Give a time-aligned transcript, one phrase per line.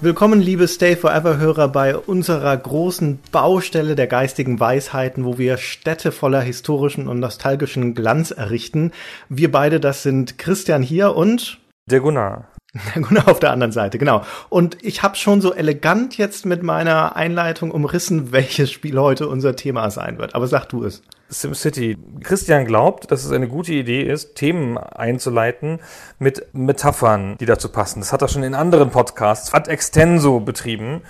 [0.00, 6.12] Willkommen, liebe Stay Forever Hörer, bei unserer großen Baustelle der geistigen Weisheiten, wo wir Städte
[6.12, 8.92] voller historischen und nostalgischen Glanz errichten.
[9.28, 11.58] Wir beide, das sind Christian hier und
[11.90, 12.46] Der Gunnar.
[12.94, 14.24] der Gunnar auf der anderen Seite, genau.
[14.48, 19.56] Und ich habe schon so elegant jetzt mit meiner Einleitung umrissen, welches Spiel heute unser
[19.56, 20.36] Thema sein wird.
[20.36, 21.02] Aber sag du es.
[21.28, 21.98] SimCity.
[22.22, 25.80] Christian glaubt, dass es eine gute Idee ist, Themen einzuleiten
[26.18, 28.00] mit Metaphern, die dazu passen.
[28.00, 31.02] Das hat er schon in anderen Podcasts ad extenso betrieben.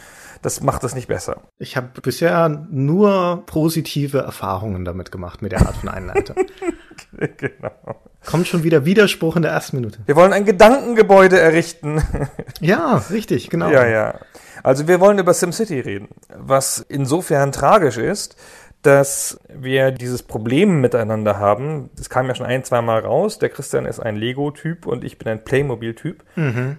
[0.42, 1.42] Das macht es nicht besser.
[1.58, 6.36] Ich habe bisher nur positive Erfahrungen damit gemacht, mit der Art von Einleitung.
[7.36, 7.72] genau.
[8.24, 9.98] Kommt schon wieder Widerspruch in der ersten Minute.
[10.06, 12.02] Wir wollen ein Gedankengebäude errichten.
[12.60, 13.70] Ja, richtig, genau.
[13.70, 14.18] ja, ja.
[14.64, 18.36] Also wir wollen über SimCity reden, was insofern tragisch ist,
[18.88, 21.90] dass wir dieses Problem miteinander haben.
[21.94, 23.38] Das kam ja schon ein, zwei Mal raus.
[23.38, 26.24] Der Christian ist ein Lego-Typ und ich bin ein Playmobil-Typ.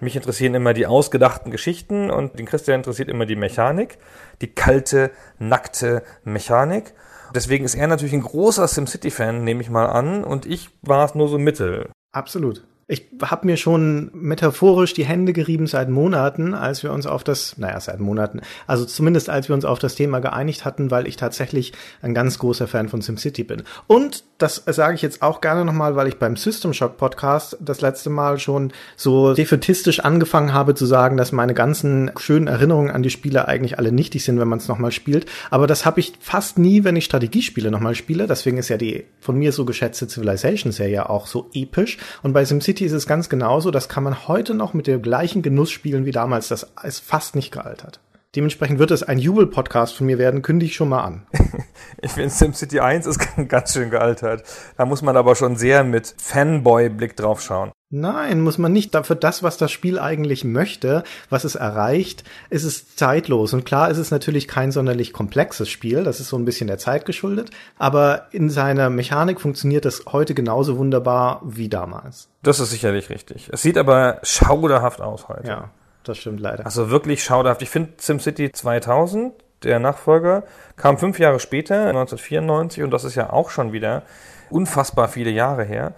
[0.00, 3.98] Mich interessieren immer die ausgedachten Geschichten und den Christian interessiert immer die Mechanik,
[4.40, 6.94] die kalte, nackte Mechanik.
[7.32, 11.14] Deswegen ist er natürlich ein großer SimCity-Fan, nehme ich mal an, und ich war es
[11.14, 11.90] nur so mittel.
[12.10, 12.66] Absolut.
[12.92, 17.56] Ich habe mir schon metaphorisch die Hände gerieben seit Monaten, als wir uns auf das,
[17.56, 21.16] naja, seit Monaten, also zumindest als wir uns auf das Thema geeinigt hatten, weil ich
[21.16, 23.62] tatsächlich ein ganz großer Fan von SimCity bin.
[23.86, 27.80] Und das sage ich jetzt auch gerne nochmal, weil ich beim System Shock Podcast das
[27.80, 33.04] letzte Mal schon so defetistisch angefangen habe zu sagen, dass meine ganzen schönen Erinnerungen an
[33.04, 35.26] die Spiele eigentlich alle nichtig sind, wenn man es nochmal spielt.
[35.50, 38.26] Aber das habe ich fast nie, wenn ich Strategiespiele nochmal spiele.
[38.26, 41.98] Deswegen ist ja die von mir so geschätzte Civilization-Serie auch so episch.
[42.22, 43.70] Und bei SimCity ist es ganz genauso.
[43.70, 46.48] Das kann man heute noch mit dem gleichen Genuss spielen wie damals.
[46.48, 48.00] Das ist fast nicht gealtert.
[48.36, 51.26] Dementsprechend wird es ein Jubel-Podcast von mir werden, kündige ich schon mal an.
[52.02, 54.44] Ich finde SimCity 1 ist ganz schön gealtert.
[54.76, 57.72] Da muss man aber schon sehr mit Fanboy-Blick drauf schauen.
[57.92, 58.96] Nein, muss man nicht.
[59.04, 63.52] Für das, was das Spiel eigentlich möchte, was es erreicht, ist es zeitlos.
[63.52, 66.04] Und klar ist es natürlich kein sonderlich komplexes Spiel.
[66.04, 67.50] Das ist so ein bisschen der Zeit geschuldet.
[67.78, 72.28] Aber in seiner Mechanik funktioniert es heute genauso wunderbar wie damals.
[72.44, 73.50] Das ist sicherlich richtig.
[73.52, 75.48] Es sieht aber schauderhaft aus heute.
[75.48, 75.70] Ja,
[76.04, 76.64] das stimmt leider.
[76.64, 77.60] Also wirklich schauderhaft.
[77.62, 79.32] Ich finde SimCity 2000,
[79.64, 80.44] der Nachfolger,
[80.76, 84.04] kam fünf Jahre später, 1994, und das ist ja auch schon wieder
[84.48, 85.94] unfassbar viele Jahre her.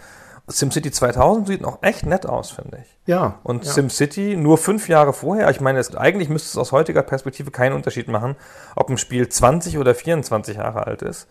[0.48, 2.98] SimCity 2000 sieht noch echt nett aus, finde ich.
[3.06, 3.40] ja.
[3.42, 3.72] Und ja.
[3.72, 7.74] SimCity nur fünf Jahre vorher, ich meine, es, eigentlich müsste es aus heutiger Perspektive keinen
[7.74, 8.36] Unterschied machen,
[8.76, 11.28] ob ein Spiel 20 oder 24 Jahre alt ist.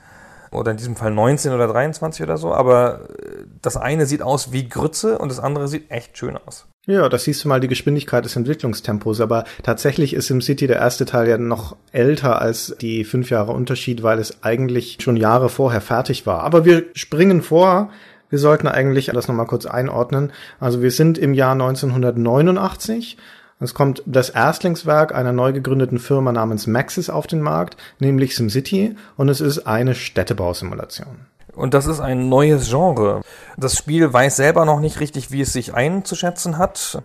[0.51, 2.53] Oder in diesem Fall 19 oder 23 oder so.
[2.53, 6.67] Aber äh, das eine sieht aus wie Grütze und das andere sieht echt schön aus.
[6.87, 9.21] Ja, das siehst du mal die Geschwindigkeit des Entwicklungstempos.
[9.21, 14.03] Aber tatsächlich ist SimCity der erste Teil ja noch älter als die fünf Jahre Unterschied,
[14.03, 16.41] weil es eigentlich schon Jahre vorher fertig war.
[16.41, 17.89] Aber wir springen vor.
[18.31, 20.31] Wir sollten eigentlich das nochmal kurz einordnen.
[20.59, 23.17] Also wir sind im Jahr 1989.
[23.59, 28.95] Es kommt das Erstlingswerk einer neu gegründeten Firma namens Maxis auf den Markt, nämlich SimCity,
[29.17, 31.27] und es ist eine Städtebausimulation.
[31.53, 33.21] Und das ist ein neues Genre.
[33.57, 37.03] Das Spiel weiß selber noch nicht richtig, wie es sich einzuschätzen hat.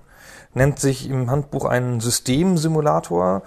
[0.55, 3.43] Nennt sich im Handbuch einen Systemsimulator.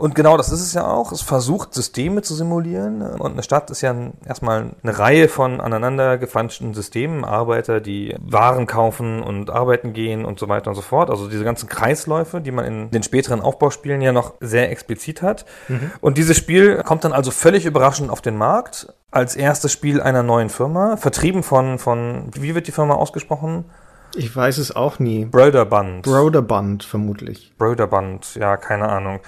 [0.00, 1.12] Und genau das ist es ja auch.
[1.12, 3.02] Es versucht, Systeme zu simulieren.
[3.02, 3.94] Und eine Stadt ist ja
[4.24, 7.22] erstmal eine Reihe von aneinander gefeinschten Systemen.
[7.22, 11.10] Arbeiter, die Waren kaufen und arbeiten gehen und so weiter und so fort.
[11.10, 15.44] Also diese ganzen Kreisläufe, die man in den späteren Aufbauspielen ja noch sehr explizit hat.
[16.00, 18.94] Und dieses Spiel kommt dann also völlig überraschend auf den Markt.
[19.10, 20.96] Als erstes Spiel einer neuen Firma.
[20.96, 23.66] Vertrieben von, von, wie wird die Firma ausgesprochen?
[24.16, 25.24] Ich weiß es auch nie.
[25.24, 26.02] Broderband.
[26.04, 27.52] Broderband vermutlich.
[27.58, 29.20] Broderband, ja, keine Ahnung.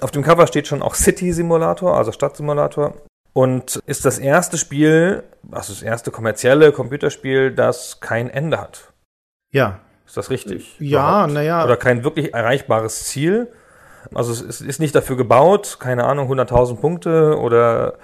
[0.00, 2.94] Auf dem Cover steht schon auch City Simulator, also Stadtsimulator.
[3.32, 8.92] Und ist das erste Spiel, also das erste kommerzielle Computerspiel, das kein Ende hat.
[9.52, 10.74] Ja, Ist das richtig?
[10.80, 11.32] Ja, Überhaupt?
[11.34, 11.64] na ja.
[11.64, 13.46] Oder kein wirklich erreichbares Ziel.
[14.12, 17.94] Also es ist- ist nicht dafür gebaut, keine Ahnung, 100.000 Punkte oder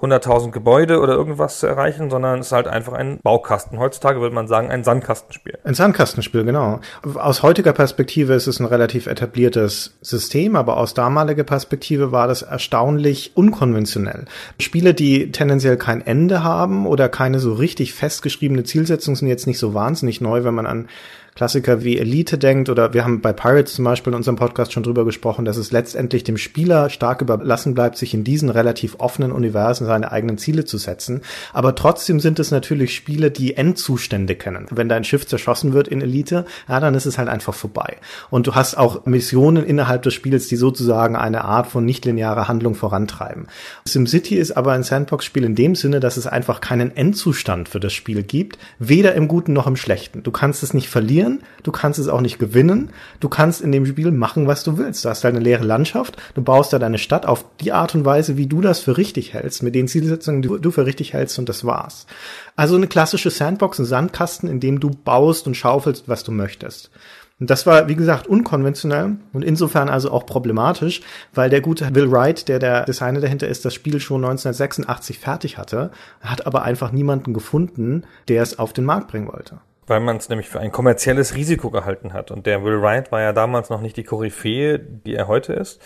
[0.00, 3.78] 100.000 Gebäude oder irgendwas zu erreichen, sondern es ist halt einfach ein Baukasten.
[3.78, 5.58] Heutzutage würde man sagen, ein Sandkastenspiel.
[5.64, 6.80] Ein Sandkastenspiel, genau.
[7.14, 12.42] Aus heutiger Perspektive ist es ein relativ etabliertes System, aber aus damaliger Perspektive war das
[12.42, 14.26] erstaunlich unkonventionell.
[14.60, 19.58] Spiele, die tendenziell kein Ende haben oder keine so richtig festgeschriebene Zielsetzung, sind jetzt nicht
[19.58, 20.88] so wahnsinnig neu, wenn man an
[21.36, 24.82] Klassiker wie Elite denkt oder wir haben bei Pirates zum Beispiel in unserem Podcast schon
[24.82, 29.32] drüber gesprochen, dass es letztendlich dem Spieler stark überlassen bleibt, sich in diesen relativ offenen
[29.32, 31.20] Universen seine eigenen Ziele zu setzen.
[31.52, 34.66] Aber trotzdem sind es natürlich Spiele, die Endzustände kennen.
[34.70, 37.98] Wenn dein Schiff zerschossen wird in Elite, ja, dann ist es halt einfach vorbei.
[38.30, 42.74] Und du hast auch Missionen innerhalb des Spiels, die sozusagen eine Art von nichtlinearer Handlung
[42.74, 43.48] vorantreiben.
[43.84, 47.92] SimCity ist aber ein Sandbox-Spiel in dem Sinne, dass es einfach keinen Endzustand für das
[47.92, 50.22] Spiel gibt, weder im Guten noch im Schlechten.
[50.22, 51.25] Du kannst es nicht verlieren,
[51.62, 52.90] du kannst es auch nicht gewinnen,
[53.20, 55.04] du kannst in dem Spiel machen, was du willst.
[55.04, 58.04] Du hast halt eine leere Landschaft, du baust da deine Stadt auf die Art und
[58.04, 61.38] Weise, wie du das für richtig hältst, mit den Zielsetzungen, die du für richtig hältst
[61.38, 62.06] und das war's.
[62.54, 66.90] Also eine klassische Sandbox, ein Sandkasten, in dem du baust und schaufelst, was du möchtest.
[67.38, 71.02] Und das war, wie gesagt, unkonventionell und insofern also auch problematisch,
[71.34, 75.58] weil der gute Will Wright, der der Designer dahinter ist, das Spiel schon 1986 fertig
[75.58, 75.90] hatte,
[76.22, 79.58] hat aber einfach niemanden gefunden, der es auf den Markt bringen wollte.
[79.86, 82.30] Weil man es nämlich für ein kommerzielles Risiko gehalten hat.
[82.30, 85.80] Und der Will Wright war ja damals noch nicht die Koryphäe, die er heute ist,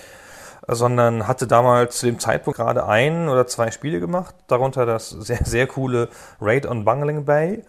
[0.67, 5.45] sondern hatte damals zu dem Zeitpunkt gerade ein oder zwei Spiele gemacht, darunter das sehr,
[5.45, 6.09] sehr coole
[6.41, 7.63] Raid on Bungling Bay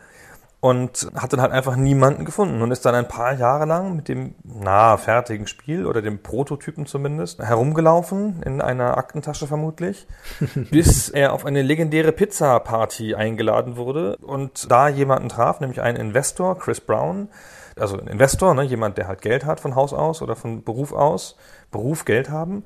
[0.61, 4.07] und hat dann halt einfach niemanden gefunden und ist dann ein paar Jahre lang mit
[4.07, 10.05] dem na fertigen Spiel oder dem Prototypen zumindest herumgelaufen in einer Aktentasche vermutlich,
[10.69, 15.97] bis er auf eine legendäre Pizza Party eingeladen wurde und da jemanden traf, nämlich einen
[15.97, 17.29] Investor, Chris Brown,
[17.75, 20.93] also ein Investor, ne, jemand, der halt Geld hat von Haus aus oder von Beruf
[20.93, 21.37] aus,
[21.71, 22.63] Beruf Geld haben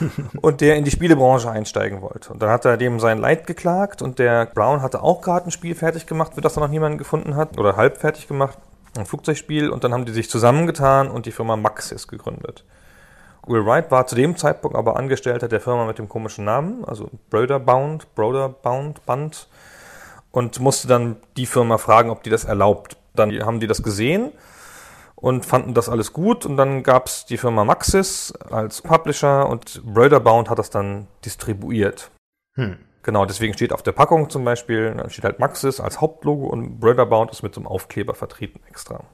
[0.40, 2.32] und der in die Spielebranche einsteigen wollte.
[2.32, 5.50] Und dann hat er dem sein Leid geklagt und der Brown hatte auch gerade ein
[5.50, 8.58] Spiel fertig gemacht, für das er noch niemanden gefunden hat oder halb fertig gemacht,
[8.96, 12.64] ein Flugzeugspiel und dann haben die sich zusammengetan und die Firma Maxis gegründet.
[13.46, 17.10] Will Wright war zu dem Zeitpunkt aber Angestellter der Firma mit dem komischen Namen, also
[17.30, 19.48] Broderbound, Broderbound Band
[20.30, 22.96] und musste dann die Firma fragen, ob die das erlaubt.
[23.14, 24.32] Dann haben die das gesehen
[25.20, 26.46] und fanden das alles gut.
[26.46, 32.10] Und dann gab es die Firma Maxis als Publisher und Broderbound hat das dann distribuiert.
[32.56, 32.78] Hm.
[33.02, 36.80] Genau, deswegen steht auf der Packung zum Beispiel, dann steht halt Maxis als Hauptlogo und
[36.80, 39.04] Broderbound ist mit so einem Aufkleber vertreten extra.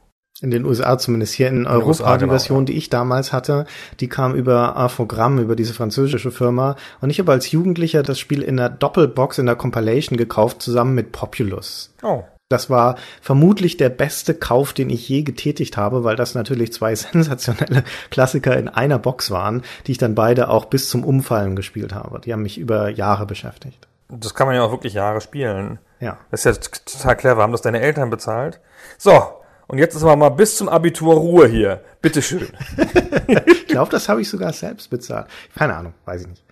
[0.40, 1.34] In den USA zumindest.
[1.34, 2.64] Hier in Europa, USA, die genau, Version, ja.
[2.64, 3.66] die ich damals hatte,
[4.00, 6.74] die kam über Infogramm, über diese französische Firma.
[7.00, 10.96] Und ich habe als Jugendlicher das Spiel in der Doppelbox, in der Compilation gekauft, zusammen
[10.96, 11.94] mit Populous.
[12.02, 12.24] Oh.
[12.50, 16.94] Das war vermutlich der beste Kauf, den ich je getätigt habe, weil das natürlich zwei
[16.94, 21.94] sensationelle Klassiker in einer Box waren, die ich dann beide auch bis zum Umfallen gespielt
[21.94, 22.20] habe.
[22.20, 23.88] Die haben mich über Jahre beschäftigt.
[24.08, 25.78] Das kann man ja auch wirklich Jahre spielen.
[26.00, 26.18] Ja.
[26.30, 27.42] Das ist ja total clever.
[27.42, 28.60] Haben das deine Eltern bezahlt?
[28.98, 29.22] So,
[29.66, 31.80] und jetzt ist aber mal bis zum Abitur Ruhe hier.
[32.02, 32.48] Bitteschön.
[33.46, 35.26] ich glaube, das habe ich sogar selbst bezahlt.
[35.56, 36.44] Keine Ahnung, weiß ich nicht.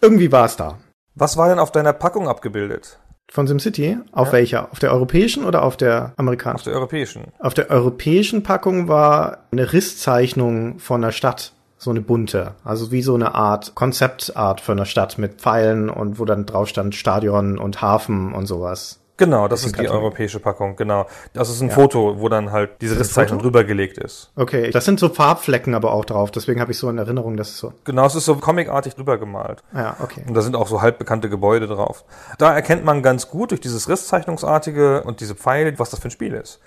[0.00, 0.78] Irgendwie war es da.
[1.14, 2.98] Was war denn auf deiner Packung abgebildet?
[3.28, 3.98] Von SimCity?
[4.12, 4.32] Auf ja.
[4.32, 4.72] welcher?
[4.72, 6.60] Auf der europäischen oder auf der amerikanischen?
[6.60, 7.22] Auf der europäischen.
[7.38, 11.52] Auf der europäischen Packung war eine Risszeichnung von der Stadt.
[11.78, 12.54] So eine bunte.
[12.64, 16.68] Also wie so eine Art Konzeptart für eine Stadt mit Pfeilen und wo dann drauf
[16.68, 19.00] stand Stadion und Hafen und sowas.
[19.18, 21.06] Genau, das ist die europäische Packung, genau.
[21.32, 21.74] Das ist ein ja.
[21.74, 24.30] Foto, wo dann halt diese Risszeichnung drüber gelegt ist.
[24.36, 27.48] Okay, das sind so Farbflecken aber auch drauf, deswegen habe ich so in Erinnerung, dass
[27.48, 27.72] es so.
[27.84, 29.62] Genau, es ist so comicartig drüber gemalt.
[29.74, 30.22] Ja, okay.
[30.28, 32.04] Und da sind auch so halbbekannte Gebäude drauf.
[32.36, 36.10] Da erkennt man ganz gut durch dieses Risszeichnungsartige und diese Pfeile, was das für ein
[36.10, 36.60] Spiel ist.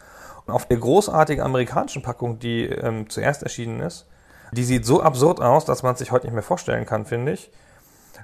[0.48, 4.08] Und auf der großartigen amerikanischen Packung, die ähm, zuerst erschienen ist,
[4.52, 7.34] die sieht so absurd aus, dass man es sich heute nicht mehr vorstellen kann, finde
[7.34, 7.52] ich.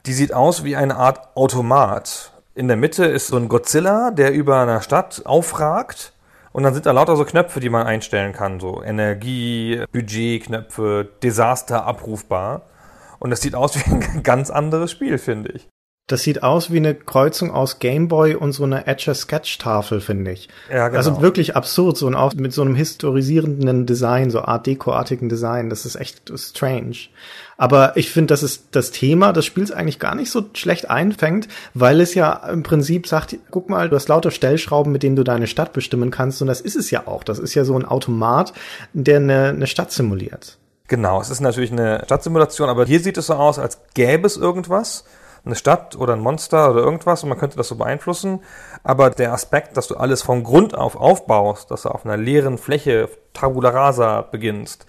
[0.08, 4.34] Die sieht aus wie eine Art Automat in der Mitte ist so ein Godzilla, der
[4.34, 6.14] über einer Stadt aufragt.
[6.54, 8.62] Und dann sind da lauter so Knöpfe, die man einstellen kann.
[8.62, 12.62] So Energie, Budgetknöpfe, Desaster abrufbar.
[13.20, 15.68] Und das sieht aus wie ein ganz anderes Spiel, finde ich.
[16.08, 20.50] Das sieht aus wie eine Kreuzung aus Gameboy und so einer Etcher-Sketch-Tafel, finde ich.
[20.70, 21.00] Ja, genau.
[21.00, 25.72] Also wirklich absurd, so und auch mit so einem historisierenden Design, so Art Deco-artigen Design.
[25.72, 26.96] Das ist echt strange.
[27.58, 31.48] Aber ich finde, dass es das Thema des Spiels eigentlich gar nicht so schlecht einfängt,
[31.74, 35.24] weil es ja im Prinzip sagt, guck mal, du hast lauter Stellschrauben, mit denen du
[35.24, 36.40] deine Stadt bestimmen kannst.
[36.40, 37.24] Und das ist es ja auch.
[37.24, 38.54] Das ist ja so ein Automat,
[38.94, 40.60] der eine, eine Stadt simuliert.
[40.88, 44.38] Genau, es ist natürlich eine Stadtsimulation, aber hier sieht es so aus, als gäbe es
[44.38, 45.06] irgendwas
[45.46, 48.42] eine Stadt oder ein Monster oder irgendwas und man könnte das so beeinflussen.
[48.84, 52.58] Aber der Aspekt, dass du alles von Grund auf aufbaust, dass du auf einer leeren
[52.58, 54.86] Fläche Tabula rasa beginnst,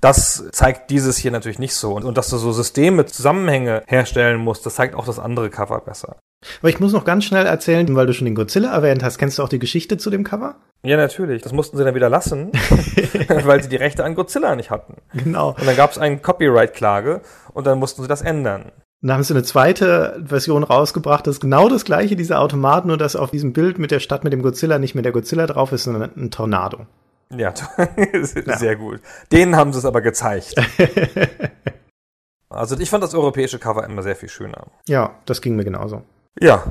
[0.00, 1.94] das zeigt dieses hier natürlich nicht so.
[1.94, 5.80] Und, und dass du so Systeme, Zusammenhänge herstellen musst, das zeigt auch das andere Cover
[5.80, 6.16] besser.
[6.60, 9.18] Aber ich muss noch ganz schnell erzählen, weil du schon den Godzilla erwähnt hast.
[9.18, 10.54] Kennst du auch die Geschichte zu dem Cover?
[10.84, 11.42] Ja, natürlich.
[11.42, 12.52] Das mussten sie dann wieder lassen,
[13.28, 14.98] weil sie die Rechte an Godzilla nicht hatten.
[15.12, 15.50] Genau.
[15.58, 17.22] Und dann gab es eine Copyright-Klage
[17.52, 18.70] und dann mussten sie das ändern.
[19.00, 22.96] Dann haben sie eine zweite Version rausgebracht, das ist genau das gleiche, diese Automat, nur
[22.96, 25.70] dass auf diesem Bild mit der Stadt mit dem Godzilla nicht mehr der Godzilla drauf
[25.70, 26.86] ist, sondern ein Tornado.
[27.30, 27.52] Ja,
[28.22, 29.00] sehr gut.
[29.30, 30.54] Denen haben sie es aber gezeigt.
[32.48, 34.66] also ich fand das europäische Cover immer sehr viel schöner.
[34.88, 36.02] Ja, das ging mir genauso.
[36.40, 36.64] Ja,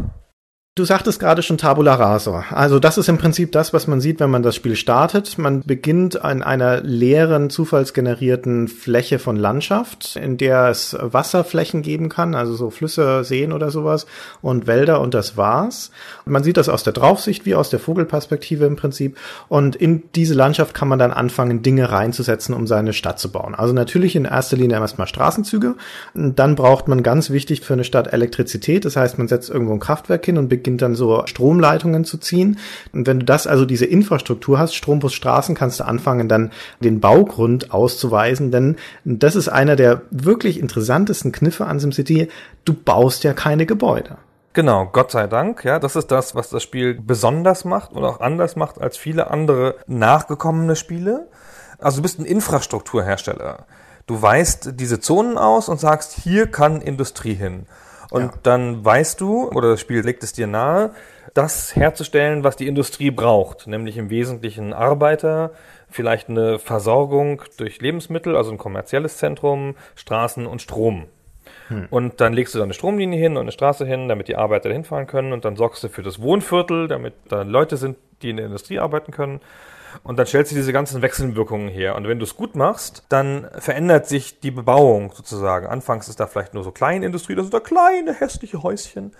[0.77, 2.45] Du sagtest gerade schon Tabula Rasa.
[2.51, 5.39] Also das ist im Prinzip das, was man sieht, wenn man das Spiel startet.
[5.39, 12.35] Man beginnt an einer leeren, zufallsgenerierten Fläche von Landschaft, in der es Wasserflächen geben kann,
[12.35, 14.05] also so Flüsse, Seen oder sowas
[14.43, 15.89] und Wälder und das war's.
[16.27, 19.17] Und man sieht das aus der Draufsicht wie aus der Vogelperspektive im Prinzip.
[19.47, 23.55] Und in diese Landschaft kann man dann anfangen, Dinge reinzusetzen, um seine Stadt zu bauen.
[23.55, 25.73] Also natürlich in erster Linie erstmal Straßenzüge.
[26.13, 28.85] Dann braucht man ganz wichtig für eine Stadt Elektrizität.
[28.85, 32.17] Das heißt, man setzt irgendwo ein Kraftwerk hin und beginnt beginnt dann so Stromleitungen zu
[32.17, 32.59] ziehen.
[32.91, 36.99] Und wenn du das also diese Infrastruktur hast, Strombus Straßen, kannst du anfangen, dann den
[36.99, 42.27] Baugrund auszuweisen, denn das ist einer der wirklich interessantesten Kniffe an SimCity.
[42.65, 44.17] Du baust ja keine Gebäude.
[44.51, 45.63] Genau, Gott sei Dank.
[45.63, 49.31] Ja, das ist das, was das Spiel besonders macht und auch anders macht als viele
[49.31, 51.29] andere nachgekommene Spiele.
[51.79, 53.67] Also du bist ein Infrastrukturhersteller.
[54.05, 57.67] Du weißt diese Zonen aus und sagst, hier kann Industrie hin.
[58.11, 58.33] Und ja.
[58.43, 60.91] dann weißt du, oder das Spiel legt es dir nahe,
[61.33, 65.51] das herzustellen, was die Industrie braucht, nämlich im Wesentlichen Arbeiter,
[65.89, 71.05] vielleicht eine Versorgung durch Lebensmittel, also ein kommerzielles Zentrum, Straßen und Strom.
[71.67, 71.87] Hm.
[71.89, 74.71] Und dann legst du da eine Stromlinie hin und eine Straße hin, damit die Arbeiter
[74.71, 78.37] hinfahren können und dann sorgst du für das Wohnviertel, damit da Leute sind, die in
[78.37, 79.41] der Industrie arbeiten können.
[80.03, 81.95] Und dann stellst du diese ganzen Wechselwirkungen her.
[81.95, 85.67] Und wenn du es gut machst, dann verändert sich die Bebauung sozusagen.
[85.67, 89.15] Anfangs ist da vielleicht nur so Kleinindustrie, das sind da kleine hässliche Häuschen.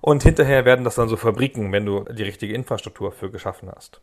[0.00, 4.00] Und hinterher werden das dann so Fabriken, wenn du die richtige Infrastruktur für geschaffen hast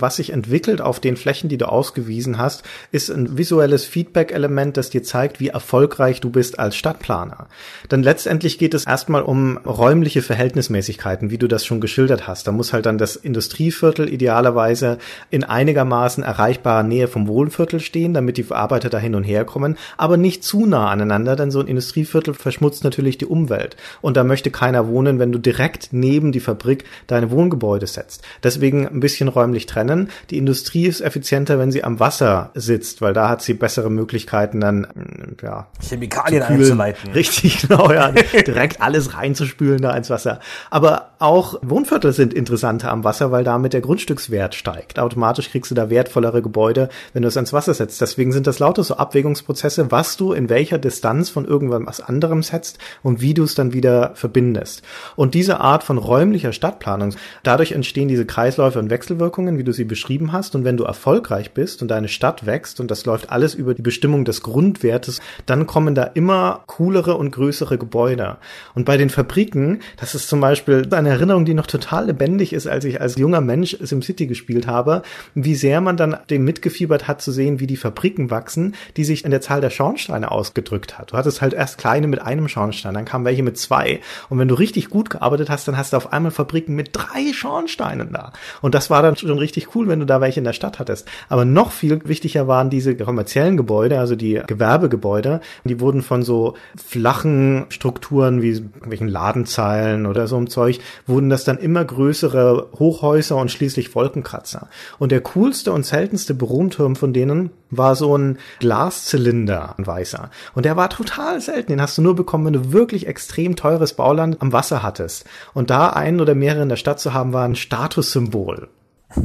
[0.00, 4.90] was sich entwickelt auf den Flächen, die du ausgewiesen hast, ist ein visuelles Feedback-Element, das
[4.90, 7.48] dir zeigt, wie erfolgreich du bist als Stadtplaner.
[7.90, 12.46] Denn letztendlich geht es erstmal um räumliche Verhältnismäßigkeiten, wie du das schon geschildert hast.
[12.46, 14.98] Da muss halt dann das Industrieviertel idealerweise
[15.30, 19.76] in einigermaßen erreichbarer Nähe vom Wohnviertel stehen, damit die Arbeiter da hin und her kommen,
[19.96, 23.76] aber nicht zu nah aneinander, denn so ein Industrieviertel verschmutzt natürlich die Umwelt.
[24.00, 28.22] Und da möchte keiner wohnen, wenn du direkt neben die Fabrik deine Wohngebäude setzt.
[28.42, 30.10] Deswegen ein bisschen räumlich trennen trennen.
[30.30, 34.60] Die Industrie ist effizienter, wenn sie am Wasser sitzt, weil da hat sie bessere Möglichkeiten
[34.60, 35.66] dann, mm, ja.
[35.80, 37.12] Chemikalien einzuleiten.
[37.12, 38.12] Richtig, genau, ja.
[38.46, 40.40] direkt alles reinzuspülen da ins Wasser.
[40.70, 44.98] Aber auch Wohnviertel sind interessanter am Wasser, weil damit der Grundstückswert steigt.
[44.98, 48.00] Automatisch kriegst du da wertvollere Gebäude, wenn du es ans Wasser setzt.
[48.00, 52.78] Deswegen sind das lauter so Abwägungsprozesse, was du in welcher Distanz von irgendwas anderem setzt
[53.02, 54.82] und wie du es dann wieder verbindest.
[55.16, 59.84] Und diese Art von räumlicher Stadtplanung, dadurch entstehen diese Kreisläufe und Wechselwirkungen, wie du sie
[59.84, 60.54] beschrieben hast.
[60.54, 63.82] Und wenn du erfolgreich bist und deine Stadt wächst und das läuft alles über die
[63.82, 68.38] Bestimmung des Grundwertes, dann kommen da immer coolere und größere Gebäude.
[68.74, 72.66] Und bei den Fabriken, das ist zum Beispiel eine Erinnerung, die noch total lebendig ist,
[72.66, 75.02] als ich als junger Mensch SimCity gespielt habe,
[75.34, 79.24] wie sehr man dann dem mitgefiebert hat zu sehen, wie die Fabriken wachsen, die sich
[79.24, 81.12] in der Zahl der Schornsteine ausgedrückt hat.
[81.12, 84.00] Du hattest halt erst kleine mit einem Schornstein, dann kamen welche mit zwei.
[84.28, 87.32] Und wenn du richtig gut gearbeitet hast, dann hast du auf einmal Fabriken mit drei
[87.32, 88.32] Schornsteinen da.
[88.60, 90.78] Und das war dann schon richtig richtig cool, wenn du da welche in der Stadt
[90.78, 91.06] hattest.
[91.28, 95.40] Aber noch viel wichtiger waren diese kommerziellen Gebäude, also die Gewerbegebäude.
[95.64, 101.44] Die wurden von so flachen Strukturen wie irgendwelchen Ladenzeilen oder so einem Zeug, wurden das
[101.44, 104.68] dann immer größere Hochhäuser und schließlich Wolkenkratzer.
[104.98, 110.30] Und der coolste und seltenste Büroturm von denen war so ein Glaszylinder, ein weißer.
[110.54, 111.72] Und der war total selten.
[111.72, 115.24] Den hast du nur bekommen, wenn du wirklich extrem teures Bauland am Wasser hattest.
[115.54, 118.68] Und da einen oder mehrere in der Stadt zu haben, war ein Statussymbol.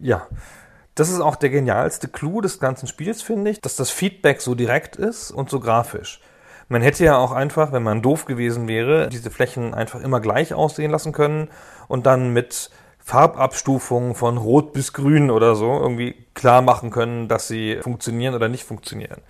[0.00, 0.26] Ja.
[0.94, 4.54] Das ist auch der genialste Clou des ganzen Spiels, finde ich, dass das Feedback so
[4.54, 6.20] direkt ist und so grafisch.
[6.68, 10.54] Man hätte ja auch einfach, wenn man doof gewesen wäre, diese Flächen einfach immer gleich
[10.54, 11.48] aussehen lassen können
[11.86, 17.46] und dann mit Farbabstufungen von Rot bis Grün oder so irgendwie klar machen können, dass
[17.46, 19.20] sie funktionieren oder nicht funktionieren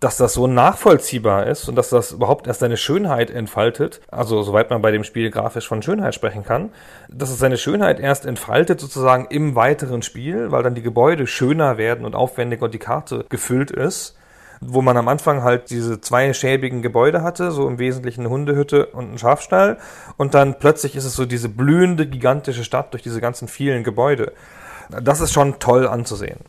[0.00, 4.70] dass das so nachvollziehbar ist und dass das überhaupt erst seine Schönheit entfaltet, also soweit
[4.70, 6.70] man bei dem Spiel grafisch von Schönheit sprechen kann,
[7.08, 11.78] dass es seine Schönheit erst entfaltet sozusagen im weiteren Spiel, weil dann die Gebäude schöner
[11.78, 14.14] werden und aufwendiger und die Karte gefüllt ist
[14.60, 18.86] wo man am Anfang halt diese zwei schäbigen Gebäude hatte, so im Wesentlichen eine Hundehütte
[18.86, 19.78] und ein Schafstall.
[20.16, 24.32] Und dann plötzlich ist es so diese blühende, gigantische Stadt durch diese ganzen vielen Gebäude.
[24.90, 26.40] Das ist schon toll anzusehen.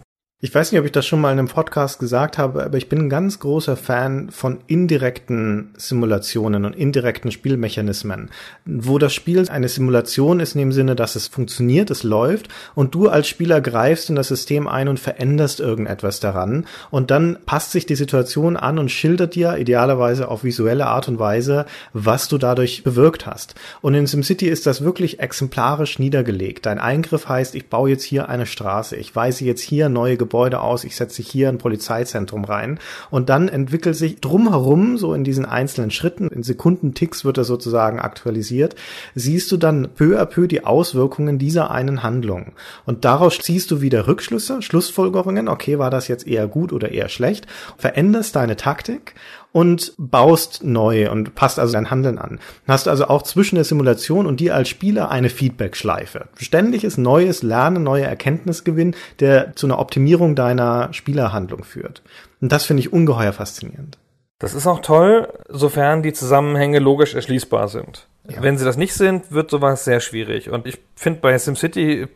[0.41, 2.88] Ich weiß nicht, ob ich das schon mal in einem Podcast gesagt habe, aber ich
[2.88, 8.29] bin ein ganz großer Fan von indirekten Simulationen und indirekten Spielmechanismen,
[8.63, 12.96] wo das Spiel eine Simulation ist in dem Sinne, dass es funktioniert, es läuft und
[12.96, 17.72] du als Spieler greifst in das System ein und veränderst irgendetwas daran und dann passt
[17.72, 22.38] sich die Situation an und schildert dir idealerweise auf visuelle Art und Weise, was du
[22.38, 23.55] dadurch bewirkt hast.
[23.81, 26.65] Und in SimCity ist das wirklich exemplarisch niedergelegt.
[26.65, 30.28] Dein Eingriff heißt, ich baue jetzt hier eine Straße, ich weise jetzt hier neue Gebäude
[30.33, 35.45] aus, ich setze hier ein Polizeizentrum rein und dann entwickelt sich drumherum, so in diesen
[35.45, 38.75] einzelnen Schritten, in Sekundenticks wird das sozusagen aktualisiert,
[39.15, 42.53] siehst du dann peu à peu die Auswirkungen dieser einen Handlung.
[42.86, 47.09] Und daraus ziehst du wieder Rückschlüsse, Schlussfolgerungen, okay, war das jetzt eher gut oder eher
[47.09, 49.15] schlecht, veränderst deine Taktik
[49.51, 52.39] und baust neu und passt also dein Handeln an.
[52.67, 56.27] Hast also auch zwischen der Simulation und dir als Spieler eine Feedback-Schleife.
[56.37, 62.01] Ständiges neues Lernen, neue Erkenntnisgewinn, der zu einer Optimierung deiner Spielerhandlung führt.
[62.41, 63.97] Und das finde ich ungeheuer faszinierend.
[64.37, 68.07] Das ist auch toll, sofern die Zusammenhänge logisch erschließbar sind.
[68.29, 68.43] Ja.
[68.43, 70.50] Wenn sie das nicht sind, wird sowas sehr schwierig.
[70.50, 72.07] Und ich finde bei SimCity,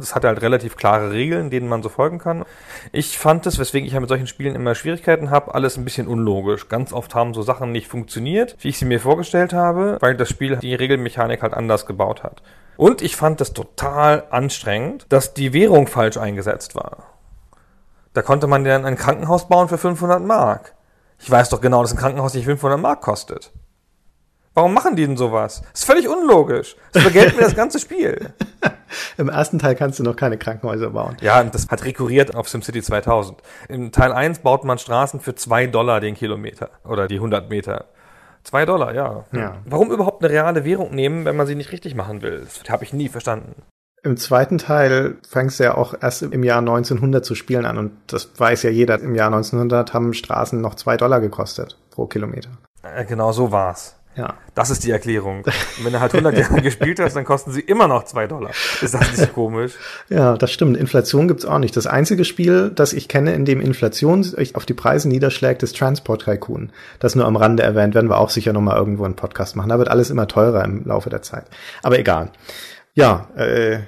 [0.00, 2.44] es hat halt relativ klare Regeln, denen man so folgen kann.
[2.92, 6.08] Ich fand es, weswegen ich ja mit solchen Spielen immer Schwierigkeiten habe, alles ein bisschen
[6.08, 6.68] unlogisch.
[6.68, 10.28] Ganz oft haben so Sachen nicht funktioniert, wie ich sie mir vorgestellt habe, weil das
[10.28, 12.42] Spiel die Regelmechanik halt anders gebaut hat.
[12.76, 17.08] Und ich fand es total anstrengend, dass die Währung falsch eingesetzt war.
[18.14, 20.74] Da konnte man dann ein Krankenhaus bauen für 500 Mark.
[21.18, 23.52] Ich weiß doch genau, dass ein Krankenhaus nicht 500 Mark kostet.
[24.54, 25.62] Warum machen die denn sowas?
[25.72, 26.76] Das ist völlig unlogisch.
[26.92, 28.32] Das vergelten mir das ganze Spiel.
[29.18, 31.16] Im ersten Teil kannst du noch keine Krankenhäuser bauen.
[31.20, 33.38] Ja, das hat rekurriert auf SimCity 2000.
[33.68, 37.86] Im Teil 1 baut man Straßen für zwei Dollar den Kilometer oder die 100 Meter.
[38.44, 39.24] Zwei Dollar, ja.
[39.32, 39.56] ja.
[39.66, 42.40] Warum überhaupt eine reale Währung nehmen, wenn man sie nicht richtig machen will?
[42.40, 43.62] Das habe ich nie verstanden.
[44.02, 47.92] Im zweiten Teil fängst du ja auch erst im Jahr 1900 zu spielen an und
[48.06, 49.00] das weiß ja jeder.
[49.00, 52.50] Im Jahr 1900 haben Straßen noch zwei Dollar gekostet pro Kilometer.
[52.82, 53.97] Äh, genau so war's.
[54.18, 54.34] Ja.
[54.56, 55.44] Das ist die Erklärung.
[55.44, 55.52] Und
[55.84, 58.50] wenn du halt 100 Jahre gespielt hast, dann kosten sie immer noch zwei Dollar.
[58.82, 59.74] Ist das nicht komisch?
[60.08, 60.76] Ja, das stimmt.
[60.76, 61.76] Inflation gibt's auch nicht.
[61.76, 65.76] Das einzige Spiel, das ich kenne, in dem Inflation sich auf die Preise niederschlägt, ist
[65.76, 66.72] Transport Tycoon.
[66.98, 69.68] Das nur am Rande erwähnt, werden wir auch sicher nochmal irgendwo einen Podcast machen.
[69.68, 71.44] Da wird alles immer teurer im Laufe der Zeit.
[71.84, 72.32] Aber egal.
[72.94, 73.78] Ja, äh,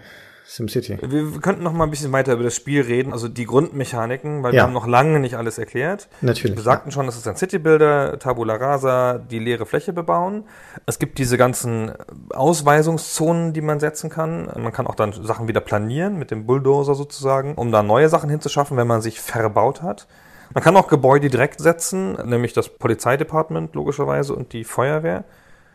[0.50, 0.99] SimCity.
[1.00, 4.52] Wir könnten noch mal ein bisschen weiter über das Spiel reden, also die Grundmechaniken, weil
[4.52, 4.59] ja.
[4.59, 6.09] wir haben noch lange nicht alles erklärt.
[6.23, 6.57] Natürlich.
[6.57, 10.42] Wir sagten schon, das ist ein Citybuilder, Tabula Rasa, die leere Fläche bebauen.
[10.87, 11.92] Es gibt diese ganzen
[12.30, 14.50] Ausweisungszonen, die man setzen kann.
[14.57, 18.28] Man kann auch dann Sachen wieder planieren mit dem Bulldozer sozusagen, um da neue Sachen
[18.28, 20.08] hinzuschaffen, wenn man sich verbaut hat.
[20.52, 25.23] Man kann auch Gebäude direkt setzen, nämlich das Polizeidepartement logischerweise und die Feuerwehr.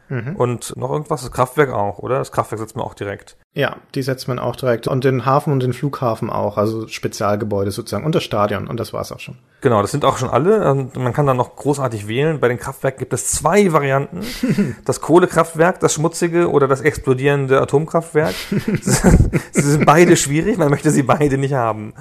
[0.10, 0.36] Mhm.
[0.36, 2.20] Und noch irgendwas, das Kraftwerk auch, oder?
[2.20, 3.38] Das Kraftwerk setzt man auch direkt.
[3.54, 4.88] Ja, die setzt man auch direkt.
[4.88, 8.06] Und den Hafen und den Flughafen auch, also Spezialgebäude sozusagen.
[8.06, 8.68] Und das Stadion.
[8.68, 9.38] Und das war's auch schon.
[9.62, 10.70] Genau, das sind auch schon alle.
[10.72, 12.40] Und man kann dann noch großartig wählen.
[12.40, 14.22] Bei den Kraftwerken gibt es zwei Varianten.
[14.86, 18.36] Das Kohlekraftwerk, das schmutzige oder das explodierende Atomkraftwerk.
[18.82, 20.58] sie sind beide schwierig.
[20.58, 21.94] Man möchte sie beide nicht haben.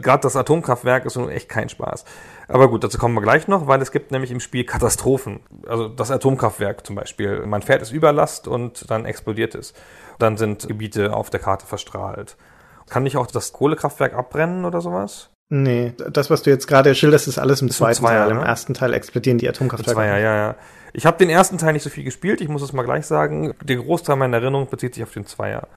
[0.00, 2.04] Gerade das Atomkraftwerk ist nun echt kein Spaß.
[2.48, 5.40] Aber gut, dazu kommen wir gleich noch, weil es gibt nämlich im Spiel Katastrophen.
[5.66, 7.44] Also das Atomkraftwerk zum Beispiel.
[7.44, 9.74] Man fährt es Überlast und dann explodiert es.
[10.18, 12.36] Dann sind Gebiete auf der Karte verstrahlt.
[12.88, 15.30] Kann nicht auch das Kohlekraftwerk abbrennen oder sowas?
[15.48, 18.30] Nee, das, was du jetzt gerade schilderst, ist alles im ist zweiten Zweier, Teil.
[18.30, 18.44] Im ne?
[18.44, 19.94] ersten Teil explodieren die Atomkraftwerke.
[19.94, 20.54] Zweier, ja, ja.
[20.92, 23.54] Ich habe den ersten Teil nicht so viel gespielt, ich muss es mal gleich sagen.
[23.62, 25.68] Der Großteil meiner Erinnerung bezieht sich auf den Zweier.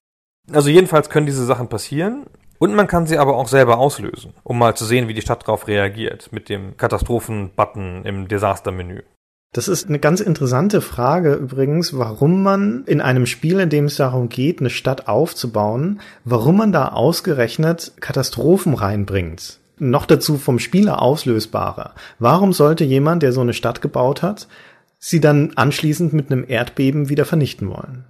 [0.52, 2.26] Also jedenfalls können diese Sachen passieren.
[2.60, 5.44] Und man kann sie aber auch selber auslösen, um mal zu sehen, wie die Stadt
[5.44, 9.02] darauf reagiert, mit dem Katastrophen-Button im Desaster-Menü.
[9.54, 13.96] Das ist eine ganz interessante Frage übrigens, warum man in einem Spiel, in dem es
[13.96, 19.60] darum geht, eine Stadt aufzubauen, warum man da ausgerechnet Katastrophen reinbringt.
[19.80, 21.92] Noch dazu vom Spieler auslösbare.
[22.20, 24.48] Warum sollte jemand, der so eine Stadt gebaut hat,
[25.00, 28.04] sie dann anschließend mit einem Erdbeben wieder vernichten wollen?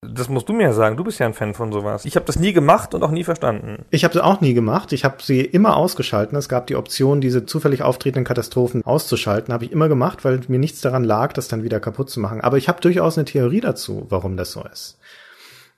[0.00, 0.96] Das musst du mir sagen.
[0.96, 2.04] Du bist ja ein Fan von sowas.
[2.04, 3.84] Ich habe das nie gemacht und auch nie verstanden.
[3.90, 4.92] Ich habe sie auch nie gemacht.
[4.92, 6.38] Ich habe sie immer ausgeschalten.
[6.38, 9.52] Es gab die Option, diese zufällig auftretenden Katastrophen auszuschalten.
[9.52, 12.40] Habe ich immer gemacht, weil mir nichts daran lag, das dann wieder kaputt zu machen.
[12.40, 14.98] Aber ich habe durchaus eine Theorie dazu, warum das so ist.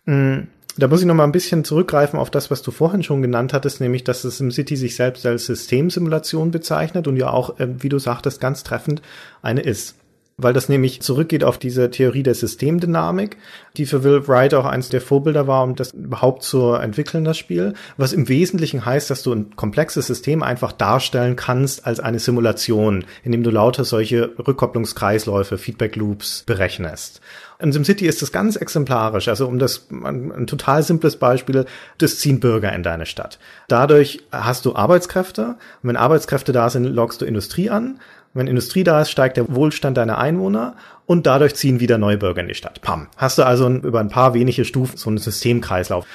[0.05, 3.23] Hm, da muss ich noch mal ein bisschen zurückgreifen auf das, was du vorhin schon
[3.23, 7.59] genannt hattest, nämlich, dass es im City sich selbst als Systemsimulation bezeichnet und ja auch,
[7.59, 9.01] äh, wie du sagtest, ganz treffend
[9.41, 9.95] eine ist.
[10.43, 13.37] Weil das nämlich zurückgeht auf diese Theorie der Systemdynamik,
[13.77, 17.39] die für Will Wright auch eins der Vorbilder war, um das überhaupt zu entwickeln, das
[17.39, 22.19] Spiel, was im Wesentlichen heißt, dass du ein komplexes System einfach darstellen kannst als eine
[22.19, 27.21] Simulation, indem du lauter solche Rückkopplungskreisläufe, Feedback Loops berechnest.
[27.61, 29.29] In SimCity ist das ganz exemplarisch.
[29.29, 31.67] Also um das, ein, ein, total simples Beispiel,
[31.99, 33.39] das ziehen Bürger in deine Stadt.
[33.69, 35.57] Dadurch hast du Arbeitskräfte.
[35.83, 38.01] Und wenn Arbeitskräfte da sind, loggst du Industrie an.
[38.33, 42.43] Wenn Industrie da ist, steigt der Wohlstand deiner Einwohner und dadurch ziehen wieder neue Bürger
[42.43, 42.81] in die Stadt.
[42.81, 43.09] Pam.
[43.17, 46.07] Hast du also über ein paar wenige Stufen so einen Systemkreislauf.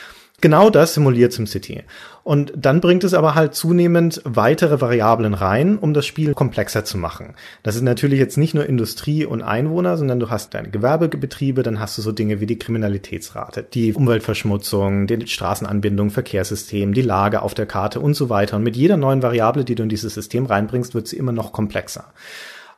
[0.42, 1.84] Genau das simuliert SimCity.
[2.24, 6.98] Und dann bringt es aber halt zunehmend weitere Variablen rein, um das Spiel komplexer zu
[6.98, 7.36] machen.
[7.64, 11.80] Das ist natürlich jetzt nicht nur Industrie und Einwohner, sondern du hast deine Gewerbebetriebe, dann
[11.80, 17.54] hast du so Dinge wie die Kriminalitätsrate, die Umweltverschmutzung, die Straßenanbindung, Verkehrssystem, die Lage auf
[17.54, 18.58] der Karte und so weiter.
[18.58, 21.54] Und mit jeder neuen Variable, die du in dieses System reinbringst, wird sie immer noch
[21.54, 22.12] komplexer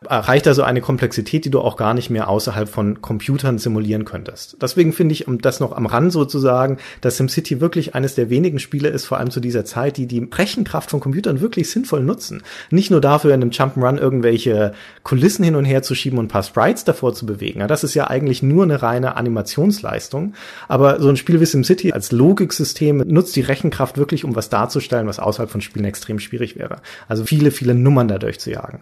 [0.08, 4.58] erreicht also eine Komplexität, die du auch gar nicht mehr außerhalb von Computern simulieren könntest.
[4.62, 8.60] Deswegen finde ich, um das noch am Rand sozusagen, dass SimCity wirklich eines der wenigen
[8.60, 12.44] Spiele ist, vor allem zu dieser Zeit, die die Rechenkraft von Computern wirklich sinnvoll nutzen.
[12.70, 16.30] Nicht nur dafür, in einem Jump'n'Run irgendwelche Kulissen hin und her zu schieben und ein
[16.30, 17.68] paar Sprites davor zu bewegen.
[17.68, 20.34] das ist ja eigentlich nur eine reine Animationsleistung.
[20.68, 25.08] Aber so ein Spiel wie SimCity als Logiksystem nutzt die Rechenkraft wirklich, um was darzustellen,
[25.08, 26.78] was außerhalb von Spielen extrem schwierig wäre.
[27.08, 28.82] Also viele, viele Nummern dadurch zu jagen.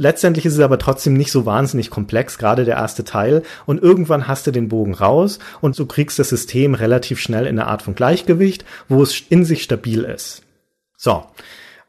[0.00, 3.42] Letztendlich ist es aber trotzdem nicht so wahnsinnig komplex, gerade der erste Teil.
[3.66, 7.58] Und irgendwann hast du den Bogen raus und du kriegst das System relativ schnell in
[7.58, 10.40] eine Art von Gleichgewicht, wo es in sich stabil ist.
[10.96, 11.26] So.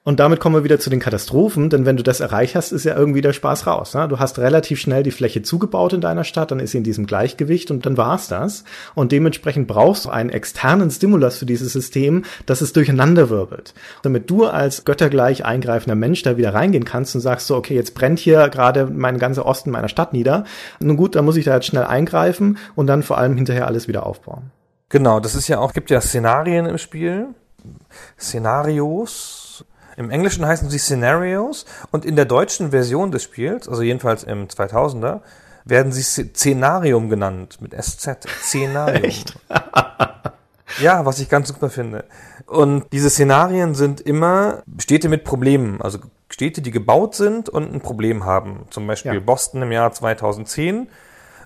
[0.04, 2.86] Und damit kommen wir wieder zu den Katastrophen, denn wenn du das erreicht hast, ist
[2.86, 3.94] ja irgendwie der Spaß raus.
[3.94, 4.08] Ne?
[4.08, 7.06] Du hast relativ schnell die Fläche zugebaut in deiner Stadt, dann ist sie in diesem
[7.06, 8.64] Gleichgewicht und dann war's das.
[8.96, 13.76] Und dementsprechend brauchst du einen externen Stimulus für dieses System, dass es durcheinander wirbelt.
[14.02, 17.94] Damit du als göttergleich eingreifender Mensch da wieder reingehen kannst und sagst so, okay, jetzt
[17.94, 20.46] brennt hier gerade mein ganzer Osten meiner Stadt nieder.
[20.80, 23.88] Nun gut, dann muss ich da jetzt schnell eingreifen und dann vor allem hinterher alles
[23.88, 24.50] wieder aufbauen.
[24.90, 27.28] Genau, das ist ja auch, gibt ja Szenarien im Spiel.
[28.20, 29.41] Szenarios,
[29.98, 34.48] im Englischen heißen sie Scenarios und in der deutschen Version des Spiels, also jedenfalls im
[34.48, 35.22] 2000er,
[35.66, 38.28] werden sie Szenarium genannt mit SZ.
[38.44, 39.04] Szenarium.
[39.04, 39.38] Echt?
[40.82, 42.06] ja, was ich ganz super finde.
[42.46, 46.00] Und diese Szenarien sind immer Städte mit Problemen, also
[46.30, 48.66] Städte, die gebaut sind und ein Problem haben.
[48.70, 49.20] Zum Beispiel ja.
[49.20, 50.88] Boston im Jahr 2010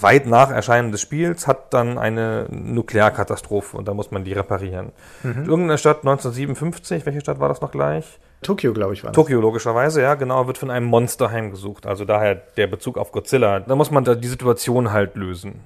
[0.06, 4.92] weit nach Erscheinen des Spiels hat dann eine Nuklearkatastrophe und da muss man die reparieren.
[5.24, 5.46] Mhm.
[5.46, 8.20] Irgendeine Stadt 1957, welche Stadt war das noch gleich?
[8.44, 9.16] Tokio, glaube ich, war das.
[9.16, 11.88] Tokio, logischerweise, ja, genau, wird von einem Monster heimgesucht.
[11.88, 13.62] Also daher der Bezug auf Godzilla.
[13.62, 15.62] Da muss man da die Situation halt lösen.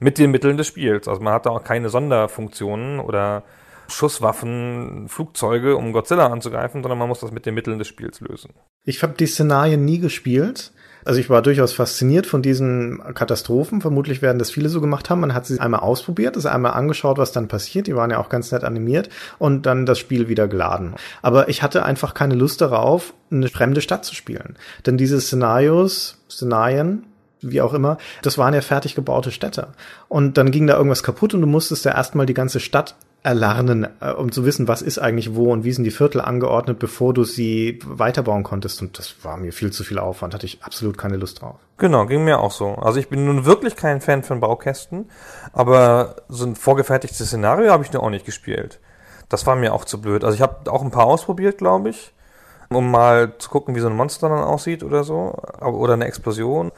[0.00, 1.06] Mit den Mitteln des Spiels.
[1.06, 3.44] Also man hat da auch keine Sonderfunktionen oder
[3.86, 8.54] Schusswaffen, Flugzeuge, um Godzilla anzugreifen, sondern man muss das mit den Mitteln des Spiels lösen.
[8.84, 10.72] Ich habe die Szenarien nie gespielt.
[11.04, 13.80] Also ich war durchaus fasziniert von diesen Katastrophen.
[13.80, 15.20] Vermutlich werden das viele so gemacht haben.
[15.20, 17.86] Man hat sie einmal ausprobiert, es einmal angeschaut, was dann passiert.
[17.86, 20.94] Die waren ja auch ganz nett animiert und dann das Spiel wieder geladen.
[21.22, 24.56] Aber ich hatte einfach keine Lust darauf, eine fremde Stadt zu spielen.
[24.86, 27.04] Denn diese Szenarios, Szenarien,
[27.40, 29.68] wie auch immer, das waren ja fertig gebaute Städte.
[30.08, 33.88] Und dann ging da irgendwas kaputt und du musstest ja erstmal die ganze Stadt erlernen,
[34.00, 37.14] äh, um zu wissen, was ist eigentlich wo und wie sind die Viertel angeordnet, bevor
[37.14, 38.82] du sie weiterbauen konntest.
[38.82, 41.56] Und das war mir viel zu viel Aufwand, hatte ich absolut keine Lust drauf.
[41.78, 42.74] Genau, ging mir auch so.
[42.74, 45.10] Also ich bin nun wirklich kein Fan von Baukästen,
[45.52, 48.78] aber so ein vorgefertigtes Szenario habe ich nur auch nicht gespielt.
[49.30, 50.22] Das war mir auch zu blöd.
[50.22, 52.12] Also ich habe auch ein paar ausprobiert, glaube ich,
[52.68, 56.72] um mal zu gucken, wie so ein Monster dann aussieht oder so, oder eine Explosion.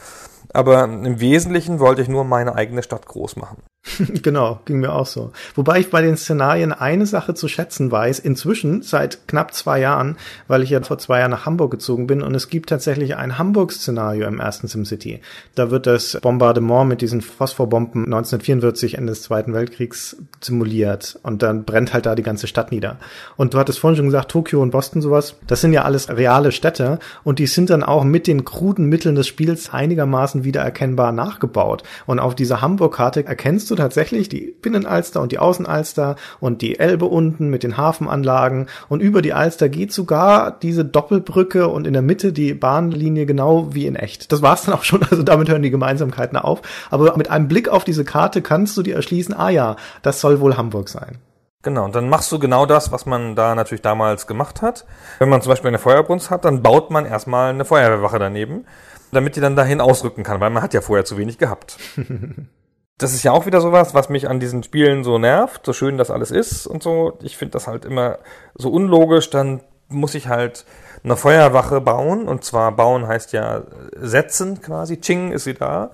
[0.53, 3.63] Aber im Wesentlichen wollte ich nur meine eigene Stadt groß machen.
[4.23, 5.33] genau, ging mir auch so.
[5.55, 10.17] Wobei ich bei den Szenarien eine Sache zu schätzen weiß, inzwischen seit knapp zwei Jahren,
[10.49, 13.39] weil ich ja vor zwei Jahren nach Hamburg gezogen bin und es gibt tatsächlich ein
[13.39, 15.21] Hamburg-Szenario im ersten SimCity.
[15.55, 21.65] Da wird das Bombardement mit diesen Phosphorbomben 1944 Ende des Zweiten Weltkriegs simuliert und dann
[21.65, 22.99] brennt halt da die ganze Stadt nieder.
[23.37, 26.51] Und du hattest vorhin schon gesagt, Tokio und Boston sowas, das sind ja alles reale
[26.51, 31.85] Städte und die sind dann auch mit den kruden Mitteln des Spiels einigermaßen wiedererkennbar nachgebaut.
[32.07, 37.07] Und auf dieser Hamburg-Karte erkennst du tatsächlich die Binnenalster und die Außenalster und die Elbe
[37.07, 42.03] unten mit den Hafenanlagen und über die Alster geht sogar diese Doppelbrücke und in der
[42.03, 44.33] Mitte die Bahnlinie genau wie in echt.
[44.33, 46.63] Das war's dann auch schon, also damit hören die Gemeinsamkeiten auf.
[46.91, 50.41] Aber mit einem Blick auf diese Karte kannst du dir erschließen, ah ja, das soll
[50.41, 51.19] wohl Hamburg sein.
[51.67, 54.85] Genau, und dann machst du genau das, was man da natürlich damals gemacht hat.
[55.19, 58.67] Wenn man zum Beispiel eine Feuerbrunst hat, dann baut man erstmal eine Feuerwehrwache daneben,
[59.11, 61.79] damit die dann dahin ausrücken kann, weil man hat ja vorher zu wenig gehabt.
[62.99, 65.99] das ist ja auch wieder sowas, was mich an diesen Spielen so nervt, so schön
[65.99, 67.19] das alles ist und so.
[67.23, 68.19] Ich finde das halt immer
[68.55, 70.65] so unlogisch, dann muss ich halt
[71.05, 72.27] eine Feuerwache bauen.
[72.27, 73.63] Und zwar bauen heißt ja
[73.97, 75.01] setzen quasi.
[75.01, 75.91] Ching ist sie da.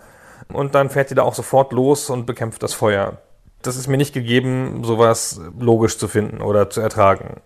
[0.52, 3.18] Und dann fährt die da auch sofort los und bekämpft das Feuer.
[3.62, 7.40] Das ist mir nicht gegeben, sowas logisch zu finden oder zu ertragen.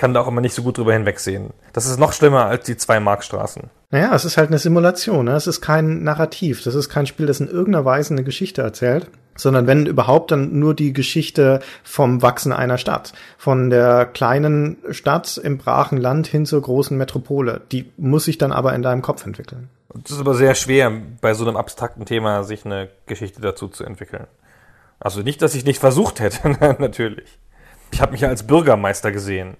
[0.00, 1.50] Kann da auch immer nicht so gut drüber hinwegsehen.
[1.74, 3.64] Das ist noch schlimmer als die zwei Markstraßen.
[3.90, 5.26] Naja, es ist halt eine Simulation.
[5.26, 5.32] Ne?
[5.32, 6.62] Es ist kein Narrativ.
[6.64, 10.58] Das ist kein Spiel, das in irgendeiner Weise eine Geschichte erzählt sondern wenn überhaupt dann
[10.58, 13.12] nur die Geschichte vom Wachsen einer Stadt.
[13.38, 17.62] Von der kleinen Stadt im brachen Land hin zur großen Metropole.
[17.72, 19.70] Die muss sich dann aber in deinem Kopf entwickeln.
[20.04, 23.84] Es ist aber sehr schwer, bei so einem abstrakten Thema sich eine Geschichte dazu zu
[23.84, 24.26] entwickeln.
[24.98, 27.38] Also nicht, dass ich nicht versucht hätte, natürlich.
[27.92, 29.56] Ich habe mich ja als Bürgermeister gesehen.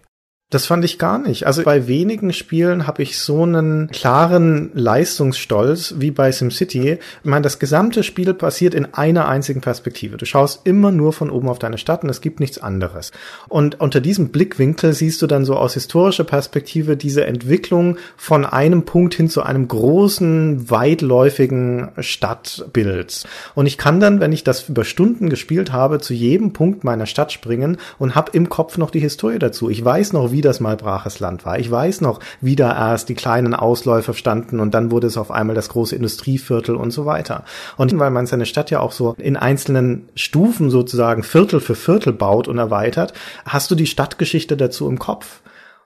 [0.50, 1.46] Das fand ich gar nicht.
[1.46, 6.98] Also bei wenigen Spielen habe ich so einen klaren Leistungsstolz wie bei SimCity.
[7.22, 10.16] Ich meine, das gesamte Spiel passiert in einer einzigen Perspektive.
[10.16, 13.12] Du schaust immer nur von oben auf deine Stadt und es gibt nichts anderes.
[13.48, 18.84] Und unter diesem Blickwinkel siehst du dann so aus historischer Perspektive diese Entwicklung von einem
[18.84, 23.24] Punkt hin zu einem großen, weitläufigen Stadtbild.
[23.54, 27.06] Und ich kann dann, wenn ich das über Stunden gespielt habe, zu jedem Punkt meiner
[27.06, 29.70] Stadt springen und habe im Kopf noch die Historie dazu.
[29.70, 31.58] Ich weiß noch, wie wie das mal braches Land war.
[31.58, 35.30] Ich weiß noch, wie da erst die kleinen Ausläufer standen und dann wurde es auf
[35.30, 37.44] einmal das große Industrieviertel und so weiter.
[37.76, 42.14] Und weil man seine Stadt ja auch so in einzelnen Stufen sozusagen Viertel für Viertel
[42.14, 43.12] baut und erweitert,
[43.44, 45.42] hast du die Stadtgeschichte dazu im Kopf.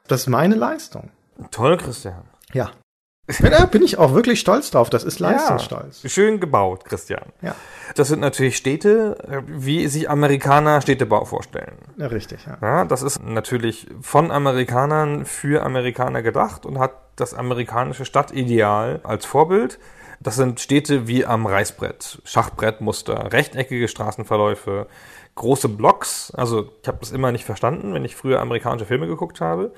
[0.06, 1.10] Das ist meine Leistung.
[1.50, 2.22] Toll, Christian.
[2.52, 2.70] Ja.
[3.26, 4.90] Da bin ich auch wirklich stolz drauf.
[4.90, 6.02] Das ist Leistungsstolz.
[6.02, 7.24] Ja, schön gebaut, Christian.
[7.40, 7.54] Ja.
[7.94, 11.78] Das sind natürlich Städte, wie sich Amerikaner Städtebau vorstellen.
[11.96, 12.58] Ja, richtig, ja.
[12.60, 12.84] ja.
[12.84, 19.78] Das ist natürlich von Amerikanern für Amerikaner gedacht und hat das amerikanische Stadtideal als Vorbild.
[20.20, 24.86] Das sind Städte wie am Reißbrett, Schachbrettmuster, rechteckige Straßenverläufe,
[25.34, 26.30] große Blocks.
[26.34, 29.72] Also ich habe das immer nicht verstanden, wenn ich früher amerikanische Filme geguckt habe.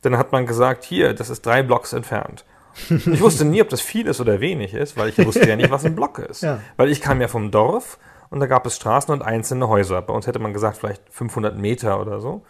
[0.00, 2.44] Dann hat man gesagt, hier, das ist drei Blocks entfernt.
[2.90, 5.70] Ich wusste nie, ob das viel ist oder wenig ist, weil ich wusste ja nicht,
[5.70, 6.42] was ein Block ist.
[6.46, 6.60] Ja.
[6.76, 7.98] Weil ich kam ja vom Dorf
[8.30, 10.02] und da gab es Straßen und einzelne Häuser.
[10.02, 12.42] Bei uns hätte man gesagt, vielleicht 500 Meter oder so.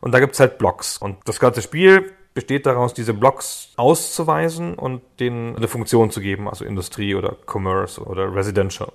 [0.00, 0.98] Und da gibt es halt Blocks.
[0.98, 6.48] Und das ganze Spiel besteht daraus, diese Blocks auszuweisen und denen eine Funktion zu geben,
[6.48, 8.92] also Industrie oder Commerce oder Residential.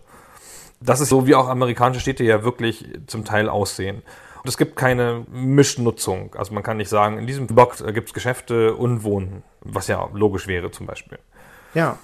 [0.79, 4.03] Das ist so, wie auch amerikanische Städte ja wirklich zum Teil aussehen.
[4.43, 6.35] Und es gibt keine Mischnutzung.
[6.35, 10.09] Also man kann nicht sagen, in diesem Block gibt es Geschäfte und Wohnen, was ja
[10.13, 11.19] logisch wäre zum Beispiel.
[11.73, 11.97] Ja.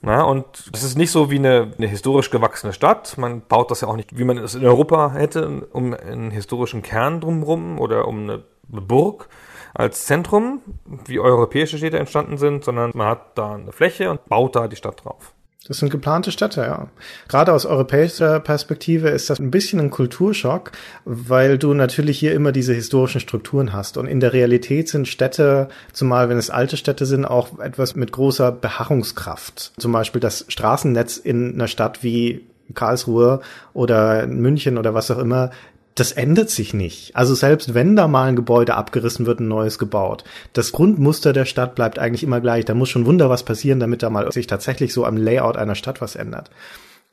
[0.00, 3.16] Na, und es ist nicht so wie eine, eine historisch gewachsene Stadt.
[3.18, 6.82] Man baut das ja auch nicht, wie man es in Europa hätte, um einen historischen
[6.82, 9.28] Kern drumherum oder um eine Burg
[9.74, 10.60] als Zentrum,
[11.06, 14.76] wie europäische Städte entstanden sind, sondern man hat da eine Fläche und baut da die
[14.76, 15.34] Stadt drauf.
[15.68, 16.88] Das sind geplante Städte, ja.
[17.28, 20.72] Gerade aus europäischer Perspektive ist das ein bisschen ein Kulturschock,
[21.04, 23.96] weil du natürlich hier immer diese historischen Strukturen hast.
[23.96, 28.10] Und in der Realität sind Städte, zumal wenn es alte Städte sind, auch etwas mit
[28.10, 29.72] großer Beharrungskraft.
[29.78, 32.44] Zum Beispiel das Straßennetz in einer Stadt wie
[32.74, 33.40] Karlsruhe
[33.72, 35.50] oder München oder was auch immer
[35.94, 37.14] das ändert sich nicht.
[37.14, 40.24] Also selbst wenn da mal ein Gebäude abgerissen wird, ein neues gebaut.
[40.52, 42.64] Das Grundmuster der Stadt bleibt eigentlich immer gleich.
[42.64, 45.74] Da muss schon wunder was passieren, damit da mal sich tatsächlich so am Layout einer
[45.74, 46.50] Stadt was ändert.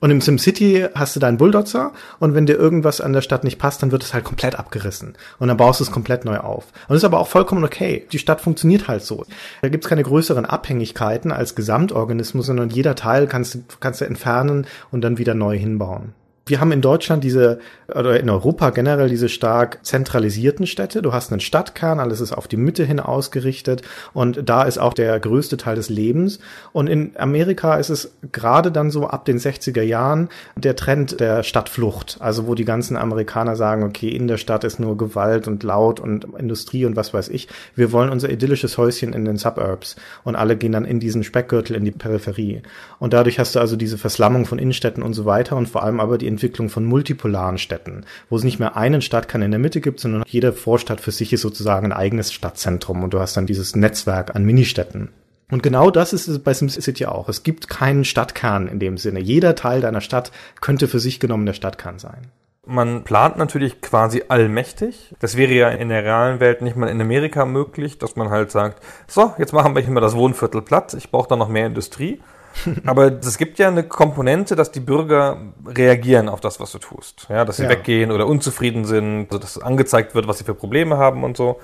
[0.02, 3.60] Und im SimCity hast du deinen Bulldozer und wenn dir irgendwas an der Stadt nicht
[3.60, 5.18] passt, dann wird es halt komplett abgerissen.
[5.40, 6.68] Und dann baust du es komplett neu auf.
[6.88, 8.08] Und ist aber auch vollkommen okay.
[8.14, 9.26] Die Stadt funktioniert halt so.
[9.62, 14.68] Da gibt es keine größeren Abhängigkeiten als Gesamtorganismus, sondern jeder Teil kannst kannst du entfernen
[14.90, 16.14] und dann wieder neu hinbauen
[16.50, 21.02] wir haben in Deutschland diese, oder in Europa generell diese stark zentralisierten Städte.
[21.02, 23.82] Du hast einen Stadtkern, alles ist auf die Mitte hin ausgerichtet
[24.14, 26.40] und da ist auch der größte Teil des Lebens.
[26.74, 31.44] Und in Amerika ist es gerade dann so ab den 60er Jahren der Trend der
[31.44, 32.18] Stadtflucht.
[32.20, 36.00] Also wo die ganzen Amerikaner sagen, okay, in der Stadt ist nur Gewalt und laut
[36.00, 37.48] und Industrie und was weiß ich.
[37.76, 39.96] Wir wollen unser idyllisches Häuschen in den Suburbs.
[40.24, 42.62] Und alle gehen dann in diesen Speckgürtel in die Peripherie.
[43.00, 46.00] Und dadurch hast du also diese Verslammung von Innenstädten und so weiter und vor allem
[46.00, 49.82] aber die Entwicklung von multipolaren Städten, wo es nicht mehr einen Stadtkern in der Mitte
[49.82, 53.46] gibt, sondern jede Vorstadt für sich ist sozusagen ein eigenes Stadtzentrum und du hast dann
[53.46, 55.10] dieses Netzwerk an Ministädten.
[55.52, 57.28] Und genau das ist es bei SimCity auch.
[57.28, 59.20] Es gibt keinen Stadtkern in dem Sinne.
[59.20, 62.28] Jeder Teil deiner Stadt könnte für sich genommen der Stadtkern sein.
[62.66, 65.14] Man plant natürlich quasi allmächtig.
[65.20, 68.52] Das wäre ja in der realen Welt nicht mal in Amerika möglich, dass man halt
[68.52, 71.66] sagt, so, jetzt machen wir hier mal das Wohnviertel platt, ich brauche da noch mehr
[71.66, 72.22] Industrie.
[72.86, 77.28] Aber es gibt ja eine Komponente, dass die Bürger reagieren auf das, was du tust.
[77.30, 77.70] Ja, dass sie ja.
[77.70, 81.60] weggehen oder unzufrieden sind, also dass angezeigt wird, was sie für Probleme haben und so.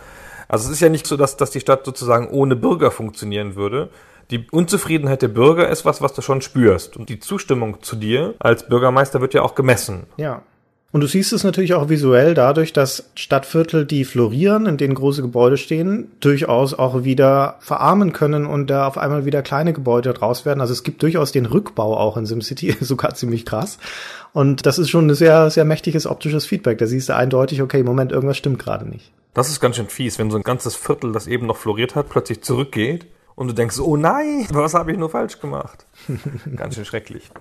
[0.48, 3.90] Also es ist ja nicht so, dass, dass die Stadt sozusagen ohne Bürger funktionieren würde.
[4.32, 6.98] Die Unzufriedenheit der Bürger ist was, was du schon spürst.
[6.98, 10.08] Und die Zustimmung zu dir als Bürgermeister wird ja auch gemessen.
[10.18, 10.42] Ja.
[10.96, 15.22] Und du siehst es natürlich auch visuell dadurch, dass Stadtviertel, die florieren, in denen große
[15.22, 20.46] Gebäude stehen, durchaus auch wieder verarmen können und da auf einmal wieder kleine Gebäude draus
[20.46, 20.62] werden.
[20.62, 23.78] Also es gibt durchaus den Rückbau auch in SimCity, sogar ziemlich krass.
[24.32, 26.78] Und das ist schon ein sehr, sehr mächtiges optisches Feedback.
[26.78, 29.12] Da siehst du eindeutig, okay, Moment, irgendwas stimmt gerade nicht.
[29.34, 32.08] Das ist ganz schön fies, wenn so ein ganzes Viertel, das eben noch floriert hat,
[32.08, 33.06] plötzlich zurückgeht
[33.36, 35.88] und du denkst, oh nein, was habe ich nur falsch gemacht?
[36.56, 37.32] ganz schön schrecklich.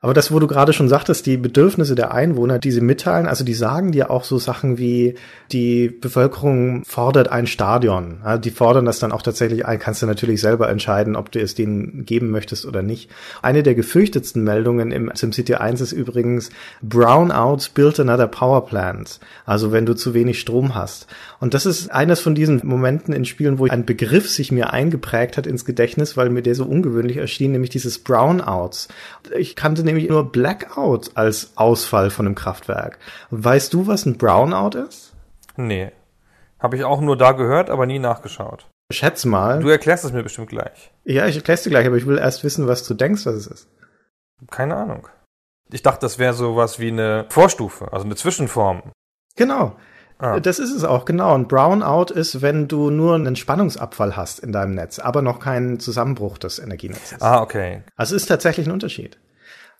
[0.00, 3.42] Aber das, wo du gerade schon sagtest, die Bedürfnisse der Einwohner, die sie mitteilen, also
[3.42, 5.16] die sagen dir auch so Sachen wie,
[5.50, 8.20] die Bevölkerung fordert ein Stadion.
[8.44, 11.56] Die fordern das dann auch tatsächlich ein, kannst du natürlich selber entscheiden, ob du es
[11.56, 13.10] denen geben möchtest oder nicht.
[13.42, 19.18] Eine der gefürchtetsten Meldungen im SimCity 1 ist übrigens, Brownouts built another power plant.
[19.46, 21.08] Also wenn du zu wenig Strom hast.
[21.40, 25.36] Und das ist eines von diesen Momenten in Spielen, wo ein Begriff sich mir eingeprägt
[25.36, 28.86] hat ins Gedächtnis, weil mir der so ungewöhnlich erschien, nämlich dieses Brownouts.
[29.36, 32.98] Ich kannte nämlich nur Blackout als Ausfall von einem Kraftwerk.
[33.30, 35.14] Weißt du, was ein Brownout ist?
[35.56, 35.90] Nee.
[36.60, 38.66] Habe ich auch nur da gehört, aber nie nachgeschaut.
[38.90, 39.60] Schätz mal.
[39.60, 40.92] Du erklärst es mir bestimmt gleich.
[41.04, 43.46] Ja, ich erklär's dir gleich, aber ich will erst wissen, was du denkst, was es
[43.46, 43.68] ist.
[44.50, 45.08] Keine Ahnung.
[45.70, 48.82] Ich dachte, das wäre sowas wie eine Vorstufe, also eine Zwischenform.
[49.36, 49.76] Genau.
[50.18, 50.40] Ah.
[50.40, 51.34] Das ist es auch, genau.
[51.34, 55.78] Ein Brownout ist, wenn du nur einen Spannungsabfall hast in deinem Netz, aber noch keinen
[55.78, 57.20] Zusammenbruch des Energienetzes.
[57.20, 57.82] Ah, okay.
[57.96, 59.18] Also es ist tatsächlich ein Unterschied.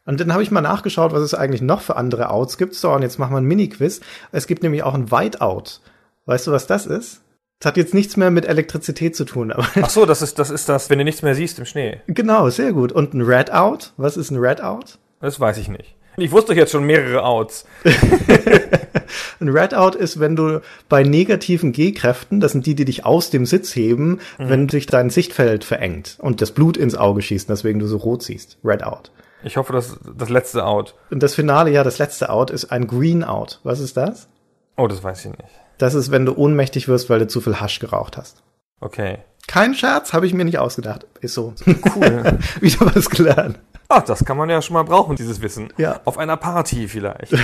[0.08, 2.74] Und dann habe ich mal nachgeschaut, was es eigentlich noch für andere Outs gibt.
[2.74, 4.00] So, und jetzt machen wir ein Mini-Quiz.
[4.32, 5.82] Es gibt nämlich auch ein Whiteout.
[6.24, 7.20] Weißt du, was das ist?
[7.60, 9.52] Das hat jetzt nichts mehr mit Elektrizität zu tun.
[9.52, 12.00] Aber Ach so, das ist, das ist das, wenn du nichts mehr siehst im Schnee.
[12.06, 12.90] Genau, sehr gut.
[12.90, 13.90] Und ein Redout?
[13.98, 14.96] Was ist ein Redout?
[15.20, 15.94] Das weiß ich nicht.
[16.16, 17.66] Ich wusste jetzt schon mehrere Outs.
[19.40, 23.44] ein Redout ist, wenn du bei negativen G-Kräften, das sind die, die dich aus dem
[23.44, 24.48] Sitz heben, mhm.
[24.48, 28.22] wenn sich dein Sichtfeld verengt und das Blut ins Auge schießt, deswegen du so rot
[28.22, 28.56] siehst.
[28.64, 29.10] Redout.
[29.42, 30.94] Ich hoffe, das das letzte Out.
[31.10, 33.60] Und das Finale, ja, das letzte Out ist ein Green Out.
[33.62, 34.28] Was ist das?
[34.76, 35.50] Oh, das weiß ich nicht.
[35.78, 38.42] Das ist, wenn du ohnmächtig wirst, weil du zu viel Hasch geraucht hast.
[38.80, 39.18] Okay.
[39.46, 41.06] Kein Scherz, habe ich mir nicht ausgedacht.
[41.20, 41.54] Ist so.
[41.66, 42.38] Cool.
[42.60, 43.58] Wieder was gelernt.
[43.88, 45.72] Ach, das kann man ja schon mal brauchen, dieses Wissen.
[45.78, 46.00] Ja.
[46.04, 47.32] Auf einer Party vielleicht.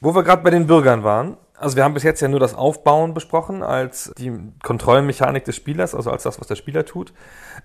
[0.00, 2.54] Wo wir gerade bei den Bürgern waren, also wir haben bis jetzt ja nur das
[2.54, 7.12] Aufbauen besprochen als die Kontrollmechanik des Spielers, also als das, was der Spieler tut.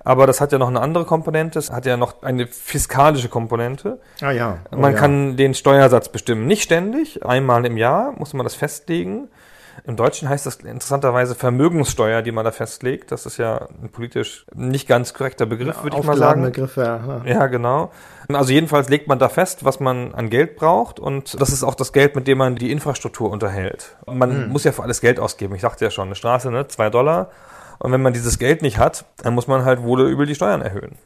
[0.04, 4.00] Aber das hat ja noch eine andere Komponente, es hat ja noch eine fiskalische Komponente.
[4.22, 4.60] Ah ja.
[4.72, 5.00] Oh, man ja.
[5.00, 9.30] kann den Steuersatz bestimmen, nicht ständig, einmal im Jahr muss man das festlegen.
[9.84, 13.12] Im Deutschen heißt das interessanterweise Vermögenssteuer, die man da festlegt.
[13.12, 16.44] Das ist ja ein politisch nicht ganz korrekter Begriff, würde ich mal sagen.
[16.44, 17.22] Begriff, ja.
[17.26, 17.92] ja, genau.
[18.30, 21.76] Also jedenfalls legt man da fest, was man an Geld braucht und das ist auch
[21.76, 23.96] das Geld, mit dem man die Infrastruktur unterhält.
[24.08, 24.50] Man hm.
[24.50, 25.54] muss ja für alles Geld ausgeben.
[25.56, 27.30] Ich sagte ja schon, eine Straße, ne, zwei Dollar.
[27.78, 30.62] Und wenn man dieses Geld nicht hat, dann muss man halt wohl über die Steuern
[30.62, 30.98] erhöhen.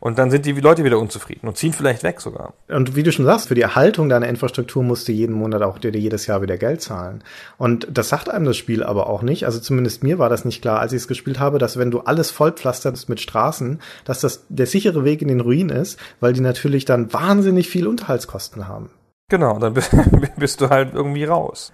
[0.00, 2.54] Und dann sind die Leute wieder unzufrieden und ziehen vielleicht weg sogar.
[2.68, 5.78] Und wie du schon sagst, für die Erhaltung deiner Infrastruktur musst du jeden Monat auch
[5.78, 7.22] dir jedes Jahr wieder Geld zahlen.
[7.56, 9.44] Und das sagt einem das Spiel aber auch nicht.
[9.44, 12.00] Also zumindest mir war das nicht klar, als ich es gespielt habe, dass wenn du
[12.00, 16.40] alles vollpflasterst mit Straßen, dass das der sichere Weg in den Ruin ist, weil die
[16.40, 18.90] natürlich dann wahnsinnig viel Unterhaltskosten haben.
[19.28, 19.74] Genau, dann
[20.36, 21.72] bist du halt irgendwie raus.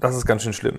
[0.00, 0.78] Das ist ganz schön schlimm.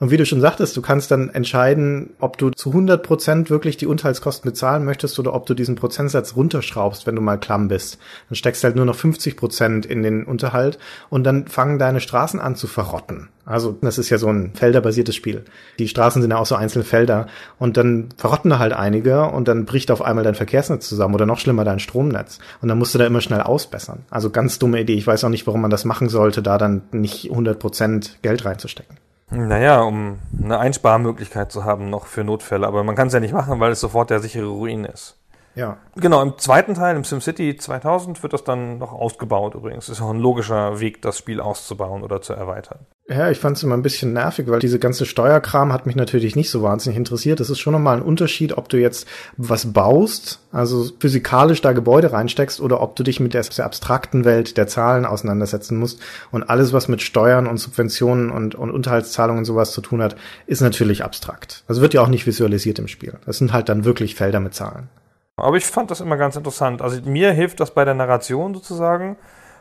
[0.00, 3.76] Und wie du schon sagtest, du kannst dann entscheiden, ob du zu 100 Prozent wirklich
[3.76, 7.98] die Unterhaltskosten bezahlen möchtest oder ob du diesen Prozentsatz runterschraubst, wenn du mal klamm bist.
[8.28, 10.80] Dann steckst du halt nur noch 50 Prozent in den Unterhalt
[11.10, 13.28] und dann fangen deine Straßen an zu verrotten.
[13.46, 15.44] Also das ist ja so ein felderbasiertes Spiel.
[15.78, 17.28] Die Straßen sind ja auch so einzelne Felder
[17.60, 21.26] und dann verrotten da halt einige und dann bricht auf einmal dein Verkehrsnetz zusammen oder
[21.26, 24.00] noch schlimmer dein Stromnetz und dann musst du da immer schnell ausbessern.
[24.10, 24.94] Also ganz dumme Idee.
[24.94, 28.44] Ich weiß auch nicht, warum man das machen sollte, da dann nicht 100 Prozent Geld
[28.44, 28.96] reinzustecken.
[29.30, 32.66] Naja, um eine Einsparmöglichkeit zu haben noch für Notfälle.
[32.66, 35.16] Aber man kann es ja nicht machen, weil es sofort der sichere Ruin ist.
[35.54, 35.78] Ja.
[35.96, 39.88] Genau, im zweiten Teil, im SimCity 2000, wird das dann noch ausgebaut übrigens.
[39.88, 42.80] Ist auch ein logischer Weg, das Spiel auszubauen oder zu erweitern.
[43.06, 46.36] Ja, ich fand es immer ein bisschen nervig, weil diese ganze Steuerkram hat mich natürlich
[46.36, 47.38] nicht so wahnsinnig interessiert.
[47.38, 52.12] Es ist schon nochmal ein Unterschied, ob du jetzt was baust, also physikalisch da Gebäude
[52.12, 56.00] reinsteckst, oder ob du dich mit der abstrakten Welt der Zahlen auseinandersetzen musst.
[56.32, 60.16] Und alles, was mit Steuern und Subventionen und, und Unterhaltszahlungen und sowas zu tun hat,
[60.46, 61.62] ist natürlich abstrakt.
[61.68, 63.18] Das wird ja auch nicht visualisiert im Spiel.
[63.26, 64.88] Das sind halt dann wirklich Felder mit Zahlen.
[65.36, 66.80] Aber ich fand das immer ganz interessant.
[66.80, 69.16] Also mir hilft das bei der Narration sozusagen,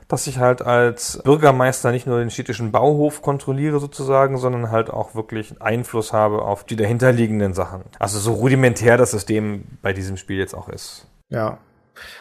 [0.08, 5.16] dass ich halt als Bürgermeister nicht nur den städtischen Bauhof kontrolliere sozusagen, sondern halt auch
[5.16, 7.84] wirklich Einfluss habe auf die dahinterliegenden Sachen.
[8.00, 11.08] Also so rudimentär das System bei diesem Spiel jetzt auch ist.
[11.30, 11.58] Ja,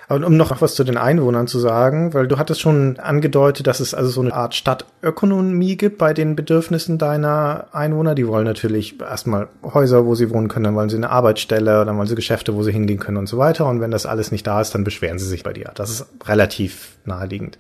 [0.08, 3.80] aber um noch was zu den Einwohnern zu sagen, weil du hattest schon angedeutet, dass
[3.80, 8.14] es also so eine Art Stadtökonomie gibt bei den Bedürfnissen deiner Einwohner.
[8.14, 11.96] Die wollen natürlich erstmal Häuser, wo sie wohnen können, dann wollen sie eine Arbeitsstelle, dann
[11.96, 13.66] wollen sie Geschäfte, wo sie hingehen können und so weiter.
[13.66, 15.70] Und wenn das alles nicht da ist, dann beschweren sie sich bei dir.
[15.74, 17.58] Das ist relativ naheliegend.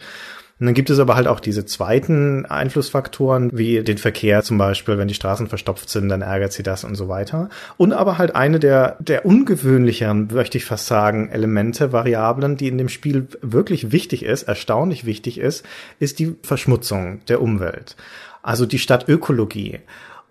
[0.62, 4.96] Und dann gibt es aber halt auch diese zweiten Einflussfaktoren, wie den Verkehr zum Beispiel,
[4.96, 7.48] wenn die Straßen verstopft sind, dann ärgert sie das und so weiter.
[7.78, 12.78] Und aber halt eine der, der ungewöhnlicheren, möchte ich fast sagen, Elemente, Variablen, die in
[12.78, 15.66] dem Spiel wirklich wichtig ist, erstaunlich wichtig ist,
[15.98, 17.96] ist die Verschmutzung der Umwelt.
[18.44, 19.80] Also die Stadtökologie.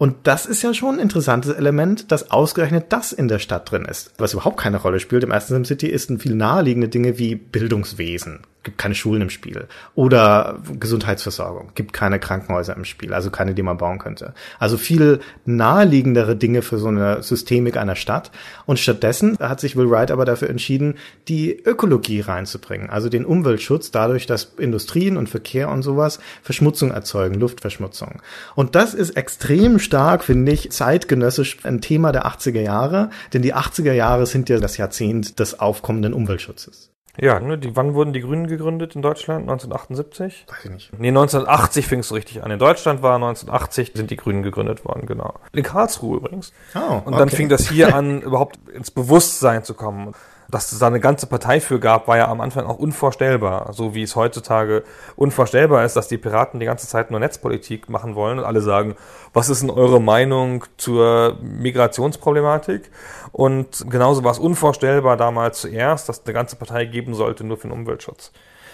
[0.01, 3.85] Und das ist ja schon ein interessantes Element, dass ausgerechnet das in der Stadt drin
[3.85, 4.13] ist.
[4.17, 8.39] Was überhaupt keine Rolle spielt im ersten SimCity ist ein viel naheliegende Dinge wie Bildungswesen,
[8.63, 9.67] gibt keine Schulen im Spiel.
[9.95, 14.33] Oder Gesundheitsversorgung, gibt keine Krankenhäuser im Spiel, also keine, die man bauen könnte.
[14.59, 18.31] Also viel naheliegendere Dinge für so eine Systemik einer Stadt.
[18.65, 20.95] Und stattdessen hat sich Will Wright aber dafür entschieden,
[21.27, 27.35] die Ökologie reinzubringen, also den Umweltschutz, dadurch, dass Industrien und Verkehr und sowas Verschmutzung erzeugen,
[27.35, 28.21] Luftverschmutzung.
[28.55, 33.55] Und das ist extrem stark, finde ich, zeitgenössisch ein Thema der 80er Jahre, denn die
[33.55, 36.90] 80er Jahre sind ja das Jahrzehnt des aufkommenden Umweltschutzes.
[37.19, 39.41] Ja, ne, die, wann wurden die Grünen gegründet in Deutschland?
[39.41, 40.45] 1978?
[40.47, 40.99] Weiß ich nicht.
[40.99, 42.51] Nee, 1980 fing es richtig an.
[42.51, 45.35] In Deutschland war 1980 sind die Grünen gegründet worden, genau.
[45.51, 46.53] In Karlsruhe übrigens.
[46.73, 47.35] Oh, Und dann okay.
[47.35, 50.13] fing das hier an, überhaupt ins Bewusstsein zu kommen.
[50.51, 53.71] Dass es da eine ganze Partei für gab, war ja am Anfang auch unvorstellbar.
[53.71, 54.83] So wie es heutzutage
[55.15, 58.95] unvorstellbar ist, dass die Piraten die ganze Zeit nur Netzpolitik machen wollen und alle sagen,
[59.33, 62.91] was ist denn eure Meinung zur Migrationsproblematik?
[63.31, 67.55] Und genauso war es unvorstellbar damals zuerst, dass es eine ganze Partei geben sollte nur
[67.55, 68.31] für den Umweltschutz.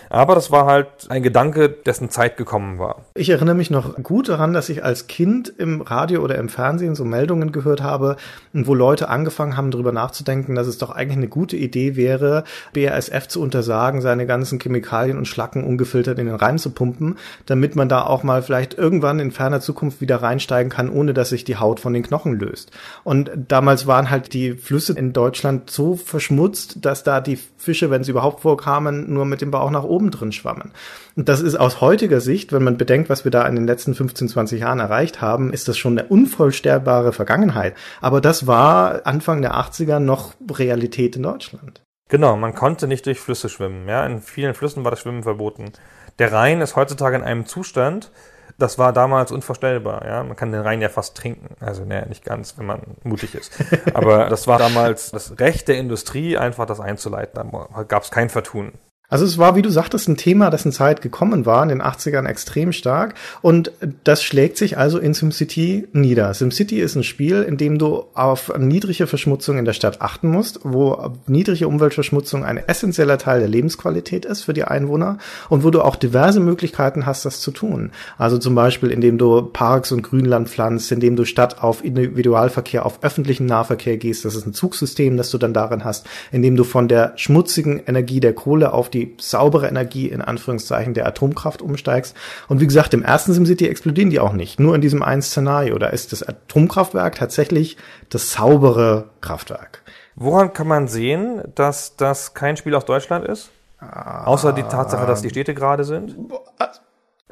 [0.09, 3.05] Aber das war halt ein Gedanke, dessen Zeit gekommen war.
[3.15, 6.95] Ich erinnere mich noch gut daran, dass ich als Kind im Radio oder im Fernsehen
[6.95, 8.15] so Meldungen gehört habe,
[8.53, 12.43] wo Leute angefangen haben, darüber nachzudenken, dass es doch eigentlich eine gute Idee wäre,
[12.73, 17.75] BASF zu untersagen, seine ganzen Chemikalien und Schlacken ungefiltert in den Rhein zu pumpen, damit
[17.75, 21.43] man da auch mal vielleicht irgendwann in ferner Zukunft wieder reinsteigen kann, ohne dass sich
[21.43, 22.71] die Haut von den Knochen löst.
[23.03, 28.03] Und damals waren halt die Flüsse in Deutschland so verschmutzt, dass da die Fische, wenn
[28.03, 30.71] sie überhaupt vorkamen, nur mit dem Bauch nach oben drin schwammen.
[31.15, 33.95] Und das ist aus heutiger Sicht, wenn man bedenkt, was wir da in den letzten
[33.95, 37.75] 15, 20 Jahren erreicht haben, ist das schon eine unvollstellbare Vergangenheit.
[38.01, 41.81] Aber das war Anfang der 80er noch Realität in Deutschland.
[42.09, 43.87] Genau, man konnte nicht durch Flüsse schwimmen.
[43.89, 45.71] Ja, in vielen Flüssen war das Schwimmen verboten.
[46.19, 48.11] Der Rhein ist heutzutage in einem Zustand,
[48.57, 50.05] das war damals unvorstellbar.
[50.05, 51.55] Ja, man kann den Rhein ja fast trinken.
[51.59, 53.53] Also, naja, nicht ganz, wenn man mutig ist.
[53.93, 57.51] Aber das war damals das Recht der Industrie, einfach das einzuleiten.
[57.51, 58.73] Da gab es kein Vertun.
[59.09, 61.81] Also es war, wie du sagtest, ein Thema, das in Zeit gekommen war, in den
[61.81, 63.13] 80ern extrem stark.
[63.41, 63.71] Und
[64.03, 66.33] das schlägt sich also in SimCity nieder.
[66.33, 70.59] SimCity ist ein Spiel, in dem du auf niedrige Verschmutzung in der Stadt achten musst,
[70.63, 75.83] wo niedrige Umweltverschmutzung ein essentieller Teil der Lebensqualität ist für die Einwohner und wo du
[75.83, 77.91] auch diverse Möglichkeiten hast, das zu tun.
[78.17, 83.01] Also zum Beispiel, indem du Parks und Grünland pflanzt, indem du statt auf Individualverkehr auf
[83.03, 84.25] öffentlichen Nahverkehr gehst.
[84.25, 88.19] Das ist ein Zugsystem, das du dann darin hast, indem du von der schmutzigen Energie
[88.19, 92.15] der Kohle auf die die saubere Energie in Anführungszeichen der Atomkraft umsteigst.
[92.47, 94.59] Und wie gesagt, im ersten SimCity explodieren die auch nicht.
[94.59, 95.77] Nur in diesem einen Szenario.
[95.77, 97.77] Da ist das Atomkraftwerk tatsächlich
[98.09, 99.83] das saubere Kraftwerk.
[100.15, 103.51] Woran kann man sehen, dass das kein Spiel aus Deutschland ist?
[103.79, 106.15] Außer die Tatsache, dass die Städte gerade sind?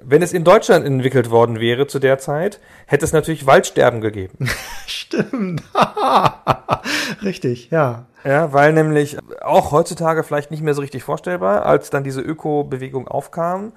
[0.01, 4.49] Wenn es in Deutschland entwickelt worden wäre zu der Zeit, hätte es natürlich Waldsterben gegeben.
[4.87, 5.63] Stimmt.
[7.23, 8.05] Richtig, ja.
[8.23, 13.07] Ja, weil nämlich auch heutzutage vielleicht nicht mehr so richtig vorstellbar, als dann diese Öko-Bewegung
[13.07, 13.73] aufkam.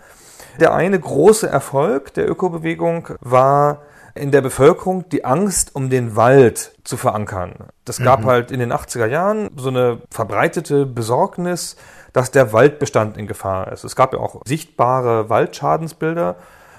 [0.59, 3.83] Der eine große Erfolg der Öko-Bewegung war
[4.15, 7.69] in der Bevölkerung die Angst um den Wald zu verankern.
[7.85, 8.27] Das gab mhm.
[8.27, 11.77] halt in den 80er Jahren so eine verbreitete Besorgnis,
[12.19, 13.85] dass der Waldbestand in Gefahr ist.
[13.85, 16.35] Es gab ja auch sichtbare Waldschadensbilder,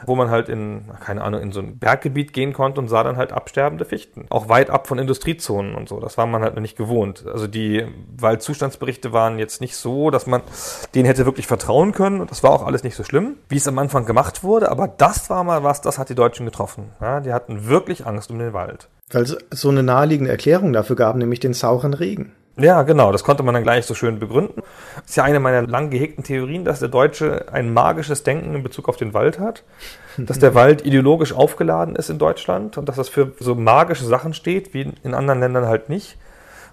[0.05, 3.15] wo man halt in, keine Ahnung, in so ein Berggebiet gehen konnte und sah dann
[3.15, 4.25] halt absterbende Fichten.
[4.29, 6.01] Auch weit ab von Industriezonen und so.
[6.01, 7.25] Das war man halt noch nicht gewohnt.
[7.25, 7.85] Also die
[8.17, 10.41] Waldzustandsberichte waren jetzt nicht so, dass man
[10.93, 12.19] denen hätte wirklich vertrauen können.
[12.19, 14.69] Und das war auch alles nicht so schlimm, wie es am Anfang gemacht wurde.
[14.71, 16.91] Aber das war mal was, das hat die Deutschen getroffen.
[16.99, 18.89] Ja, die hatten wirklich Angst um den Wald.
[19.09, 22.33] Weil es so eine naheliegende Erklärung dafür gab, nämlich den sauren Regen.
[22.59, 24.61] Ja, genau, das konnte man dann gleich so schön begründen.
[24.95, 28.63] Das ist ja eine meiner lang gehegten Theorien, dass der Deutsche ein magisches Denken in
[28.63, 29.63] Bezug auf den Wald hat,
[30.17, 34.33] dass der Wald ideologisch aufgeladen ist in Deutschland und dass das für so magische Sachen
[34.33, 36.17] steht, wie in anderen Ländern halt nicht.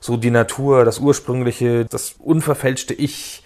[0.01, 3.45] So die Natur, das ursprüngliche, das unverfälschte Ich,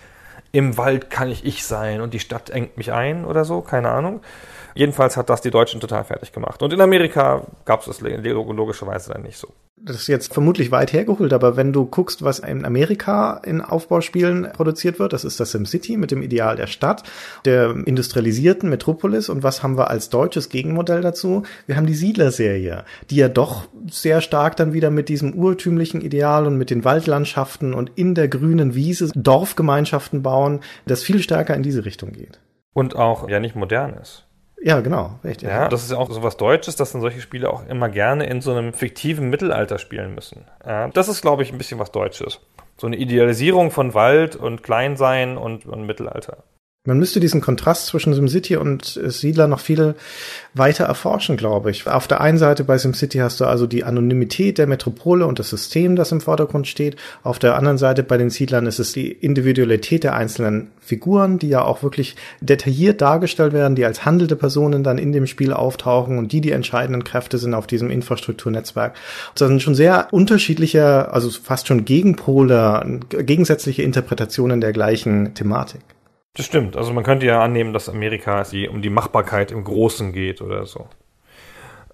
[0.52, 3.90] im Wald kann ich ich sein und die Stadt engt mich ein oder so, keine
[3.90, 4.20] Ahnung.
[4.74, 6.62] Jedenfalls hat das die Deutschen total fertig gemacht.
[6.62, 9.48] Und in Amerika gab es das logischerweise dann nicht so.
[9.82, 14.48] Das ist jetzt vermutlich weit hergeholt, aber wenn du guckst, was in Amerika in Aufbauspielen
[14.52, 17.02] produziert wird, das ist das SimCity mit dem Ideal der Stadt,
[17.46, 21.44] der industrialisierten Metropolis und was haben wir als deutsches Gegenmodell dazu?
[21.66, 26.46] Wir haben die Siedler-Serie, die ja doch sehr stark dann wieder mit diesem urtümlichen Ideal
[26.46, 31.62] und mit den Waldlandschaften und in der grünen Wiese Dorfgemeinschaften bauen, das viel stärker in
[31.62, 32.38] diese Richtung geht.
[32.74, 34.26] Und auch ja nicht modern ist.
[34.62, 35.48] Ja, genau, richtig.
[35.48, 38.26] Ja, das ist ja auch so was Deutsches, dass dann solche Spiele auch immer gerne
[38.26, 40.44] in so einem fiktiven Mittelalter spielen müssen.
[40.66, 42.40] Ja, das ist, glaube ich, ein bisschen was Deutsches.
[42.76, 46.38] So eine Idealisierung von Wald und Kleinsein und, und Mittelalter.
[46.86, 49.96] Man müsste diesen Kontrast zwischen SimCity und Siedler noch viel
[50.54, 51.86] weiter erforschen, glaube ich.
[51.86, 55.50] Auf der einen Seite bei SimCity hast du also die Anonymität der Metropole und das
[55.50, 56.96] System, das im Vordergrund steht.
[57.22, 61.50] Auf der anderen Seite bei den Siedlern ist es die Individualität der einzelnen Figuren, die
[61.50, 66.16] ja auch wirklich detailliert dargestellt werden, die als handelte Personen dann in dem Spiel auftauchen
[66.16, 68.96] und die die entscheidenden Kräfte sind auf diesem Infrastrukturnetzwerk.
[69.34, 75.82] Das sind schon sehr unterschiedliche, also fast schon Gegenpole, gegensätzliche Interpretationen der gleichen Thematik.
[76.34, 76.76] Das stimmt.
[76.76, 80.64] Also man könnte ja annehmen, dass Amerika die, um die Machbarkeit im Großen geht oder
[80.64, 80.88] so.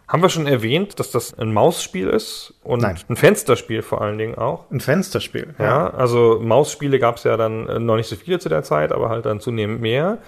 [0.09, 2.97] Haben wir schon erwähnt, dass das ein Mausspiel ist und Nein.
[3.09, 4.71] ein Fensterspiel vor allen Dingen auch?
[4.71, 5.55] Ein Fensterspiel.
[5.59, 8.93] Ja, also Mausspiele gab es ja dann äh, noch nicht so viele zu der Zeit,
[8.93, 10.19] aber halt dann zunehmend mehr.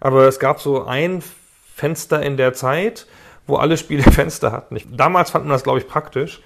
[0.00, 1.22] Aber es gab so ein
[1.74, 3.06] Fenster in der Zeit,
[3.46, 4.74] wo alle Spiele Fenster hatten.
[4.74, 6.42] Ich, damals fand man das, glaube ich, praktisch.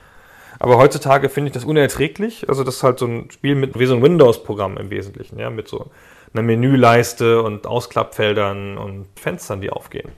[0.58, 2.48] Aber heutzutage finde ich das unerträglich.
[2.50, 5.48] Also das ist halt so ein Spiel mit wie so ein Windows-Programm im Wesentlichen, ja,
[5.48, 5.90] mit so
[6.35, 10.12] einer Menüleiste und Ausklappfeldern und Fenstern, die aufgehen.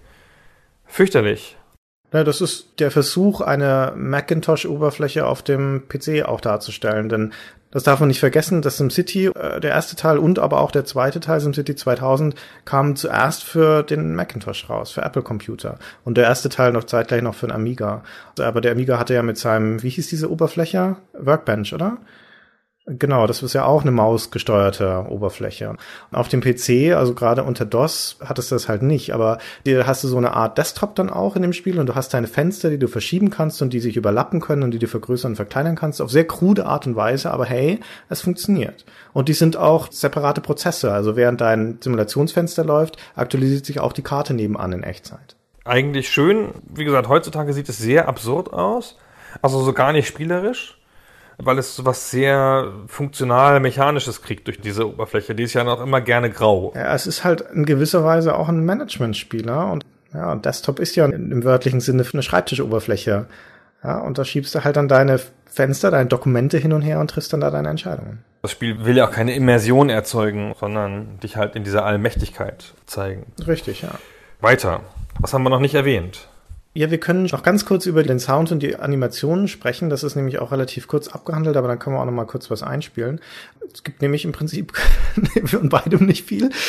[0.86, 1.56] Fürchterlich.
[2.12, 7.32] Ja, das ist der Versuch, eine Macintosh-Oberfläche auf dem PC auch darzustellen, denn
[7.74, 10.84] das darf man nicht vergessen, dass SimCity, äh, der erste Teil und aber auch der
[10.84, 15.80] zweite Teil, SimCity 2000, kam zuerst für den Macintosh raus, für Apple Computer.
[16.04, 18.04] Und der erste Teil noch zeitgleich noch für den Amiga.
[18.38, 20.94] Aber der Amiga hatte ja mit seinem, wie hieß diese Oberfläche?
[21.14, 21.96] Workbench, oder?
[22.86, 25.74] Genau, das ist ja auch eine mausgesteuerte Oberfläche.
[26.12, 30.04] Auf dem PC, also gerade unter DOS, hattest du das halt nicht, aber dir hast
[30.04, 32.68] du so eine Art Desktop dann auch in dem Spiel und du hast deine Fenster,
[32.68, 35.76] die du verschieben kannst und die sich überlappen können und die du vergrößern und verkleinern
[35.76, 37.80] kannst, auf sehr krude Art und Weise, aber hey,
[38.10, 38.84] es funktioniert.
[39.14, 44.02] Und die sind auch separate Prozesse, also während dein Simulationsfenster läuft, aktualisiert sich auch die
[44.02, 45.36] Karte nebenan in Echtzeit.
[45.64, 46.50] Eigentlich schön.
[46.68, 48.98] Wie gesagt, heutzutage sieht es sehr absurd aus.
[49.40, 50.76] Also so gar nicht spielerisch
[51.38, 55.34] weil es so was sehr funktional mechanisches kriegt durch diese Oberfläche.
[55.34, 56.72] Die ist ja noch immer gerne grau.
[56.74, 61.06] Ja, es ist halt in gewisser Weise auch ein Management-Spieler und ja, Desktop ist ja
[61.06, 63.26] im wörtlichen Sinne eine Schreibtischoberfläche.
[63.82, 67.10] Ja, und da schiebst du halt dann deine Fenster, deine Dokumente hin und her und
[67.10, 68.24] triffst dann da deine Entscheidungen.
[68.42, 73.26] Das Spiel will ja auch keine Immersion erzeugen, sondern dich halt in dieser Allmächtigkeit zeigen.
[73.46, 73.90] Richtig, ja.
[74.40, 74.80] Weiter.
[75.20, 76.28] Was haben wir noch nicht erwähnt?
[76.76, 79.90] Ja, wir können noch ganz kurz über den Sound und die Animationen sprechen.
[79.90, 82.50] Das ist nämlich auch relativ kurz abgehandelt, aber dann können wir auch noch mal kurz
[82.50, 83.20] was einspielen.
[83.72, 84.72] Es gibt nämlich im Prinzip
[85.44, 86.50] von beidem nicht viel.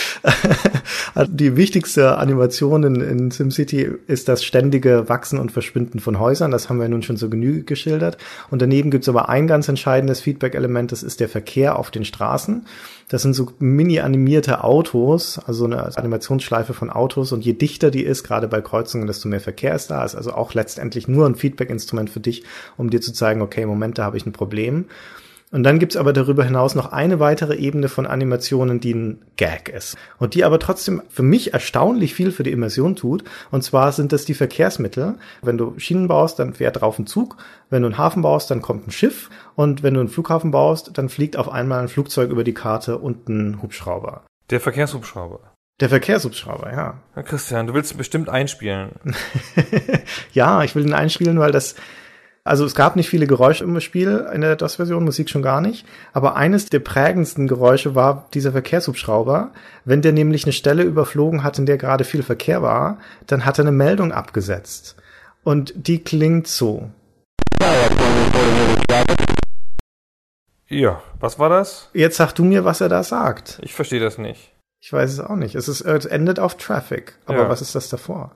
[1.13, 6.51] Also die wichtigste Animation in, in SimCity ist das ständige Wachsen und Verschwinden von Häusern.
[6.51, 8.17] Das haben wir nun schon so Genüge geschildert.
[8.49, 12.03] Und daneben gibt es aber ein ganz entscheidendes Feedback-Element, das ist der Verkehr auf den
[12.03, 12.65] Straßen.
[13.07, 17.31] Das sind so mini-animierte Autos, also eine Animationsschleife von Autos.
[17.31, 20.03] Und je dichter die ist, gerade bei Kreuzungen, desto mehr Verkehr ist da.
[20.03, 22.43] Ist also auch letztendlich nur ein Feedback-Instrument für dich,
[22.77, 24.85] um dir zu zeigen, okay, Moment, da habe ich ein Problem.
[25.55, 29.69] Und dann gibt's aber darüber hinaus noch eine weitere Ebene von Animationen, die ein Gag
[29.69, 29.95] ist.
[30.17, 33.23] Und die aber trotzdem für mich erstaunlich viel für die Immersion tut.
[33.51, 35.15] Und zwar sind das die Verkehrsmittel.
[35.41, 37.37] Wenn du Schienen baust, dann fährt drauf ein Zug.
[37.69, 39.29] Wenn du einen Hafen baust, dann kommt ein Schiff.
[39.55, 42.97] Und wenn du einen Flughafen baust, dann fliegt auf einmal ein Flugzeug über die Karte
[42.97, 44.23] und ein Hubschrauber.
[44.49, 45.39] Der Verkehrshubschrauber.
[45.79, 47.01] Der Verkehrshubschrauber, ja.
[47.15, 48.89] Ja, Christian, du willst ihn bestimmt einspielen.
[50.33, 51.75] ja, ich will ihn einspielen, weil das
[52.47, 55.83] also es gab nicht viele Geräusche im Spiel in der DOS-Version, Musik schon gar nicht.
[56.13, 59.51] Aber eines der prägendsten Geräusche war dieser Verkehrshubschrauber.
[59.83, 63.57] Wenn der nämlich eine Stelle überflogen hat, in der gerade viel Verkehr war, dann hat
[63.57, 64.95] er eine Meldung abgesetzt.
[65.43, 66.91] Und die klingt so.
[70.67, 71.89] Ja, was war das?
[71.93, 73.59] Jetzt sag du mir, was er da sagt.
[73.63, 74.51] Ich verstehe das nicht.
[74.81, 75.55] Ich weiß es auch nicht.
[75.55, 77.17] Es, ist, es endet auf Traffic.
[77.25, 77.49] Aber Ja.
[77.49, 78.31] was ist das davor?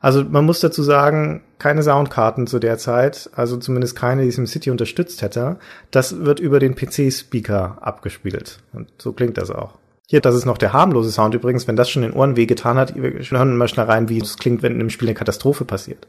[0.00, 4.70] Also man muss dazu sagen, keine Soundkarten zu der Zeit, also zumindest keine, die SimCity
[4.70, 5.58] unterstützt hätte.
[5.90, 8.60] Das wird über den PC-Speaker abgespielt.
[8.72, 9.78] Und so klingt das auch.
[10.06, 11.68] Hier, das ist noch der harmlose Sound übrigens.
[11.68, 14.62] Wenn das schon den Ohren wehgetan hat, wir hören mal schnell rein, wie es klingt,
[14.62, 16.06] wenn im Spiel eine Katastrophe passiert.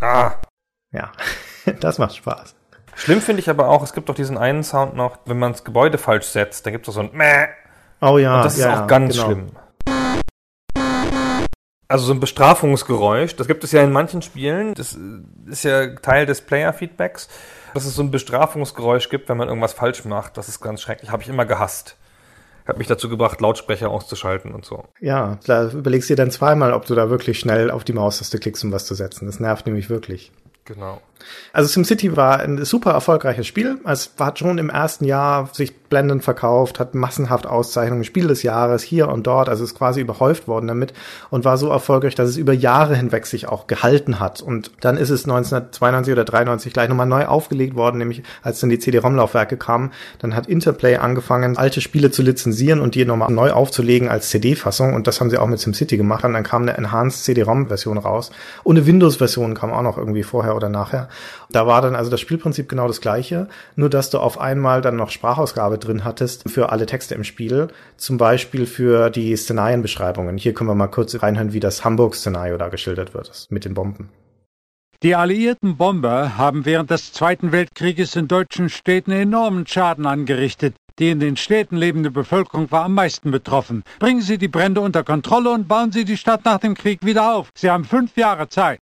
[0.00, 0.34] Ah.
[0.92, 1.10] Ja,
[1.80, 2.54] das macht Spaß.
[2.94, 5.64] Schlimm finde ich aber auch, es gibt doch diesen einen Sound noch, wenn man das
[5.64, 7.48] Gebäude falsch setzt, dann gibt es doch so ein Mäh.
[8.00, 9.26] Oh ja, Und das ja, ist auch ja, ganz genau.
[9.26, 9.46] schlimm.
[11.88, 14.98] Also so ein Bestrafungsgeräusch, das gibt es ja in manchen Spielen, das
[15.46, 17.28] ist ja Teil des Player-Feedbacks,
[17.74, 20.36] dass es so ein Bestrafungsgeräusch gibt, wenn man irgendwas falsch macht.
[20.36, 21.96] Das ist ganz schrecklich, habe ich immer gehasst.
[22.66, 24.84] Hat mich dazu gebracht, Lautsprecher auszuschalten und so.
[24.98, 28.40] Ja, da überlegst du dir dann zweimal, ob du da wirklich schnell auf die Maustaste
[28.40, 29.26] klickst, um was zu setzen.
[29.26, 30.32] Das nervt nämlich wirklich.
[30.64, 31.00] Genau.
[31.52, 33.78] Also SimCity war ein super erfolgreiches Spiel.
[33.84, 38.82] Es hat schon im ersten Jahr sich blendend verkauft, hat massenhaft Auszeichnungen, Spiel des Jahres
[38.82, 40.92] hier und dort, also ist quasi überhäuft worden damit
[41.30, 44.42] und war so erfolgreich, dass es über Jahre hinweg sich auch gehalten hat.
[44.42, 48.70] Und dann ist es 1992 oder 93 gleich nochmal neu aufgelegt worden, nämlich als dann
[48.70, 53.52] die CD-ROM-Laufwerke kamen, dann hat Interplay angefangen, alte Spiele zu lizenzieren und die nochmal neu
[53.52, 56.76] aufzulegen als CD-Fassung und das haben sie auch mit SimCity gemacht und dann kam eine
[56.76, 58.30] Enhanced CD-ROM-Version raus
[58.64, 61.05] und eine Windows-Version kam auch noch irgendwie vorher oder nachher.
[61.50, 64.96] Da war dann also das Spielprinzip genau das gleiche, nur dass du auf einmal dann
[64.96, 70.38] noch Sprachausgabe drin hattest für alle Texte im Spiel, zum Beispiel für die Szenarienbeschreibungen.
[70.38, 74.10] Hier können wir mal kurz reinhören, wie das Hamburg-Szenario da geschildert wird, mit den Bomben.
[75.02, 80.74] Die alliierten Bomber haben während des Zweiten Weltkrieges in deutschen Städten enormen Schaden angerichtet.
[80.98, 83.82] Die in den Städten lebende Bevölkerung war am meisten betroffen.
[83.98, 87.34] Bringen Sie die Brände unter Kontrolle und bauen Sie die Stadt nach dem Krieg wieder
[87.34, 87.50] auf.
[87.54, 88.80] Sie haben fünf Jahre Zeit.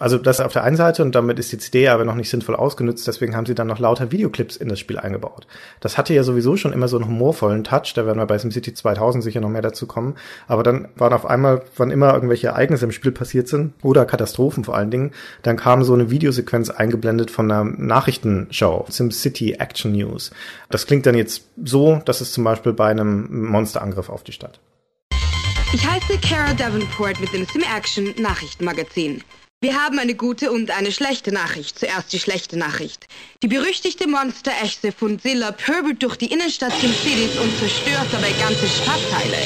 [0.00, 2.56] Also das auf der einen Seite und damit ist die CD aber noch nicht sinnvoll
[2.56, 5.46] ausgenutzt, deswegen haben sie dann noch lauter Videoclips in das Spiel eingebaut.
[5.80, 8.72] Das hatte ja sowieso schon immer so einen humorvollen Touch, da werden wir bei SimCity
[8.72, 10.16] 2000 sicher noch mehr dazu kommen,
[10.48, 14.64] aber dann waren auf einmal, wann immer irgendwelche Ereignisse im Spiel passiert sind oder Katastrophen
[14.64, 20.30] vor allen Dingen, dann kam so eine Videosequenz eingeblendet von einer Nachrichtenshow, SimCity Action News.
[20.70, 24.60] Das klingt dann jetzt so, dass es zum Beispiel bei einem Monsterangriff auf die Stadt.
[25.72, 29.22] Ich heiße Kara Davenport mit dem Sim Action Nachrichtenmagazin.
[29.62, 31.78] Wir haben eine gute und eine schlechte Nachricht.
[31.78, 33.06] Zuerst die schlechte Nachricht.
[33.42, 38.66] Die berüchtigte Monsterechse von Zilla pöbelt durch die Innenstadt Sim Cities und zerstört dabei ganze
[38.66, 39.36] Stadtteile.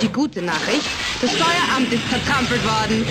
[0.00, 0.86] Die gute Nachricht,
[1.20, 3.04] das Steueramt ist vertrampelt worden.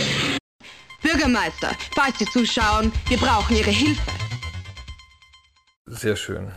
[1.02, 4.02] Bürgermeister, falls Sie zuschauen, wir brauchen Ihre Hilfe.
[5.88, 6.54] Sehr schön.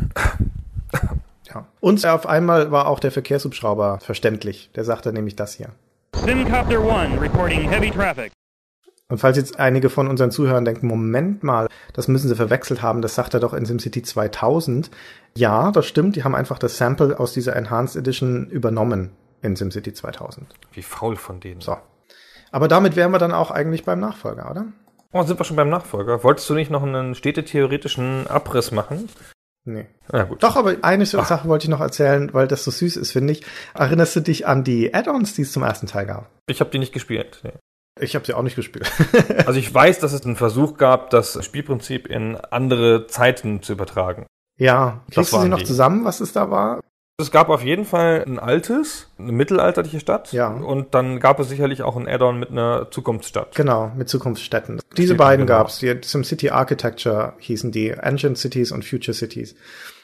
[1.52, 1.66] Ja.
[1.80, 4.70] Und auf einmal war auch der Verkehrshubschrauber verständlich.
[4.76, 5.70] Der sagte nämlich das hier.
[6.14, 8.32] Simcopter 1 reporting heavy traffic.
[9.12, 13.02] Und falls jetzt einige von unseren Zuhörern denken, Moment mal, das müssen sie verwechselt haben,
[13.02, 14.90] das sagt er doch in SimCity 2000.
[15.36, 19.10] Ja, das stimmt, die haben einfach das Sample aus dieser Enhanced Edition übernommen
[19.42, 20.46] in SimCity 2000.
[20.72, 21.60] Wie faul von denen.
[21.60, 21.76] So.
[22.52, 24.64] Aber damit wären wir dann auch eigentlich beim Nachfolger, oder?
[25.12, 26.24] Oh, sind wir schon beim Nachfolger.
[26.24, 29.10] Wolltest du nicht noch einen städtetheoretischen Abriss machen?
[29.66, 29.88] Nee.
[30.10, 30.42] Na gut.
[30.42, 33.44] Doch, aber eine Sache wollte ich noch erzählen, weil das so süß ist, finde ich.
[33.74, 36.30] Erinnerst du dich an die Add-ons, die es zum ersten Teil gab?
[36.46, 37.40] Ich habe die nicht gespielt.
[37.42, 37.52] Nee.
[38.00, 38.90] Ich habe sie auch nicht gespielt.
[39.46, 44.26] Also ich weiß, dass es einen Versuch gab, das Spielprinzip in andere Zeiten zu übertragen.
[44.56, 45.64] ja, kriegst du sie noch die.
[45.64, 46.80] zusammen, was es da war?
[47.20, 50.32] Es gab auf jeden Fall ein altes, eine mittelalterliche Stadt.
[50.32, 50.48] Ja.
[50.48, 53.54] Und dann gab es sicherlich auch ein Add-on mit einer Zukunftsstadt.
[53.54, 54.80] Genau, mit Zukunftsstädten.
[54.96, 55.58] Diese beiden genau.
[55.58, 55.78] gab's.
[55.78, 57.94] Die SimCity Architecture hießen die.
[57.94, 59.54] Ancient Cities und Future Cities.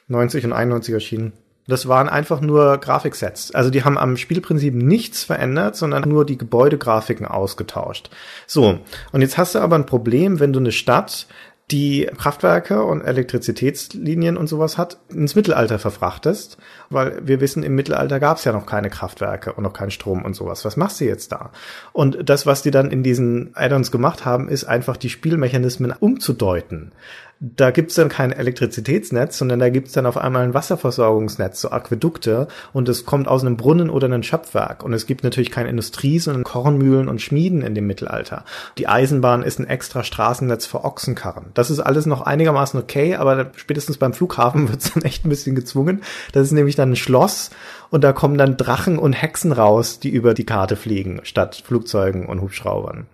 [0.08, 1.32] 90 und 91 erschienen.
[1.68, 3.54] Das waren einfach nur Grafiksets.
[3.54, 8.10] Also die haben am Spielprinzip nichts verändert, sondern nur die Gebäudegrafiken ausgetauscht.
[8.46, 8.80] So,
[9.12, 11.26] und jetzt hast du aber ein Problem, wenn du eine Stadt,
[11.70, 16.56] die Kraftwerke und Elektrizitätslinien und sowas hat, ins Mittelalter verfrachtest,
[16.88, 20.24] weil wir wissen, im Mittelalter gab es ja noch keine Kraftwerke und noch keinen Strom
[20.24, 20.64] und sowas.
[20.64, 21.50] Was machst du jetzt da?
[21.92, 26.92] Und das, was die dann in diesen Add-ons gemacht haben, ist einfach die Spielmechanismen umzudeuten.
[27.40, 32.48] Da gibt's dann kein Elektrizitätsnetz, sondern da gibt's dann auf einmal ein Wasserversorgungsnetz, so Aquädukte,
[32.72, 34.82] und es kommt aus einem Brunnen oder einem Schöpfwerk.
[34.82, 38.44] Und es gibt natürlich keine Industrie, sondern Kornmühlen und Schmieden in dem Mittelalter.
[38.76, 41.46] Die Eisenbahn ist ein extra Straßennetz für Ochsenkarren.
[41.54, 45.54] Das ist alles noch einigermaßen okay, aber spätestens beim Flughafen wird's dann echt ein bisschen
[45.54, 46.02] gezwungen.
[46.32, 47.50] Das ist nämlich dann ein Schloss
[47.90, 52.26] und da kommen dann Drachen und Hexen raus, die über die Karte fliegen, statt Flugzeugen
[52.26, 53.06] und Hubschraubern.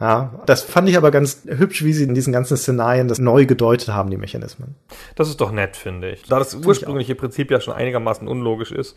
[0.00, 3.46] Ja, das fand ich aber ganz hübsch, wie sie in diesen ganzen Szenarien das neu
[3.46, 4.74] gedeutet haben, die Mechanismen.
[5.14, 6.24] Das ist doch nett, finde ich.
[6.24, 8.96] Da das ursprüngliche Prinzip ja schon einigermaßen unlogisch ist,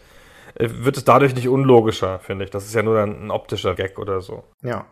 [0.56, 2.52] äh, wird es dadurch nicht unlogischer, finde ich.
[2.52, 4.44] Das ist ja nur dann ein optischer Gag oder so.
[4.64, 4.88] Ja,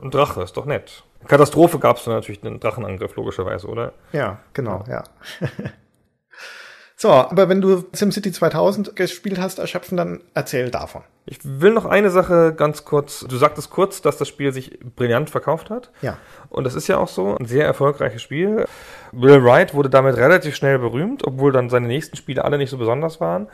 [0.00, 1.04] Ein Drache ist doch nett.
[1.26, 3.94] Katastrophe gab es dann natürlich einen Drachenangriff, logischerweise, oder?
[4.12, 5.04] ja, genau, ja.
[6.98, 11.02] so, aber wenn du SimCity 2000 gespielt hast, erschöpfen, dann erzähl davon.
[11.26, 13.26] Ich will noch eine Sache ganz kurz.
[13.28, 15.90] Du sagtest kurz, dass das Spiel sich brillant verkauft hat.
[16.00, 16.16] Ja.
[16.48, 18.64] Und das ist ja auch so ein sehr erfolgreiches Spiel.
[19.12, 22.78] Will Wright wurde damit relativ schnell berühmt, obwohl dann seine nächsten Spiele alle nicht so
[22.78, 23.48] besonders waren.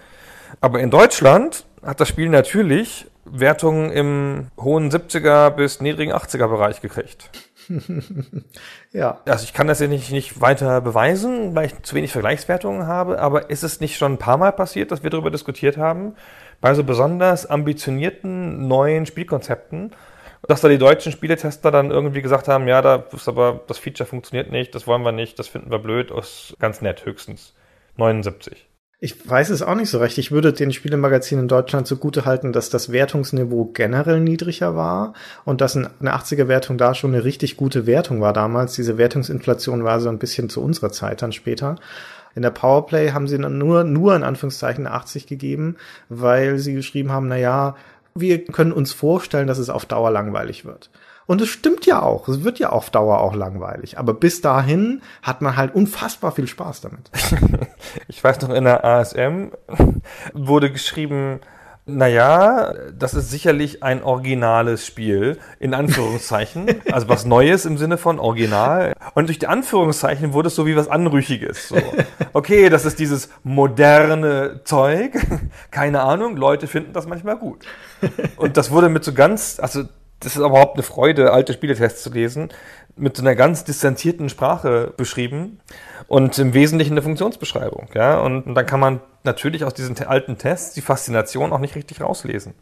[0.61, 6.81] Aber in Deutschland hat das Spiel natürlich Wertungen im hohen 70er bis niedrigen 80er Bereich
[6.81, 7.31] gekriegt.
[8.93, 12.87] Ja, Also ich kann das ja nicht, nicht weiter beweisen, weil ich zu wenig Vergleichswertungen
[12.87, 16.15] habe, aber ist es nicht schon ein paar Mal passiert, dass wir darüber diskutiert haben,
[16.61, 19.93] bei so besonders ambitionierten neuen Spielkonzepten,
[20.47, 24.09] dass da die deutschen Spieletester dann irgendwie gesagt haben, ja, da ist aber das Feature
[24.09, 27.55] funktioniert nicht, das wollen wir nicht, das finden wir blöd, ist ganz nett höchstens.
[27.97, 28.72] 79.
[29.05, 30.17] Ich weiß es auch nicht so recht.
[30.19, 35.61] Ich würde den Spielemagazinen in Deutschland zugute halten, dass das Wertungsniveau generell niedriger war und
[35.61, 38.75] dass eine 80er-Wertung da schon eine richtig gute Wertung war damals.
[38.75, 41.75] Diese Wertungsinflation war so ein bisschen zu unserer Zeit dann später.
[42.37, 45.79] In der Powerplay haben sie nur, nur in Anführungszeichen 80 gegeben,
[46.09, 47.75] weil sie geschrieben haben, na ja,
[48.15, 50.91] wir können uns vorstellen, dass es auf Dauer langweilig wird.
[51.33, 52.29] Und es stimmt ja auch.
[52.29, 53.99] Es wird ja auf Dauer auch langweilig.
[53.99, 57.11] Aber bis dahin hat man halt unfassbar viel Spaß damit.
[58.07, 59.47] ich weiß noch, in der ASM
[60.35, 61.41] wurde geschrieben,
[61.87, 66.67] naja, das ist sicherlich ein originales Spiel, in Anführungszeichen.
[66.93, 68.93] also was Neues im Sinne von original.
[69.15, 71.69] Und durch die Anführungszeichen wurde es so wie was Anrüchiges.
[71.69, 71.77] So.
[72.35, 75.13] Okay, das ist dieses moderne Zeug.
[75.71, 77.65] Keine Ahnung, Leute finden das manchmal gut.
[78.37, 79.85] Und das wurde mit so ganz, also
[80.23, 82.51] das ist überhaupt eine Freude, alte Spieletests zu lesen,
[82.97, 85.61] mit so einer ganz distanzierten Sprache beschrieben
[86.09, 87.89] und im Wesentlichen eine Funktionsbeschreibung.
[87.95, 88.21] Ja?
[88.21, 92.01] Und, und dann kann man natürlich aus diesen alten Tests die Faszination auch nicht richtig
[92.01, 92.55] rauslesen.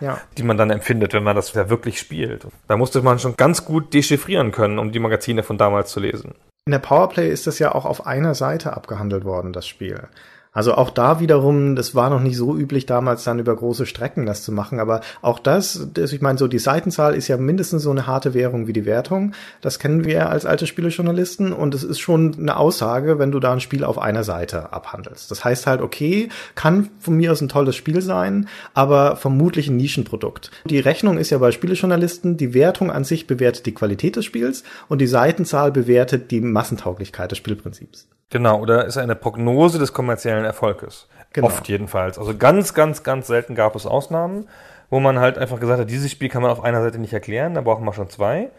[0.00, 0.20] Ja.
[0.36, 2.46] die man dann empfindet, wenn man das ja wirklich spielt.
[2.68, 6.36] Da musste man schon ganz gut dechiffrieren können, um die Magazine von damals zu lesen.
[6.66, 10.06] In der Powerplay ist das ja auch auf einer Seite abgehandelt worden, das Spiel.
[10.52, 14.26] Also auch da wiederum, das war noch nicht so üblich damals dann über große Strecken
[14.26, 17.82] das zu machen, aber auch das, das ich meine, so die Seitenzahl ist ja mindestens
[17.82, 19.32] so eine harte Währung wie die Wertung.
[19.60, 23.52] Das kennen wir als alte Spielejournalisten und es ist schon eine Aussage, wenn du da
[23.52, 25.30] ein Spiel auf einer Seite abhandelst.
[25.30, 29.76] Das heißt halt, okay, kann von mir aus ein tolles Spiel sein, aber vermutlich ein
[29.76, 30.50] Nischenprodukt.
[30.64, 34.64] Die Rechnung ist ja bei Spielejournalisten, die Wertung an sich bewertet die Qualität des Spiels
[34.88, 38.08] und die Seitenzahl bewertet die Massentauglichkeit des Spielprinzips.
[38.30, 41.08] Genau, oder ist eine Prognose des kommerziellen Erfolges.
[41.32, 41.46] Genau.
[41.46, 42.18] Oft jedenfalls.
[42.18, 44.48] Also ganz, ganz, ganz selten gab es Ausnahmen,
[44.90, 47.54] wo man halt einfach gesagt hat, dieses Spiel kann man auf einer Seite nicht erklären,
[47.54, 48.50] da brauchen wir schon zwei.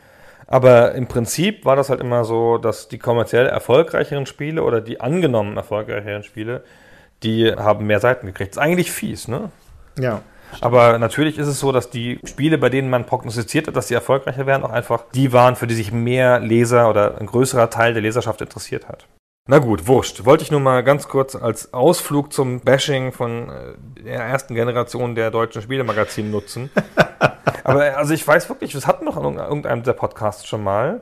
[0.48, 5.00] Aber im Prinzip war das halt immer so, dass die kommerziell erfolgreicheren Spiele oder die
[5.00, 6.64] angenommen erfolgreicheren Spiele,
[7.22, 8.52] die haben mehr Seiten gekriegt.
[8.52, 9.52] Ist eigentlich fies, ne?
[10.00, 10.22] Ja.
[10.62, 13.94] Aber natürlich ist es so, dass die Spiele, bei denen man prognostiziert hat, dass sie
[13.94, 17.94] erfolgreicher werden, auch einfach die waren, für die sich mehr Leser oder ein größerer Teil
[17.94, 19.06] der Leserschaft interessiert hat.
[19.48, 20.26] Na gut, wurscht.
[20.26, 25.16] Wollte ich nur mal ganz kurz als Ausflug zum Bashing von äh, der ersten Generation
[25.16, 26.70] der deutschen Spielemagazine nutzen.
[27.64, 31.02] Aber also ich weiß wirklich, das hatten noch in irgendeinem der Podcasts schon mal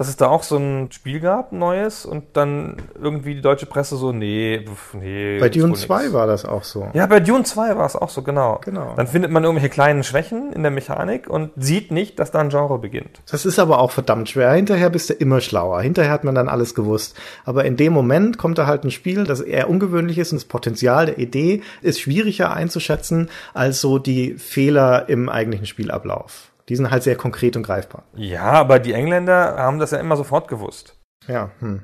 [0.00, 3.96] dass es da auch so ein Spiel gab, neues, und dann irgendwie die deutsche Presse
[3.96, 5.38] so, nee, nee.
[5.38, 6.88] Bei Dune 2 war das auch so.
[6.94, 8.62] Ja, bei Dune 2 war es auch so, genau.
[8.64, 8.94] Genau.
[8.96, 12.48] Dann findet man irgendwelche kleinen Schwächen in der Mechanik und sieht nicht, dass da ein
[12.48, 13.20] Genre beginnt.
[13.30, 14.52] Das ist aber auch verdammt schwer.
[14.52, 15.82] Hinterher bist du immer schlauer.
[15.82, 17.14] Hinterher hat man dann alles gewusst.
[17.44, 20.48] Aber in dem Moment kommt da halt ein Spiel, das eher ungewöhnlich ist und das
[20.48, 26.49] Potenzial der Idee ist schwieriger einzuschätzen als so die Fehler im eigentlichen Spielablauf.
[26.70, 28.04] Die sind halt sehr konkret und greifbar.
[28.14, 30.96] Ja, aber die Engländer haben das ja immer sofort gewusst.
[31.26, 31.82] Ja, hm.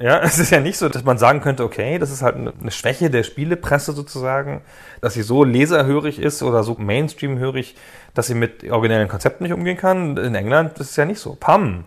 [0.00, 2.70] Ja, es ist ja nicht so, dass man sagen könnte, okay, das ist halt eine
[2.72, 4.62] Schwäche der Spielepresse sozusagen,
[5.00, 7.76] dass sie so leserhörig ist oder so Mainstream-hörig,
[8.14, 10.16] dass sie mit originellen Konzepten nicht umgehen kann.
[10.16, 11.36] In England ist es ja nicht so.
[11.38, 11.84] Pam,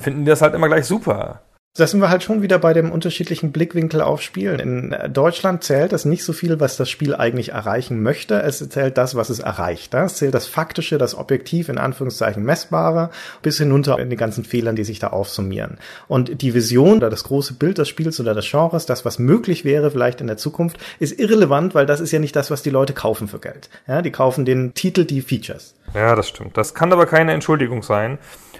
[0.00, 1.42] finden die das halt immer gleich super.
[1.74, 4.60] Da sind wir halt schon wieder bei dem unterschiedlichen Blickwinkel auf Spielen.
[4.60, 8.42] In Deutschland zählt das nicht so viel, was das Spiel eigentlich erreichen möchte.
[8.42, 9.94] Es zählt das, was es erreicht.
[9.94, 13.08] Es zählt das Faktische, das Objektiv, in Anführungszeichen Messbare,
[13.40, 15.78] bis hinunter in die ganzen Fehlern, die sich da aufsummieren.
[16.08, 19.64] Und die Vision oder das große Bild des Spiels oder des Genres, das, was möglich
[19.64, 22.68] wäre vielleicht in der Zukunft, ist irrelevant, weil das ist ja nicht das, was die
[22.68, 23.70] Leute kaufen für Geld.
[23.86, 25.74] Ja, die kaufen den Titel, die Features.
[25.94, 26.54] Ja, das stimmt.
[26.58, 28.18] Das kann aber keine Entschuldigung sein,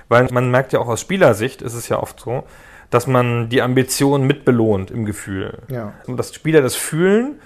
[0.08, 2.44] weil man merkt ja auch aus Spielersicht, ist es ja oft so,
[2.92, 5.58] dass man die Ambition mitbelohnt im Gefühl.
[5.68, 5.94] Ja.
[6.06, 7.40] Und dass Spieler das fühlen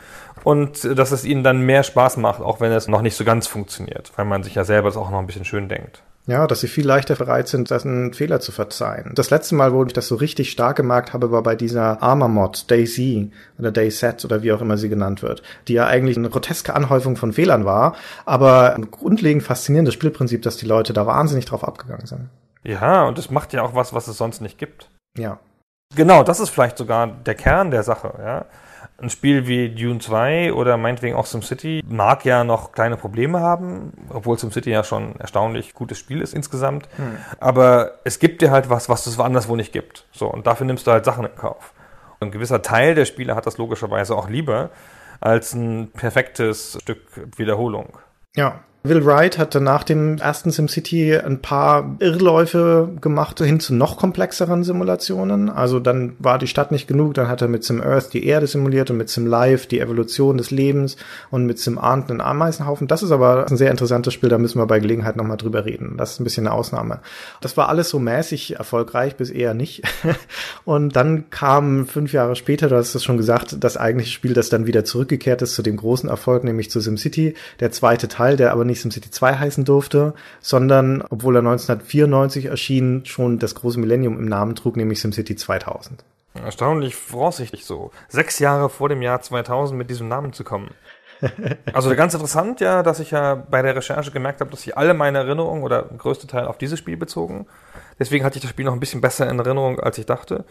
[0.44, 3.47] und dass es ihnen dann mehr Spaß macht, auch wenn es noch nicht so ganz
[3.47, 6.03] funktioniert, weil man sich ja selber das auch noch ein bisschen schön denkt.
[6.26, 9.12] Ja, dass sie viel leichter bereit sind, einen Fehler zu verzeihen.
[9.14, 12.68] Das letzte Mal, wo ich das so richtig stark gemerkt habe, war bei dieser Armor-Mod,
[12.68, 13.30] Daisy
[13.61, 17.14] oder Dayset oder wie auch immer sie genannt wird, die ja eigentlich eine groteske Anhäufung
[17.14, 17.94] von Fehlern war,
[18.24, 22.30] aber ein grundlegend faszinierendes Spielprinzip, dass die Leute da wahnsinnig drauf abgegangen sind.
[22.64, 24.90] Ja, und das macht ja auch was, was es sonst nicht gibt.
[25.17, 25.39] Ja.
[25.95, 28.45] Genau, das ist vielleicht sogar der Kern der Sache, ja.
[28.99, 33.93] Ein Spiel wie Dune 2 oder meinetwegen auch SimCity mag ja noch kleine Probleme haben,
[34.09, 36.89] obwohl SimCity ja schon ein erstaunlich gutes Spiel ist insgesamt.
[36.97, 37.19] Hm.
[37.39, 40.07] Aber es gibt dir halt was, was es woanders wo nicht gibt.
[40.12, 41.75] So, und dafür nimmst du halt Sachen in Kauf.
[42.21, 44.71] Und ein gewisser Teil der Spieler hat das logischerweise auch lieber
[45.21, 47.01] als ein perfektes Stück
[47.37, 47.99] Wiederholung.
[48.35, 53.97] Ja, Will Wright hatte nach dem ersten SimCity ein paar Irrläufe gemacht hin zu noch
[53.97, 55.51] komplexeren Simulationen.
[55.51, 58.47] Also dann war die Stadt nicht genug, dann hat er mit Sim Earth die Erde
[58.47, 60.97] simuliert und mit Sim Life die Evolution des Lebens
[61.30, 62.89] und mit Sim Arndt einen Ameisenhaufen.
[62.89, 65.97] Das ist aber ein sehr interessantes Spiel, da müssen wir bei Gelegenheit nochmal drüber reden.
[65.97, 67.01] Das ist ein bisschen eine Ausnahme.
[67.41, 69.82] Das war alles so mäßig erfolgreich, bis eher nicht.
[70.64, 74.49] Und dann kam fünf Jahre später, du hast es schon gesagt, das eigentliche Spiel, das
[74.49, 78.53] dann wieder zurückgekehrt ist zu dem großen Erfolg, nämlich zu SimCity, der zweite Teil, der
[78.53, 84.18] aber nicht SimCity 2 heißen durfte, sondern, obwohl er 1994 erschien, schon das große Millennium
[84.18, 86.05] im Namen trug, nämlich SimCity 2000.
[86.35, 87.91] Erstaunlich vorsichtig so.
[88.09, 90.70] Sechs Jahre vor dem Jahr 2000 mit diesem Namen zu kommen.
[91.72, 94.93] Also ganz interessant ja, dass ich ja bei der Recherche gemerkt habe, dass sich alle
[94.93, 97.47] meine Erinnerungen oder größte Teil auf dieses Spiel bezogen.
[97.99, 100.45] Deswegen hatte ich das Spiel noch ein bisschen besser in Erinnerung, als ich dachte.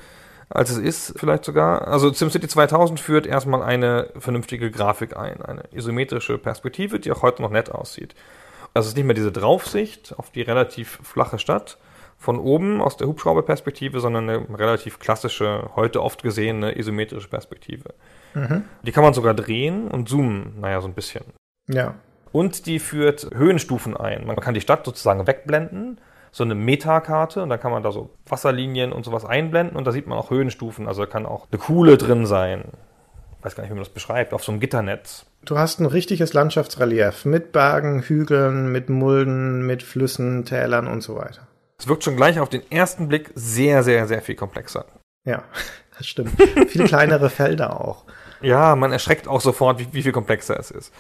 [0.50, 1.88] Als es ist, vielleicht sogar.
[1.88, 5.42] Also SimCity 2000 führt erstmal eine vernünftige Grafik ein.
[5.42, 8.16] Eine isometrische Perspektive, die auch heute noch nett aussieht.
[8.74, 11.78] Also es ist nicht mehr diese Draufsicht auf die relativ flache Stadt
[12.18, 17.94] von oben aus der Hubschrauberperspektive, sondern eine relativ klassische, heute oft gesehene isometrische Perspektive.
[18.84, 21.24] Die kann man sogar drehen und zoomen, naja, so ein bisschen.
[21.68, 21.96] Ja.
[22.32, 24.28] Und die führt Höhenstufen ein.
[24.28, 26.00] Man kann die Stadt sozusagen wegblenden,
[26.36, 29.94] so eine Metakarte, und dann kann man da so Wasserlinien und sowas einblenden und da
[29.94, 30.86] sieht man auch Höhenstufen.
[30.86, 32.74] Also da kann auch eine Kuhle drin sein.
[33.40, 35.26] Ich weiß gar nicht, wie man das beschreibt, auf so einem Gitternetz.
[35.46, 41.16] Du hast ein richtiges Landschaftsrelief mit Bergen, Hügeln, mit Mulden, mit Flüssen, Tälern und so
[41.16, 41.48] weiter.
[41.80, 44.84] Es wirkt schon gleich auf den ersten Blick sehr, sehr, sehr viel komplexer.
[45.24, 45.42] Ja,
[45.98, 46.32] das stimmt.
[46.68, 48.04] Viel kleinere Felder auch.
[48.42, 50.94] Ja, man erschreckt auch sofort, wie, wie viel komplexer es ist.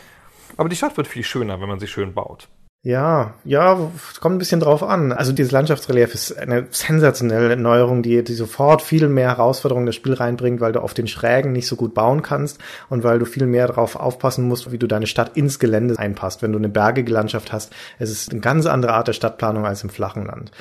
[0.55, 2.47] Aber die Stadt wird viel schöner, wenn man sie schön baut.
[2.85, 5.11] Ja, ja, kommt ein bisschen drauf an.
[5.11, 9.95] Also dieses Landschaftsrelief ist eine sensationelle Neuerung, die, die sofort viel mehr Herausforderungen in das
[9.95, 13.25] Spiel reinbringt, weil du auf den Schrägen nicht so gut bauen kannst und weil du
[13.25, 16.43] viel mehr darauf aufpassen musst, wie du deine Stadt ins Gelände einpasst.
[16.43, 19.81] Wenn du eine bergige Landschaft hast, es ist eine ganz andere Art der Stadtplanung als
[19.81, 20.51] im flachen Land.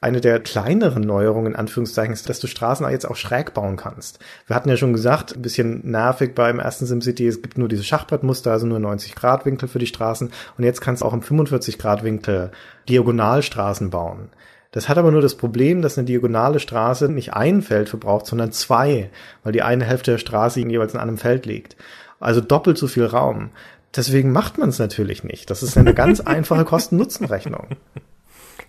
[0.00, 4.20] Eine der kleineren Neuerungen, in Anführungszeichen, ist, dass du Straßen jetzt auch schräg bauen kannst.
[4.46, 7.82] Wir hatten ja schon gesagt, ein bisschen nervig beim ersten SimCity, es gibt nur diese
[7.82, 10.30] Schachbrettmuster, also nur 90 Grad Winkel für die Straßen.
[10.56, 12.52] Und jetzt kannst du auch im 45 Grad Winkel
[12.88, 14.28] Diagonalstraßen bauen.
[14.70, 18.52] Das hat aber nur das Problem, dass eine diagonale Straße nicht ein Feld verbraucht, sondern
[18.52, 19.10] zwei,
[19.42, 21.76] weil die eine Hälfte der Straße jeweils in einem Feld liegt.
[22.20, 23.50] Also doppelt so viel Raum.
[23.96, 25.50] Deswegen macht man es natürlich nicht.
[25.50, 27.68] Das ist eine ganz einfache Kosten-Nutzen-Rechnung.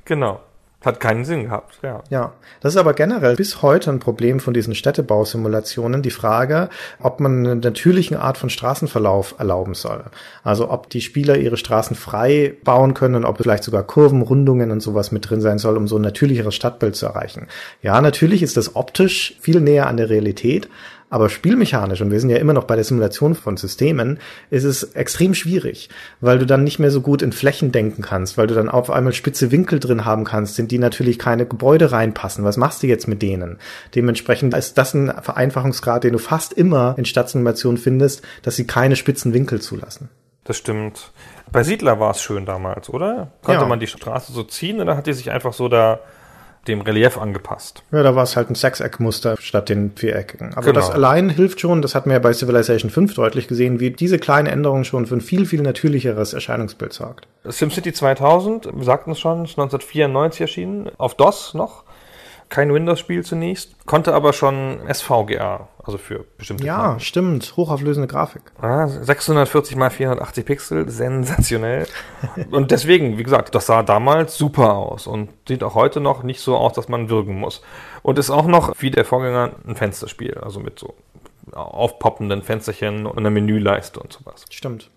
[0.05, 0.39] Genau.
[0.81, 2.01] Hat keinen Sinn gehabt, ja.
[2.09, 6.69] Ja, das ist aber generell bis heute ein Problem von diesen Städtebausimulationen, die Frage,
[7.01, 10.05] ob man eine natürliche Art von Straßenverlauf erlauben soll.
[10.41, 14.71] Also ob die Spieler ihre Straßen frei bauen können und ob vielleicht sogar Kurven, Rundungen
[14.71, 17.47] und sowas mit drin sein soll, um so ein natürlicheres Stadtbild zu erreichen.
[17.81, 20.69] Ja, natürlich ist das optisch viel näher an der Realität,
[21.09, 24.83] aber spielmechanisch, und wir sind ja immer noch bei der Simulation von Systemen, ist es
[24.93, 25.89] extrem schwierig,
[26.21, 28.91] weil du dann nicht mehr so gut in Flächen denken kannst, weil du dann auf
[28.91, 32.43] einmal spitze Winkel drin haben kannst, in die natürlich keine Gebäude reinpassen.
[32.43, 33.57] Was machst du jetzt mit denen?
[33.95, 38.95] Dementsprechend ist das ein Vereinfachungsgrad, den du fast immer in Stadtsimulationen findest, dass sie keine
[38.95, 40.09] spitzen Winkel zulassen.
[40.43, 41.11] Das stimmt.
[41.51, 43.31] Bei Siedler war es schön damals, oder?
[43.43, 43.67] Konnte Ja.
[43.67, 45.99] man die Straße so ziehen oder hat die sich einfach so da
[46.67, 47.83] dem Relief angepasst?
[47.91, 50.53] Ja, da war es halt ein Sechseckmuster statt den viereckigen.
[50.53, 50.73] Aber Genau.
[50.79, 54.19] das allein hilft schon, das hat man ja bei Civilization 5 deutlich gesehen, wie diese
[54.19, 57.27] kleine Änderung schon für ein viel, viel natürlicheres Erscheinungsbild sorgt.
[57.45, 61.83] SimCity 2000, wir sagten es schon, ist 1994 erschienen, auf DOS noch.
[62.49, 66.99] Kein Windows-Spiel zunächst, konnte aber schon SVGA, also für bestimmte Ja, Karten.
[66.99, 67.53] stimmt.
[67.55, 68.41] Hochauflösende Grafik.
[68.59, 71.85] Ah, 640 mal 480 Pixel, sensationell.
[72.51, 76.41] und deswegen, wie gesagt, das sah damals super aus und sieht auch heute noch nicht
[76.41, 77.61] so aus, dass man würgen muss.
[78.01, 80.95] Und ist auch noch, wie der Vorgänger, ein Fensterspiel, also mit so
[81.53, 84.45] aufpoppenden Fensterchen und einer Menüleiste und sowas.
[84.49, 84.89] Stimmt.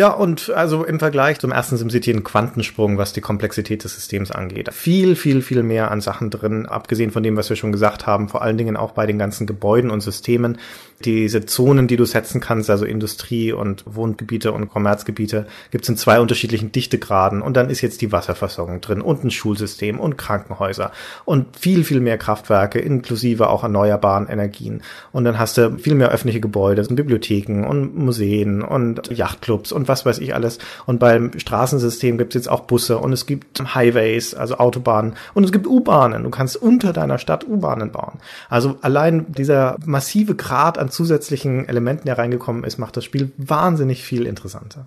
[0.00, 4.30] Ja, und also im Vergleich zum ersten SimCity ein Quantensprung, was die Komplexität des Systems
[4.30, 4.72] angeht.
[4.72, 8.30] Viel, viel, viel mehr an Sachen drin, abgesehen von dem, was wir schon gesagt haben,
[8.30, 10.56] vor allen Dingen auch bei den ganzen Gebäuden und Systemen.
[11.04, 15.96] Diese Zonen, die du setzen kannst, also Industrie und Wohngebiete und Kommerzgebiete, gibt es in
[15.96, 17.40] zwei unterschiedlichen Dichtegraden.
[17.40, 20.92] Und dann ist jetzt die Wasserversorgung drin und ein Schulsystem und Krankenhäuser
[21.24, 24.82] und viel, viel mehr Kraftwerke, inklusive auch erneuerbaren Energien.
[25.12, 29.88] Und dann hast du viel mehr öffentliche Gebäude, und Bibliotheken und Museen und Yachtclubs und
[29.88, 30.58] was weiß ich alles.
[30.86, 35.44] Und beim Straßensystem gibt es jetzt auch Busse und es gibt Highways, also Autobahnen und
[35.44, 36.24] es gibt U-Bahnen.
[36.24, 38.18] Du kannst unter deiner Stadt U-Bahnen bauen.
[38.48, 44.04] Also allein dieser massive Grad an zusätzlichen Elementen, der reingekommen ist, macht das Spiel wahnsinnig
[44.04, 44.86] viel interessanter.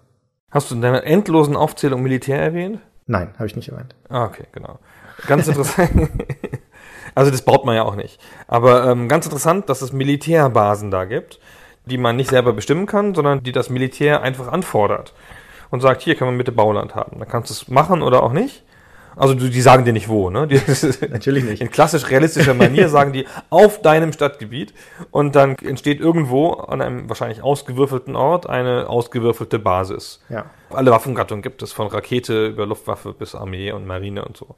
[0.51, 2.79] Hast du in deiner endlosen Aufzählung Militär erwähnt?
[3.07, 3.95] Nein, habe ich nicht erwähnt.
[4.09, 4.79] Ah, okay, genau.
[5.27, 6.09] Ganz interessant.
[7.15, 8.19] also das baut man ja auch nicht.
[8.47, 11.39] Aber ähm, ganz interessant, dass es Militärbasen da gibt,
[11.85, 15.13] die man nicht selber bestimmen kann, sondern die das Militär einfach anfordert.
[15.73, 17.17] und sagt, hier können wir bitte Bauland haben.
[17.17, 18.63] Dann kannst du es machen oder auch nicht.
[19.15, 20.47] Also die, sagen dir nicht wo, ne?
[20.47, 20.59] Die,
[21.09, 21.61] Natürlich nicht.
[21.61, 24.73] In klassisch realistischer Manier sagen die auf deinem Stadtgebiet
[25.11, 30.21] und dann entsteht irgendwo an einem wahrscheinlich ausgewürfelten Ort eine ausgewürfelte Basis.
[30.29, 30.45] Ja.
[30.69, 34.55] Alle Waffengattungen gibt es, von Rakete über Luftwaffe bis Armee und Marine und so.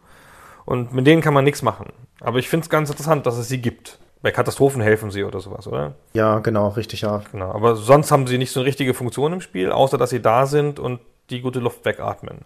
[0.65, 1.93] Und mit denen kann man nichts machen.
[2.21, 3.99] Aber ich finde es ganz interessant, dass es sie gibt.
[4.21, 5.93] Bei Katastrophen helfen sie oder sowas, oder?
[6.13, 7.21] Ja, genau, richtig, ja.
[7.31, 7.51] Genau.
[7.51, 10.47] Aber sonst haben sie nicht so eine richtige Funktion im Spiel, außer dass sie da
[10.47, 10.99] sind und
[11.29, 12.39] die gute Luft wegatmen.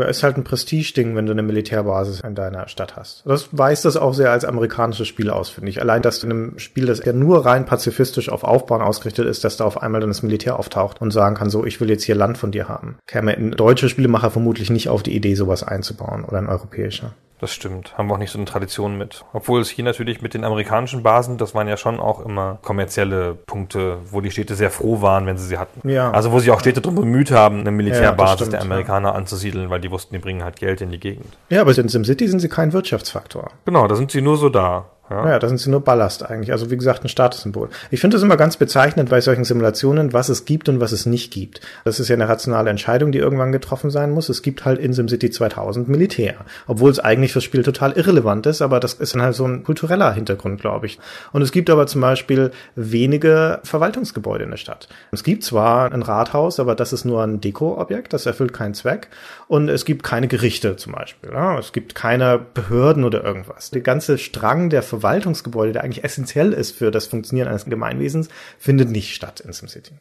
[0.00, 3.22] Ist halt ein Prestigeding, wenn du eine Militärbasis in deiner Stadt hast.
[3.26, 5.80] Das weist das auch sehr als amerikanisches Spiel aus, finde ich.
[5.80, 9.56] Allein, dass in einem Spiel, das ja nur rein pazifistisch auf Aufbauen ausgerichtet ist, dass
[9.56, 12.14] da auf einmal dann das Militär auftaucht und sagen kann, so, ich will jetzt hier
[12.14, 12.96] Land von dir haben.
[13.06, 17.14] Käme ein deutscher Spielemacher vermutlich nicht auf die Idee, sowas einzubauen oder ein europäischer.
[17.40, 17.96] Das stimmt.
[17.98, 19.24] Haben wir auch nicht so eine Tradition mit.
[19.32, 23.34] Obwohl es hier natürlich mit den amerikanischen Basen, das waren ja schon auch immer kommerzielle
[23.34, 25.86] Punkte, wo die Städte sehr froh waren, wenn sie sie hatten.
[25.88, 26.10] Ja.
[26.12, 29.14] Also wo sich auch Städte darum bemüht haben, eine Ja, Militärbasis das stimmt, der Amerikaner
[29.14, 31.36] anzusiedeln, weil die wussten, die bringen halt Geld in die Gegend.
[31.50, 33.50] Ja, aber in SimCity sind sie kein Wirtschaftsfaktor.
[33.64, 34.86] Genau, da sind sie nur so da.
[35.10, 35.28] Ja.
[35.28, 36.50] Ja, da sind sie nur Ballast eigentlich.
[36.50, 37.68] Also wie gesagt, ein Statussymbol.
[37.90, 41.04] Ich finde es immer ganz bezeichnend bei solchen Simulationen, was es gibt und was es
[41.04, 41.60] nicht gibt.
[41.84, 44.30] Das ist ja eine rationale Entscheidung, die irgendwann getroffen sein muss.
[44.30, 46.36] Es gibt halt in SimCity 2000 Militär.
[46.66, 49.62] Obwohl es eigentlich fürs Spiel total irrelevant ist, aber das ist dann halt so ein
[49.62, 50.98] kultureller Hintergrund, glaube ich.
[51.32, 54.88] Und es gibt aber zum Beispiel wenige Verwaltungsgebäude in der Stadt.
[55.12, 59.08] Es gibt zwar ein Rathaus, aber das ist nur ein Dekoobjekt, das erfüllt keinen Zweck.
[59.54, 61.30] Und es gibt keine Gerichte zum Beispiel.
[61.30, 61.56] Ja?
[61.60, 63.70] Es gibt keine Behörden oder irgendwas.
[63.70, 68.90] Der ganze Strang der Verwaltungsgebäude, der eigentlich essentiell ist für das Funktionieren eines Gemeinwesens, findet
[68.90, 69.92] nicht statt in SimCity.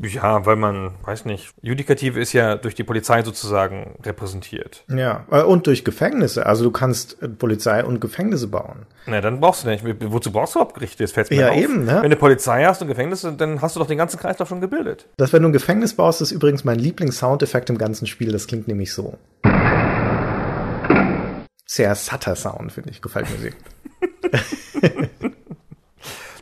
[0.00, 4.84] Ja, weil man, weiß nicht, Judikative ist ja durch die Polizei sozusagen repräsentiert.
[4.88, 6.46] Ja, äh, und durch Gefängnisse.
[6.46, 8.86] Also du kannst äh, Polizei und Gefängnisse bauen.
[9.06, 9.84] Na, dann brauchst du nicht.
[9.84, 11.02] Wozu brauchst du überhaupt Gerichte?
[11.02, 11.56] Jetzt fällt's mir Ja, auf.
[11.56, 11.98] eben, ne?
[12.00, 15.08] Wenn du Polizei hast und Gefängnisse, dann hast du doch den ganzen Kreislauf schon gebildet.
[15.18, 18.32] Das, wenn du ein Gefängnis baust, ist übrigens mein Lieblings-Soundeffekt im ganzen Spiel.
[18.32, 19.18] Das klingt nämlich so.
[21.66, 23.02] Sehr satter Sound, finde ich.
[23.02, 23.52] Gefällt mir sehr.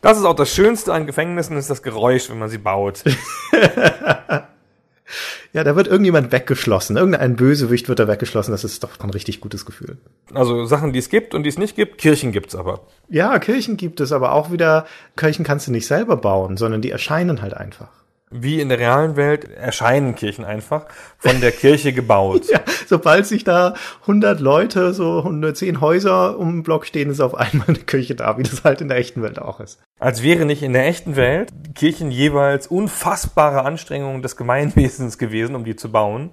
[0.00, 3.04] Das ist auch das Schönste an Gefängnissen, ist das Geräusch, wenn man sie baut.
[5.52, 6.96] Ja, da wird irgendjemand weggeschlossen.
[6.96, 8.52] Irgendein Bösewicht wird da weggeschlossen.
[8.52, 9.98] Das ist doch ein richtig gutes Gefühl.
[10.32, 12.86] Also Sachen, die es gibt und die es nicht gibt, Kirchen gibt's aber.
[13.08, 14.86] Ja, Kirchen gibt es, aber auch wieder,
[15.16, 17.88] Kirchen kannst du nicht selber bauen, sondern die erscheinen halt einfach.
[18.32, 20.86] Wie in der realen Welt erscheinen Kirchen einfach
[21.18, 22.46] von der Kirche gebaut.
[22.50, 27.34] Ja, sobald sich da 100 Leute, so 110 Häuser um den Block stehen, ist auf
[27.34, 29.80] einmal eine Kirche da, wie das halt in der echten Welt auch ist.
[30.00, 35.64] Als wäre nicht in der echten Welt Kirchen jeweils unfassbare Anstrengungen des Gemeinwesens gewesen, um
[35.64, 36.32] die zu bauen.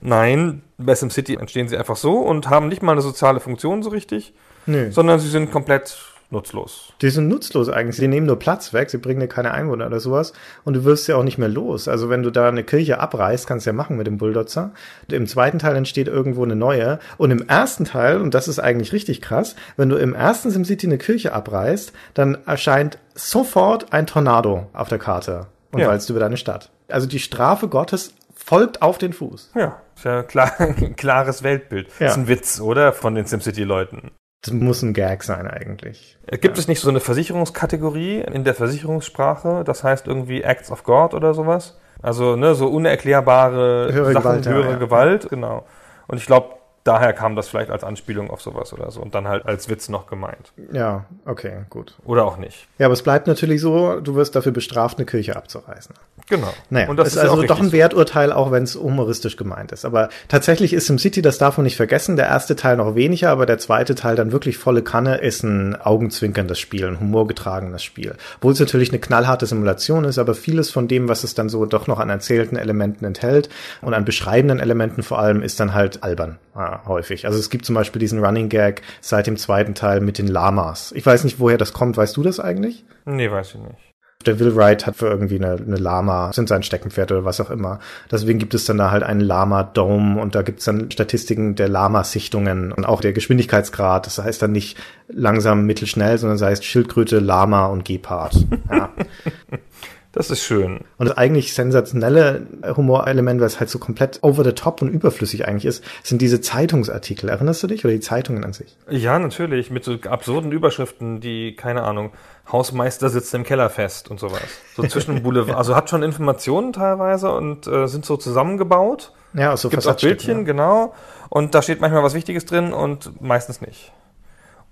[0.00, 3.90] Nein, bei SimCity entstehen sie einfach so und haben nicht mal eine soziale Funktion so
[3.90, 4.34] richtig,
[4.66, 4.90] Nö.
[4.90, 5.96] sondern sie sind komplett
[6.30, 6.92] nutzlos.
[7.02, 7.96] Die sind nutzlos eigentlich.
[7.96, 10.32] Sie nehmen nur Platz weg, sie bringen dir keine Einwohner oder sowas
[10.64, 11.88] und du wirst ja auch nicht mehr los.
[11.88, 14.72] Also wenn du da eine Kirche abreißt, kannst du ja machen mit dem Bulldozer.
[15.08, 18.92] Im zweiten Teil entsteht irgendwo eine neue und im ersten Teil, und das ist eigentlich
[18.92, 24.68] richtig krass, wenn du im ersten SimCity eine Kirche abreißt, dann erscheint sofort ein Tornado
[24.72, 25.88] auf der Karte und Ja.
[25.88, 26.70] weilst über deine Stadt.
[26.88, 29.50] Also die Strafe Gottes folgt auf den Fuß.
[29.54, 31.88] Ja, ist ja klar, ein klares Weltbild.
[31.98, 32.06] Ja.
[32.08, 32.92] Ist ein Witz, oder?
[32.92, 34.10] Von den SimCity-Leuten.
[34.42, 36.18] Das muss ein Gag sein eigentlich.
[36.40, 39.64] Gibt es nicht so eine Versicherungskategorie in der Versicherungssprache?
[39.64, 41.78] Das heißt irgendwie Acts of God oder sowas?
[42.00, 44.78] Also, ne, so unerklärbare Höhere Sachen, Gewalt, ja, höhere ja.
[44.78, 45.66] Gewalt, genau.
[46.06, 46.54] Und ich glaube,
[46.84, 49.88] daher kam das vielleicht als Anspielung auf sowas oder so und dann halt als Witz
[49.88, 50.52] noch gemeint.
[50.72, 51.94] Ja, okay, gut.
[52.04, 52.66] Oder auch nicht.
[52.78, 55.94] Ja, aber es bleibt natürlich so, du wirst dafür bestraft, eine Kirche abzureißen.
[56.28, 56.52] Genau.
[56.70, 59.84] Naja, und das ist, ist, also doch ein Werturteil, auch wenn es humoristisch gemeint ist.
[59.84, 63.46] Aber tatsächlich ist SimCity, das darf man nicht vergessen, der erste Teil noch weniger, aber
[63.46, 68.14] der zweite Teil dann wirklich volle Kanne ist ein augenzwinkerndes Spiel, ein humorgetragenes Spiel.
[68.36, 71.66] Obwohl es natürlich eine knallharte Simulation ist, aber vieles von dem, was es dann so
[71.66, 73.48] doch noch an erzählten Elementen enthält
[73.82, 77.26] und an beschreibenden Elementen vor allem, ist dann halt albern ja, häufig.
[77.26, 80.92] Also es gibt zum Beispiel diesen Running Gag seit dem zweiten Teil mit den Lamas.
[80.92, 81.96] Ich weiß nicht, woher das kommt.
[81.96, 82.84] Weißt du das eigentlich?
[83.04, 83.90] Nee, weiß ich nicht.
[84.26, 87.48] Der Will Wright hat für irgendwie eine, eine Lama, sind sein Steckenpferd oder was auch
[87.48, 87.78] immer.
[88.10, 91.70] Deswegen gibt es dann da halt einen Lama-Dome und da gibt es dann Statistiken der
[91.70, 94.04] Lama-Sichtungen und auch der Geschwindigkeitsgrad.
[94.04, 94.76] Das heißt dann nicht
[95.08, 98.46] langsam, mittelschnell, sondern das heißt Schildkröte, Lama und Gepard.
[98.70, 98.90] Ja.
[100.12, 100.80] Das ist schön.
[100.98, 102.44] Und das eigentlich sensationelle
[102.76, 107.28] Humorelement, was halt so komplett over the top und überflüssig eigentlich ist, sind diese Zeitungsartikel.
[107.28, 107.84] Erinnerst du dich?
[107.84, 108.76] Oder die Zeitungen an sich?
[108.88, 112.10] Ja, natürlich, mit so absurden Überschriften, die, keine Ahnung,
[112.50, 114.42] Hausmeister sitzt im Keller fest und sowas.
[114.74, 119.12] So zwischen Boulevard, also hat schon Informationen teilweise und äh, sind so zusammengebaut.
[119.34, 120.44] Ja, aus so Gibt auch Bildchen, ja.
[120.44, 120.94] genau.
[121.28, 123.92] Und da steht manchmal was Wichtiges drin und meistens nicht.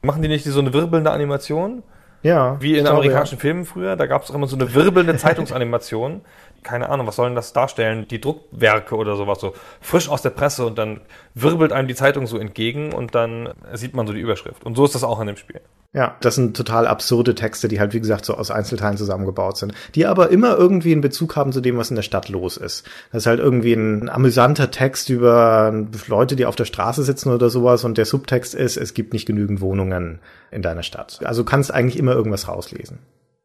[0.03, 1.85] Machen die nicht so eine wirbelnde Animation?
[2.23, 2.57] Ja.
[2.61, 6.23] Wie in glaube, amerikanischen Filmen früher, da gab es auch immer so eine wirbelnde Zeitungsanimation,
[6.63, 8.09] keine Ahnung, was sollen das darstellen?
[8.09, 11.01] Die Druckwerke oder sowas, so frisch aus der Presse und dann
[11.35, 14.65] wirbelt einem die Zeitung so entgegen und dann sieht man so die Überschrift.
[14.65, 15.61] Und so ist das auch in dem Spiel.
[15.95, 19.73] Ja, das sind total absurde Texte, die halt, wie gesagt, so aus Einzelteilen zusammengebaut sind,
[19.95, 22.87] die aber immer irgendwie einen Bezug haben zu dem, was in der Stadt los ist.
[23.11, 27.49] Das ist halt irgendwie ein amüsanter Text über Leute, die auf der Straße sitzen oder
[27.49, 30.21] sowas und der Subtext ist, es gibt nicht genügend Wohnungen
[30.51, 31.21] in deiner Stadt.
[31.25, 32.99] Also kannst eigentlich immer irgendwas rauslesen.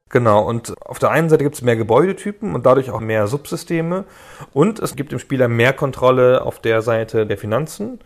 [0.10, 4.04] Genau, und auf der einen Seite gibt es mehr Gebäudetypen und dadurch auch mehr Subsysteme
[4.52, 8.00] und es gibt dem Spieler mehr Kontrolle auf der Seite der Finanzen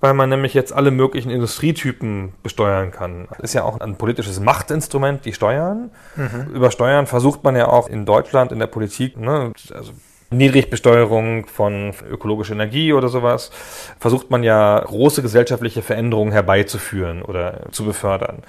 [0.00, 3.26] weil man nämlich jetzt alle möglichen Industrietypen besteuern kann.
[3.30, 5.90] Das ist ja auch ein politisches Machtinstrument, die Steuern.
[6.16, 6.54] Mhm.
[6.54, 9.92] Über Steuern versucht man ja auch in Deutschland in der Politik, ne, also
[10.30, 13.50] Niedrigbesteuerung von ökologischer Energie oder sowas,
[13.98, 18.42] versucht man ja große gesellschaftliche Veränderungen herbeizuführen oder zu befördern.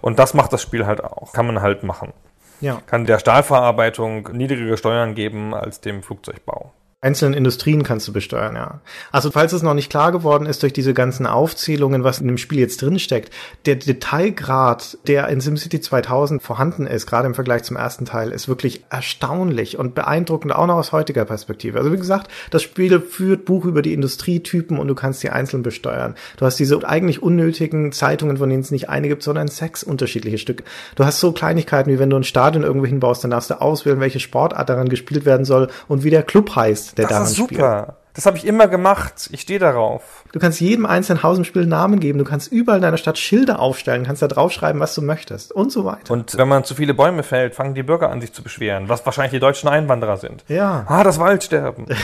[0.00, 2.12] Und das macht das Spiel halt auch, kann man halt machen.
[2.60, 2.80] Ja.
[2.86, 6.72] Kann der Stahlverarbeitung niedrigere Steuern geben als dem Flugzeugbau
[7.04, 8.80] einzelnen Industrien kannst du besteuern, ja.
[9.12, 12.38] Also falls es noch nicht klar geworden ist durch diese ganzen Aufzählungen, was in dem
[12.38, 13.30] Spiel jetzt drinsteckt,
[13.66, 18.48] der Detailgrad, der in SimCity 2000 vorhanden ist, gerade im Vergleich zum ersten Teil, ist
[18.48, 21.78] wirklich erstaunlich und beeindruckend, auch noch aus heutiger Perspektive.
[21.78, 25.62] Also wie gesagt, das Spiel führt Buch über die Industrietypen und du kannst die einzeln
[25.62, 26.14] besteuern.
[26.38, 30.38] Du hast diese eigentlich unnötigen Zeitungen, von denen es nicht eine gibt, sondern sechs unterschiedliche
[30.38, 30.64] Stücke.
[30.96, 34.00] Du hast so Kleinigkeiten, wie wenn du ein Stadion irgendwo hinbaust, dann darfst du auswählen,
[34.00, 37.82] welche Sportart daran gespielt werden soll und wie der Club heißt der das ist super.
[37.82, 38.04] Spielt.
[38.14, 39.28] Das habe ich immer gemacht.
[39.32, 40.24] Ich stehe darauf.
[40.32, 42.20] Du kannst jedem einzelnen Haus im Spiel Namen geben.
[42.20, 45.72] Du kannst überall in deiner Stadt Schilder aufstellen, kannst da draufschreiben, was du möchtest und
[45.72, 46.12] so weiter.
[46.12, 49.04] Und wenn man zu viele Bäume fällt, fangen die Bürger an, sich zu beschweren, was
[49.04, 50.44] wahrscheinlich die deutschen Einwanderer sind.
[50.46, 50.84] Ja.
[50.86, 51.86] Ah, das Waldsterben.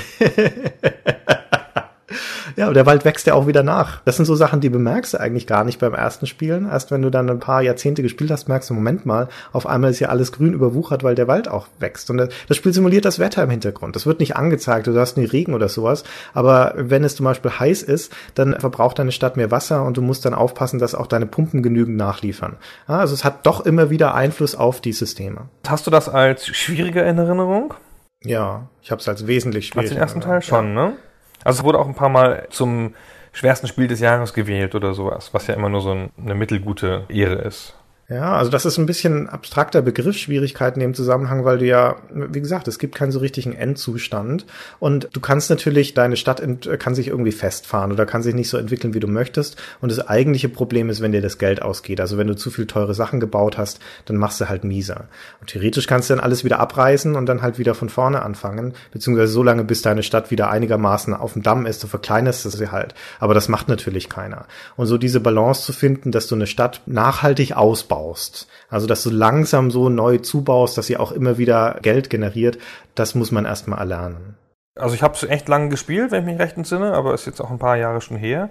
[2.57, 4.03] Ja, aber der Wald wächst ja auch wieder nach.
[4.05, 6.69] Das sind so Sachen, die bemerkst du eigentlich gar nicht beim ersten Spielen.
[6.69, 9.91] Erst wenn du dann ein paar Jahrzehnte gespielt hast, merkst du, Moment mal, auf einmal
[9.91, 12.11] ist ja alles grün überwuchert, weil der Wald auch wächst.
[12.11, 13.97] Und das Spiel simuliert das Wetter im Hintergrund.
[13.97, 16.05] Das wird nicht angezeigt, du hast nie Regen oder sowas.
[16.35, 20.03] Aber wenn es zum Beispiel heiß ist, dann verbraucht deine Stadt mehr Wasser und du
[20.03, 22.57] musst dann aufpassen, dass auch deine Pumpen genügend nachliefern.
[22.89, 25.49] Ja, also es hat doch immer wieder Einfluss auf die Systeme.
[25.67, 27.75] Hast du das als schwierige Erinnerung?
[28.23, 29.81] Ja, ich habe es als wesentlich schwieriger.
[29.81, 30.89] Als den ersten Teil schon, ja.
[30.89, 30.97] ne?
[31.45, 32.95] Also es wurde auch ein paar Mal zum
[33.33, 37.37] schwersten Spiel des Jahres gewählt oder sowas, was ja immer nur so eine mittelgute Ehre
[37.37, 37.75] ist.
[38.11, 42.41] Ja, also das ist ein bisschen abstrakter Begriff, Schwierigkeiten im Zusammenhang, weil du ja, wie
[42.41, 44.47] gesagt, es gibt keinen so richtigen Endzustand
[44.81, 46.43] und du kannst natürlich, deine Stadt
[46.81, 50.09] kann sich irgendwie festfahren oder kann sich nicht so entwickeln, wie du möchtest und das
[50.09, 52.01] eigentliche Problem ist, wenn dir das Geld ausgeht.
[52.01, 55.05] Also wenn du zu viel teure Sachen gebaut hast, dann machst du halt mieser.
[55.41, 58.75] Und theoretisch kannst du dann alles wieder abreißen und dann halt wieder von vorne anfangen,
[58.91, 62.73] beziehungsweise so lange, bis deine Stadt wieder einigermaßen auf dem Damm ist, du verkleinerst sie
[62.73, 62.97] halt.
[63.21, 64.47] Aber das macht natürlich keiner.
[64.75, 68.49] Und so diese Balance zu finden, dass du eine Stadt nachhaltig ausbaust, zubaust.
[68.69, 72.59] Also, dass du langsam so neu zubaust, dass sie auch immer wieder Geld generiert,
[72.95, 74.37] das muss man erstmal erlernen.
[74.77, 77.41] Also ich habe es echt lange gespielt, wenn ich mich recht entsinne, aber ist jetzt
[77.41, 78.51] auch ein paar Jahre schon her.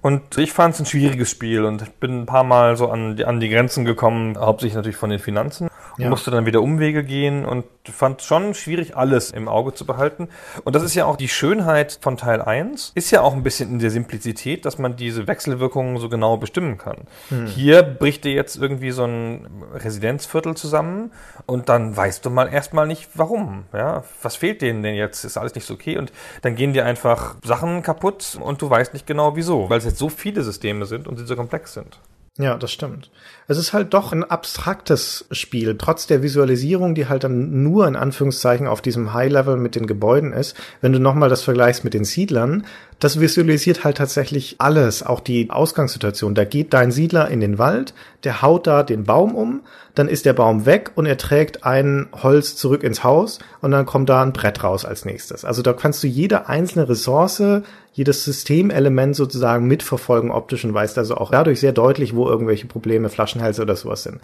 [0.00, 3.24] Und ich fand es ein schwieriges Spiel und bin ein paar Mal so an die,
[3.24, 5.67] an die Grenzen gekommen, hauptsächlich natürlich von den Finanzen
[5.98, 6.10] ja.
[6.10, 10.28] musste dann wieder Umwege gehen und fand schon schwierig, alles im Auge zu behalten.
[10.64, 13.70] Und das ist ja auch die Schönheit von Teil 1, ist ja auch ein bisschen
[13.70, 16.98] in der Simplizität, dass man diese Wechselwirkungen so genau bestimmen kann.
[17.28, 17.46] Hm.
[17.46, 21.12] Hier bricht dir jetzt irgendwie so ein Residenzviertel zusammen
[21.46, 23.64] und dann weißt du mal erstmal nicht, warum.
[23.72, 25.24] Ja, was fehlt denen denn jetzt?
[25.24, 25.98] Ist alles nicht so okay?
[25.98, 29.84] Und dann gehen dir einfach Sachen kaputt und du weißt nicht genau wieso, weil es
[29.84, 31.98] jetzt so viele Systeme sind und sie so komplex sind.
[32.40, 33.10] Ja, das stimmt.
[33.48, 37.96] Es ist halt doch ein abstraktes Spiel, trotz der Visualisierung, die halt dann nur in
[37.96, 40.56] Anführungszeichen auf diesem High-Level mit den Gebäuden ist.
[40.80, 42.64] Wenn du nochmal das vergleichst mit den Siedlern,
[43.00, 46.36] das visualisiert halt tatsächlich alles, auch die Ausgangssituation.
[46.36, 49.62] Da geht dein Siedler in den Wald, der haut da den Baum um,
[49.96, 53.86] dann ist der Baum weg und er trägt ein Holz zurück ins Haus und dann
[53.86, 55.44] kommt da ein Brett raus als nächstes.
[55.44, 57.62] Also da kannst du jede einzelne Ressource,
[57.98, 63.08] jedes Systemelement sozusagen mitverfolgen optisch und weißt also auch dadurch sehr deutlich, wo irgendwelche Probleme,
[63.08, 64.20] Flaschenhälse oder sowas sind.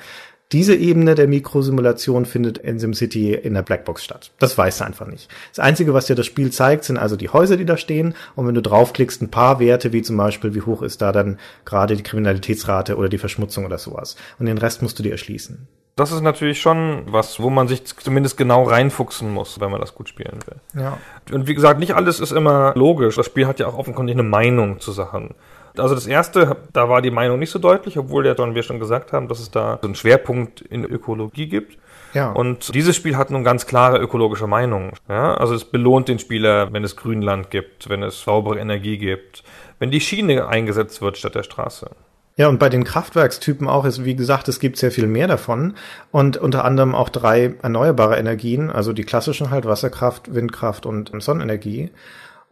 [0.53, 4.31] Diese Ebene der Mikrosimulation findet in SimCity in der Blackbox statt.
[4.39, 5.29] Das weißt du einfach nicht.
[5.51, 8.15] Das Einzige, was dir das Spiel zeigt, sind also die Häuser, die da stehen.
[8.37, 11.41] Und wenn du draufklickst, ein paar Werte, wie zum Beispiel, wie hoch ist da dann
[11.65, 14.15] gerade die Kriminalitätsrate oder die Verschmutzung oder sowas.
[14.39, 15.67] Und den Rest musst du dir erschließen.
[15.97, 19.95] Das ist natürlich schon was, wo man sich zumindest genau reinfuchsen muss, wenn man das
[19.95, 20.83] gut spielen will.
[20.83, 20.99] Ja.
[21.33, 23.15] Und wie gesagt, nicht alles ist immer logisch.
[23.15, 25.35] Das Spiel hat ja auch offenkundig eine Meinung zu Sachen.
[25.77, 28.81] Also das erste, da war die Meinung nicht so deutlich, obwohl ja dann wir schon
[28.81, 31.79] gesagt haben, dass es da so einen Schwerpunkt in Ökologie gibt.
[32.13, 32.31] Ja.
[32.31, 34.93] Und dieses Spiel hat nun ganz klare ökologische Meinung.
[35.09, 39.43] Ja, also es belohnt den Spieler, wenn es Grünland gibt, wenn es saubere Energie gibt,
[39.81, 41.91] wenn die Schiene eingesetzt wird statt der Straße.
[42.37, 45.75] Ja, und bei den Kraftwerkstypen auch ist, wie gesagt, es gibt sehr viel mehr davon
[46.11, 51.91] und unter anderem auch drei erneuerbare Energien, also die klassischen halt Wasserkraft, Windkraft und Sonnenenergie.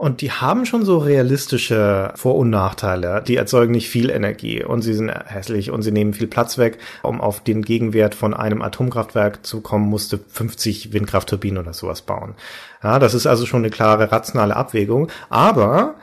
[0.03, 3.23] Und die haben schon so realistische Vor- und Nachteile.
[3.25, 6.79] Die erzeugen nicht viel Energie und sie sind hässlich und sie nehmen viel Platz weg.
[7.05, 12.35] Um auf den Gegenwert von einem Atomkraftwerk zu kommen, musste 50 Windkraftturbinen oder sowas bauen.
[12.83, 15.09] Ja, das ist also schon eine klare rationale Abwägung.
[15.31, 15.95] Aber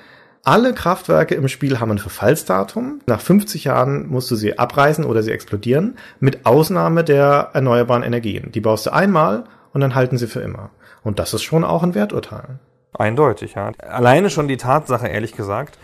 [0.44, 3.02] alle Kraftwerke im Spiel haben ein Verfallsdatum.
[3.06, 8.52] Nach 50 Jahren musst du sie abreißen oder sie explodieren, mit Ausnahme der erneuerbaren Energien.
[8.52, 9.44] Die baust du einmal
[9.74, 10.72] und dann halten sie für immer.
[11.04, 12.60] Und das ist schon auch ein Werturteil.
[12.94, 13.72] Eindeutig, ja.
[13.80, 15.78] Alleine schon die Tatsache, ehrlich gesagt,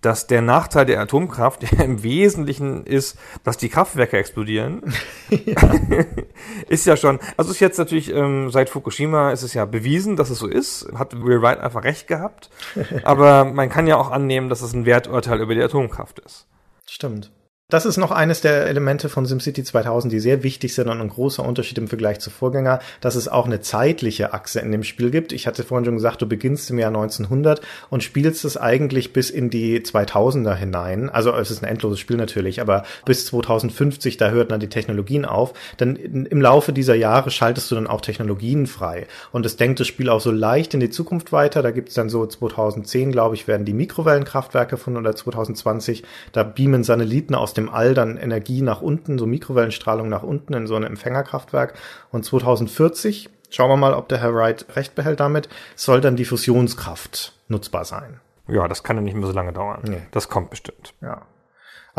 [0.00, 4.82] dass der Nachteil der Atomkraft im Wesentlichen ist, dass die Kraftwerke explodieren.
[5.28, 5.74] ja.
[6.68, 10.30] ist ja schon, also ist jetzt natürlich ähm, seit Fukushima ist es ja bewiesen, dass
[10.30, 10.88] es so ist.
[10.94, 12.50] Hat Will Wright einfach recht gehabt.
[13.02, 16.46] Aber man kann ja auch annehmen, dass es ein Werturteil über die Atomkraft ist.
[16.86, 17.30] Stimmt.
[17.70, 21.08] Das ist noch eines der Elemente von SimCity 2000, die sehr wichtig sind und ein
[21.08, 25.10] großer Unterschied im Vergleich zu Vorgänger, dass es auch eine zeitliche Achse in dem Spiel
[25.10, 25.32] gibt.
[25.32, 29.30] Ich hatte vorhin schon gesagt, du beginnst im Jahr 1900 und spielst es eigentlich bis
[29.30, 31.10] in die 2000er hinein.
[31.10, 35.24] Also es ist ein endloses Spiel natürlich, aber bis 2050, da hört dann die Technologien
[35.24, 35.54] auf.
[35.78, 39.06] Denn im Laufe dieser Jahre schaltest du dann auch Technologien frei.
[39.30, 41.62] Und es denkt das Spiel auch so leicht in die Zukunft weiter.
[41.62, 46.02] Da gibt es dann so 2010, glaube ich, werden die Mikrowellenkraftwerke von oder 2020,
[46.32, 50.54] da beamen Satelliten aus dem dem All dann Energie nach unten, so Mikrowellenstrahlung nach unten
[50.54, 51.74] in so ein Empfängerkraftwerk.
[52.10, 56.24] Und 2040, schauen wir mal, ob der Herr Wright recht behält damit, soll dann die
[56.24, 58.20] Fusionskraft nutzbar sein.
[58.48, 59.80] Ja, das kann ja nicht mehr so lange dauern.
[59.84, 60.02] Nee.
[60.10, 60.94] Das kommt bestimmt.
[61.00, 61.22] Ja.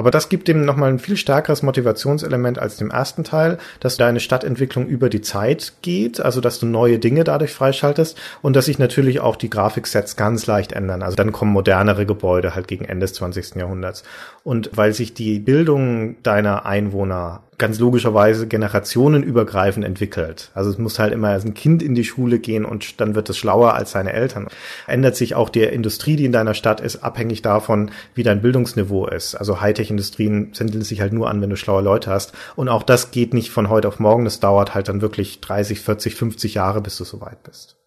[0.01, 4.19] Aber das gibt dem nochmal ein viel stärkeres Motivationselement als dem ersten Teil, dass deine
[4.19, 8.79] Stadtentwicklung über die Zeit geht, also dass du neue Dinge dadurch freischaltest und dass sich
[8.79, 11.03] natürlich auch die Grafiksets ganz leicht ändern.
[11.03, 13.57] Also dann kommen modernere Gebäude halt gegen Ende des 20.
[13.57, 14.01] Jahrhunderts.
[14.43, 20.49] Und weil sich die Bildung deiner Einwohner ganz logischerweise generationenübergreifend entwickelt.
[20.55, 23.37] Also es muss halt immer ein Kind in die Schule gehen und dann wird es
[23.37, 24.47] schlauer als seine Eltern.
[24.87, 29.05] Ändert sich auch die Industrie, die in deiner Stadt ist, abhängig davon, wie dein Bildungsniveau
[29.05, 29.35] ist.
[29.35, 32.33] Also Hightech-Industrien senden sich halt nur an, wenn du schlaue Leute hast.
[32.55, 34.25] Und auch das geht nicht von heute auf morgen.
[34.25, 37.80] Das dauert halt dann wirklich 30, 40, 50 Jahre, bis du so weit bist.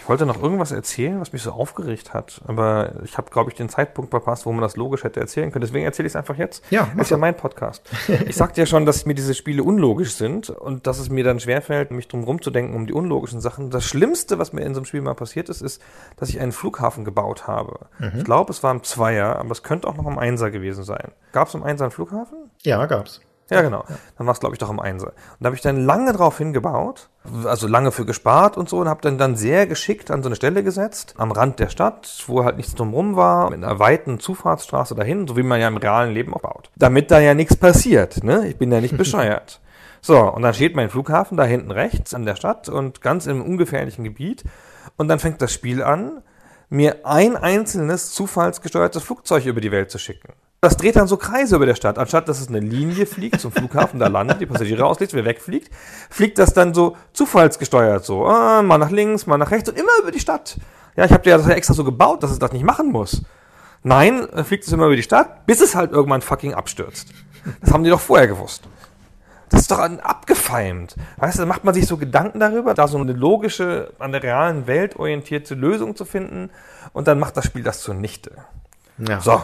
[0.00, 3.56] Ich wollte noch irgendwas erzählen, was mich so aufgeregt hat, aber ich habe, glaube ich,
[3.56, 5.62] den Zeitpunkt verpasst, wo man das logisch hätte erzählen können.
[5.62, 6.64] Deswegen erzähle ich es einfach jetzt.
[6.70, 7.82] Ja, das ist ja mein Podcast.
[8.26, 11.40] ich sagte ja schon, dass mir diese Spiele unlogisch sind und dass es mir dann
[11.40, 13.70] schwerfällt, mich drum rumzudenken um die unlogischen Sachen.
[13.70, 15.82] Das Schlimmste, was mir in so einem Spiel mal passiert ist, ist,
[16.16, 17.86] dass ich einen Flughafen gebaut habe.
[17.98, 18.12] Mhm.
[18.18, 21.12] Ich glaube, es war im Zweier, aber es könnte auch noch im Einser gewesen sein.
[21.32, 22.50] Gab es im Einser einen Flughafen?
[22.62, 23.20] Ja, gab's.
[23.50, 23.84] Ja, genau.
[24.18, 25.08] Dann war es, glaube ich, doch im Einser.
[25.08, 27.08] Und da habe ich dann lange drauf hingebaut,
[27.44, 30.36] also lange für gespart und so, und habe dann, dann sehr geschickt an so eine
[30.36, 34.94] Stelle gesetzt, am Rand der Stadt, wo halt nichts drumherum war, mit einer weiten Zufahrtsstraße
[34.94, 36.70] dahin, so wie man ja im realen Leben auch baut.
[36.76, 38.46] Damit da ja nichts passiert, ne?
[38.48, 39.60] Ich bin ja nicht bescheuert.
[40.00, 43.42] So, und dann steht mein Flughafen da hinten rechts an der Stadt und ganz im
[43.42, 44.44] ungefährlichen Gebiet.
[44.96, 46.22] Und dann fängt das Spiel an,
[46.68, 50.34] mir ein einzelnes zufallsgesteuertes Flugzeug über die Welt zu schicken.
[50.60, 51.98] Das dreht dann so Kreise über der Stadt.
[51.98, 55.72] Anstatt dass es eine Linie fliegt zum Flughafen, da landet, die Passagiere auslädt, wieder wegfliegt,
[56.10, 58.26] fliegt das dann so zufallsgesteuert so.
[58.26, 60.58] Ah, mal nach links, mal nach rechts und immer über die Stadt.
[60.96, 63.22] Ja, ich habe ja das ja extra so gebaut, dass es das nicht machen muss.
[63.84, 67.10] Nein, fliegt es immer über die Stadt, bis es halt irgendwann fucking abstürzt.
[67.60, 68.64] Das haben die doch vorher gewusst.
[69.50, 70.96] Das ist doch abgefeimt.
[71.18, 74.24] Weißt du, da macht man sich so Gedanken darüber, da so eine logische, an der
[74.24, 76.50] realen Welt orientierte Lösung zu finden
[76.92, 78.32] und dann macht das Spiel das zunichte.
[78.98, 79.20] Ja.
[79.20, 79.42] So,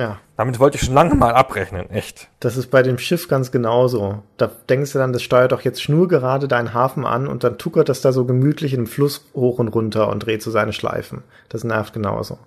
[0.00, 0.18] ja.
[0.36, 2.28] Damit wollte ich schon lange mal abrechnen, echt.
[2.40, 4.22] Das ist bei dem Schiff ganz genauso.
[4.38, 7.88] Da denkst du dann, das steuert doch jetzt schnurgerade deinen Hafen an und dann tuckert
[7.88, 11.22] das da so gemütlich im Fluss hoch und runter und dreht so seine Schleifen.
[11.50, 12.38] Das nervt genauso.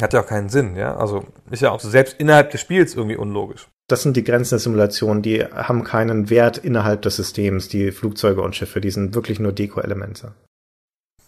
[0.00, 0.96] Hat ja auch keinen Sinn, ja.
[0.96, 3.68] Also ist ja auch so selbst innerhalb des Spiels irgendwie unlogisch.
[3.88, 8.40] Das sind die Grenzen der Simulation, die haben keinen Wert innerhalb des Systems, die Flugzeuge
[8.40, 10.32] und Schiffe, die sind wirklich nur Deko-Elemente.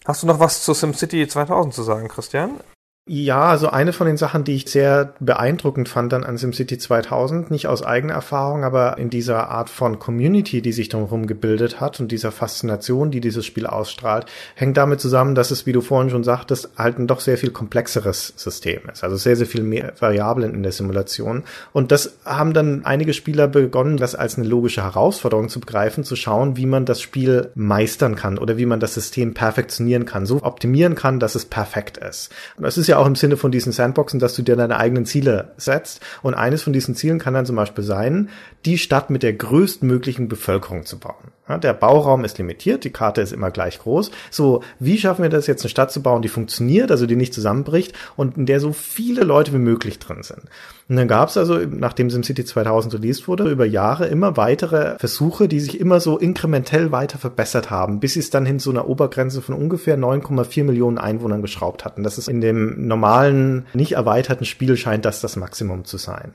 [0.06, 2.60] Hast du noch was zu SimCity 2000 zu sagen, Christian?
[3.06, 7.50] Ja, also eine von den Sachen, die ich sehr beeindruckend fand dann an SimCity 2000,
[7.50, 12.00] nicht aus eigener Erfahrung, aber in dieser Art von Community, die sich drumherum gebildet hat
[12.00, 14.24] und dieser Faszination, die dieses Spiel ausstrahlt,
[14.54, 17.50] hängt damit zusammen, dass es, wie du vorhin schon sagtest, halt ein doch sehr viel
[17.50, 19.04] komplexeres System ist.
[19.04, 21.42] Also sehr, sehr viel mehr Variablen in der Simulation.
[21.74, 26.16] Und das haben dann einige Spieler begonnen, das als eine logische Herausforderung zu begreifen, zu
[26.16, 30.42] schauen, wie man das Spiel meistern kann oder wie man das System perfektionieren kann, so
[30.42, 32.32] optimieren kann, dass es perfekt ist.
[32.56, 35.06] Das ist ja ja auch im Sinne von diesen Sandboxen, dass du dir deine eigenen
[35.06, 36.00] Ziele setzt.
[36.22, 38.30] Und eines von diesen Zielen kann dann zum Beispiel sein,
[38.64, 41.32] die Stadt mit der größtmöglichen Bevölkerung zu bauen.
[41.48, 44.10] Ja, der Bauraum ist limitiert, die Karte ist immer gleich groß.
[44.30, 47.34] So, wie schaffen wir das jetzt, eine Stadt zu bauen, die funktioniert, also die nicht
[47.34, 50.42] zusammenbricht und in der so viele Leute wie möglich drin sind?
[50.88, 55.48] Und dann gab es also, nachdem SimCity 2000 released wurde, über Jahre immer weitere Versuche,
[55.48, 58.86] die sich immer so inkrementell weiter verbessert haben, bis sie es dann hin zu einer
[58.86, 62.02] Obergrenze von ungefähr 9,4 Millionen Einwohnern geschraubt hatten.
[62.02, 66.34] Das ist in dem normalen, nicht erweiterten Spiel scheint das das Maximum zu sein.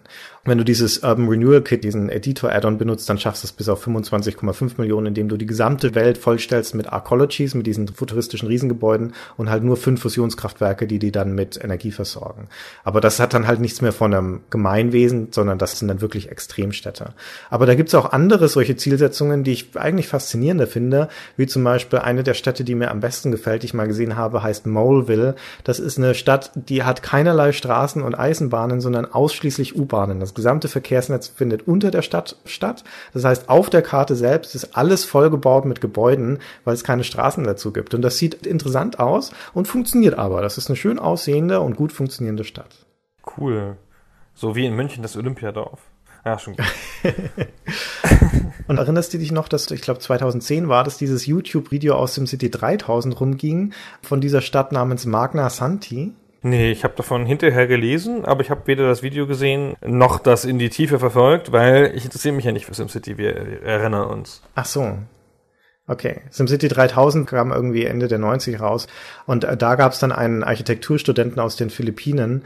[0.50, 3.86] Wenn du dieses Urban Renewal Kit, diesen Editor-Add-on benutzt, dann schaffst du es bis auf
[3.86, 9.52] 25,5 Millionen, indem du die gesamte Welt vollstellst mit Arcologies, mit diesen futuristischen Riesengebäuden und
[9.52, 12.48] halt nur fünf Fusionskraftwerke, die die dann mit Energie versorgen.
[12.84, 16.32] Aber das hat dann halt nichts mehr von einem Gemeinwesen, sondern das sind dann wirklich
[16.32, 17.14] Extremstädte.
[17.52, 22.00] Aber da gibt's auch andere solche Zielsetzungen, die ich eigentlich faszinierender finde, wie zum Beispiel
[22.00, 25.36] eine der Städte, die mir am besten gefällt, die ich mal gesehen habe, heißt Moleville.
[25.64, 30.20] Das ist eine Stadt, die hat keinerlei Straßen und Eisenbahnen, sondern ausschließlich U-Bahnen.
[30.20, 32.86] Das gesamte Verkehrsnetz findet unter der Stadt statt.
[33.14, 37.44] Das heißt, auf der Karte selbst ist alles vollgebaut mit Gebäuden, weil es keine Straßen
[37.44, 37.94] dazu gibt.
[37.94, 40.42] Und das sieht interessant aus und funktioniert aber.
[40.42, 42.86] Das ist eine schön aussehende und gut funktionierende Stadt.
[43.38, 43.76] Cool.
[44.34, 45.82] So wie in München das Olympiadorf.
[46.24, 46.66] Ja, schon gut.
[48.68, 52.28] und erinnerst du dich noch, dass ich glaube 2010 war, dass dieses YouTube-Video aus dem
[52.28, 56.14] City 3000 rumging von dieser Stadt namens Magna Santi?
[56.42, 60.46] Nee, ich habe davon hinterher gelesen, aber ich habe weder das Video gesehen noch das
[60.46, 64.42] in die Tiefe verfolgt, weil ich interessiere mich ja nicht für SimCity, wir erinnern uns.
[64.56, 64.98] Ach so.
[65.90, 68.86] Okay, SimCity 3000 kam irgendwie Ende der 90 raus
[69.26, 72.44] und äh, da gab es dann einen Architekturstudenten aus den Philippinen,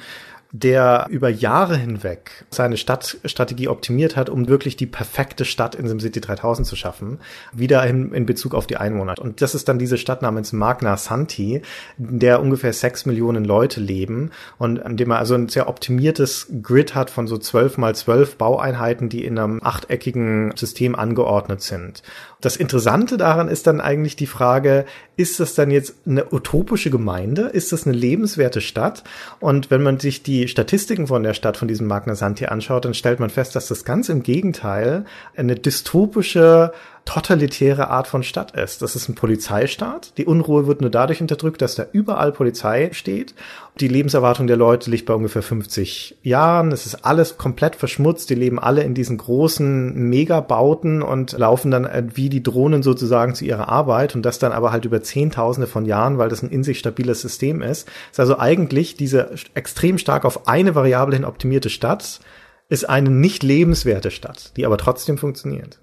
[0.56, 6.22] der über Jahre hinweg seine Stadtstrategie optimiert hat, um wirklich die perfekte Stadt in SimCity
[6.22, 7.20] 3000 zu schaffen,
[7.54, 9.16] wieder in, in Bezug auf die Einwohner.
[9.18, 11.64] Und das ist dann diese Stadt namens Magna Santi,
[11.98, 16.48] in der ungefähr sechs Millionen Leute leben und in dem er also ein sehr optimiertes
[16.62, 22.04] Grid hat von so zwölf mal zwölf Baueinheiten, die in einem achteckigen System angeordnet sind.
[22.44, 24.84] Das Interessante daran ist dann eigentlich die Frage,
[25.16, 27.44] ist das dann jetzt eine utopische Gemeinde?
[27.44, 29.06] Ist das eine lebenswerte Stadt?
[29.40, 32.94] Und wenn man sich die Statistiken von der Stadt, von diesem Magna Santi anschaut, dann
[32.94, 35.06] stellt man fest, dass das ganz im Gegenteil
[35.38, 36.74] eine dystopische
[37.06, 38.82] totalitäre Art von Stadt ist.
[38.82, 40.18] Das ist ein Polizeistaat.
[40.18, 43.34] Die Unruhe wird nur dadurch unterdrückt, dass da überall Polizei steht.
[43.80, 46.72] Die Lebenserwartung der Leute liegt bei ungefähr 50 Jahren.
[46.72, 48.30] Es ist alles komplett verschmutzt.
[48.30, 53.44] Die leben alle in diesen großen Megabauten und laufen dann wie die Drohnen sozusagen zu
[53.44, 56.64] ihrer Arbeit und das dann aber halt über Zehntausende von Jahren, weil das ein in
[56.64, 57.90] sich stabiles System ist.
[58.12, 62.22] ist also eigentlich diese extrem stark auf eine Variable hin optimierte Stadt
[62.70, 65.80] ist eine nicht lebenswerte Stadt, die aber trotzdem funktioniert.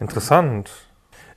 [0.00, 0.70] Interessant.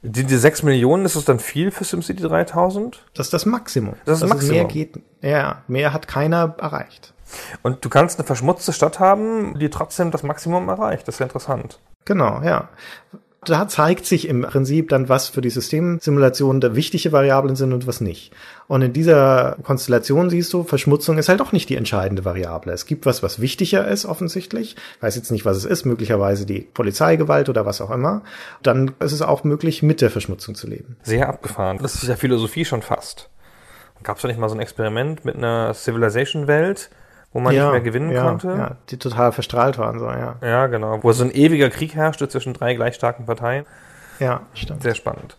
[0.03, 3.05] Die, die 6 Millionen, ist das dann viel für SimCity 3000?
[3.13, 3.95] Das ist das Maximum.
[4.05, 4.55] Das ist das Maximum.
[4.55, 7.13] Mehr geht, ja, mehr hat keiner erreicht.
[7.61, 11.07] Und du kannst eine verschmutzte Stadt haben, die trotzdem das Maximum erreicht.
[11.07, 11.79] Das ist ja interessant.
[12.03, 12.69] Genau, ja
[13.43, 17.87] da zeigt sich im Prinzip dann, was für die Systemsimulation der wichtige Variablen sind und
[17.87, 18.31] was nicht.
[18.67, 22.71] Und in dieser Konstellation siehst du, Verschmutzung ist halt auch nicht die entscheidende Variable.
[22.71, 24.75] Es gibt was, was wichtiger ist, offensichtlich.
[24.97, 28.21] Ich weiß jetzt nicht, was es ist, möglicherweise die Polizeigewalt oder was auch immer.
[28.61, 30.97] Dann ist es auch möglich, mit der Verschmutzung zu leben.
[31.01, 31.79] Sehr abgefahren.
[31.81, 33.29] Das ist ja Philosophie schon fast.
[34.03, 36.91] Gab es da nicht mal so ein Experiment mit einer Civilization-Welt,
[37.33, 38.47] wo man ja, nicht mehr gewinnen ja, konnte.
[38.47, 40.35] Ja, die total verstrahlt waren, so, ja.
[40.41, 41.01] Ja, genau.
[41.01, 43.65] Wo so ein ewiger Krieg herrschte zwischen drei gleich starken Parteien.
[44.19, 44.83] Ja, stimmt.
[44.83, 45.37] Sehr spannend.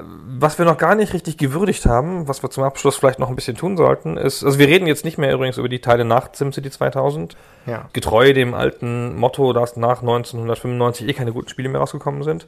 [0.00, 3.34] Was wir noch gar nicht richtig gewürdigt haben, was wir zum Abschluss vielleicht noch ein
[3.34, 6.28] bisschen tun sollten, ist, also wir reden jetzt nicht mehr übrigens über die Teile nach
[6.32, 7.36] SimCity 2000.
[7.66, 7.88] Ja.
[7.92, 12.46] Getreu dem alten Motto, dass nach 1995 eh keine guten Spiele mehr rausgekommen sind.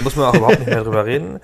[0.00, 1.38] Muss man auch überhaupt nicht mehr drüber reden.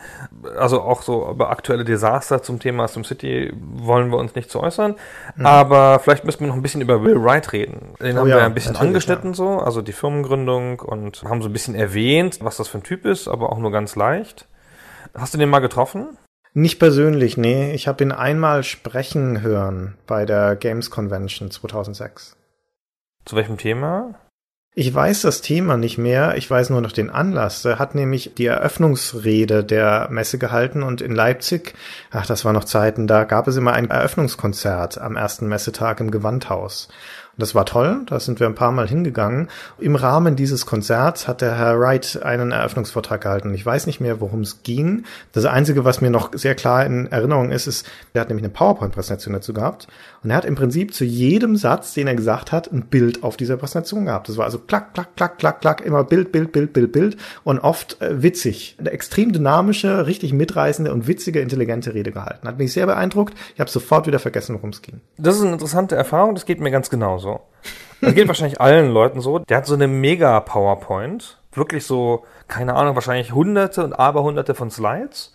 [0.59, 4.97] Also auch so über aktuelle Desaster zum Thema SimCity wollen wir uns nicht zu äußern.
[5.37, 5.47] Mhm.
[5.47, 7.95] Aber vielleicht müssen wir noch ein bisschen über Will Wright reden.
[8.01, 9.35] Den oh haben ja, wir ein bisschen angeschnitten ja.
[9.35, 13.05] so, also die Firmengründung und haben so ein bisschen erwähnt, was das für ein Typ
[13.07, 14.49] ist, aber auch nur ganz leicht.
[15.15, 16.19] Hast du den mal getroffen?
[16.55, 17.73] Nicht persönlich, nee.
[17.73, 22.37] Ich habe ihn einmal sprechen hören bei der Games Convention 2006.
[23.25, 24.15] Zu welchem Thema?
[24.77, 27.65] Ich weiß das Thema nicht mehr, ich weiß nur noch den Anlass.
[27.65, 31.75] Er hat nämlich die Eröffnungsrede der Messe gehalten und in Leipzig,
[32.11, 36.11] ach, das war noch Zeiten, da gab es immer ein Eröffnungskonzert am ersten Messetag im
[36.11, 36.89] Gewandhaus.
[37.37, 39.49] Das war toll, da sind wir ein paar Mal hingegangen.
[39.79, 43.53] Im Rahmen dieses Konzerts hat der Herr Wright einen Eröffnungsvortrag gehalten.
[43.55, 45.05] Ich weiß nicht mehr, worum es ging.
[45.33, 48.53] Das Einzige, was mir noch sehr klar in Erinnerung ist, ist, er hat nämlich eine
[48.53, 49.89] PowerPoint-Präsentation dazu gehabt.
[50.25, 53.37] Und er hat im Prinzip zu jedem Satz, den er gesagt hat, ein Bild auf
[53.37, 54.29] dieser Präsentation gehabt.
[54.29, 57.59] Das war also klack, klack, klack, klack, klack, immer Bild, Bild, Bild, Bild, Bild und
[57.59, 58.77] oft äh, witzig.
[58.79, 62.49] Eine extrem dynamische, richtig mitreißende und witzige, intelligente Rede gehalten.
[62.49, 63.35] Hat mich sehr beeindruckt.
[63.53, 65.03] Ich habe sofort wieder vergessen, worum es ging.
[65.19, 67.41] Das ist eine interessante Erfahrung, das geht mir ganz genauso.
[68.01, 69.41] Das geht wahrscheinlich allen Leuten so.
[69.41, 71.39] Der hat so eine mega PowerPoint.
[71.53, 75.34] Wirklich so, keine Ahnung, wahrscheinlich hunderte und aberhunderte von Slides,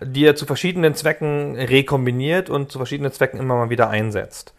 [0.00, 4.54] die er zu verschiedenen Zwecken rekombiniert und zu verschiedenen Zwecken immer mal wieder einsetzt.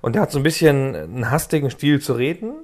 [0.00, 2.54] Und der hat so ein bisschen einen hastigen Stil zu reden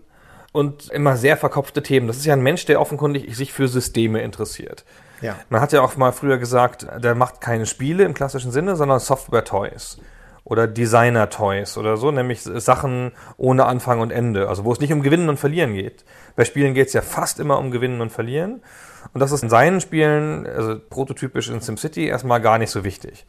[0.53, 2.07] und immer sehr verkopfte Themen.
[2.07, 4.85] Das ist ja ein Mensch, der offenkundig sich für Systeme interessiert.
[5.21, 5.37] Ja.
[5.49, 9.01] Man hat ja auch mal früher gesagt, der macht keine Spiele im klassischen Sinne, sondern
[9.01, 9.99] Software-Toys
[10.45, 15.03] oder Designer-Toys oder so, nämlich Sachen ohne Anfang und Ende, also wo es nicht um
[15.03, 16.05] Gewinnen und Verlieren geht.
[16.37, 18.63] Bei Spielen geht es ja fast immer um Gewinnen und Verlieren.
[19.13, 23.27] Und das ist in seinen Spielen, also prototypisch in SimCity, erstmal gar nicht so wichtig.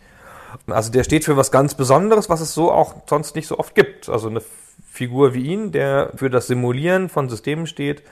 [0.67, 3.75] Also der steht für was ganz Besonderes, was es so auch sonst nicht so oft
[3.75, 4.09] gibt.
[4.09, 4.41] Also eine
[4.89, 8.03] Figur wie ihn, der für das Simulieren von Systemen steht,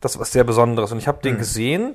[0.00, 0.90] das ist was sehr Besonderes.
[0.92, 1.94] Und ich habe den gesehen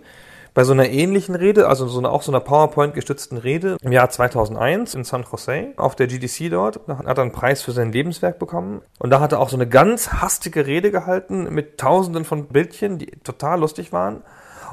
[0.53, 4.09] bei so einer ähnlichen Rede, also so einer, auch so einer PowerPoint-gestützten Rede im Jahr
[4.09, 6.79] 2001 in San Jose auf der GDC dort.
[6.87, 8.81] Da hat er einen Preis für sein Lebenswerk bekommen.
[8.97, 12.97] Und da hat er auch so eine ganz hastige Rede gehalten mit tausenden von Bildchen,
[12.97, 14.23] die total lustig waren.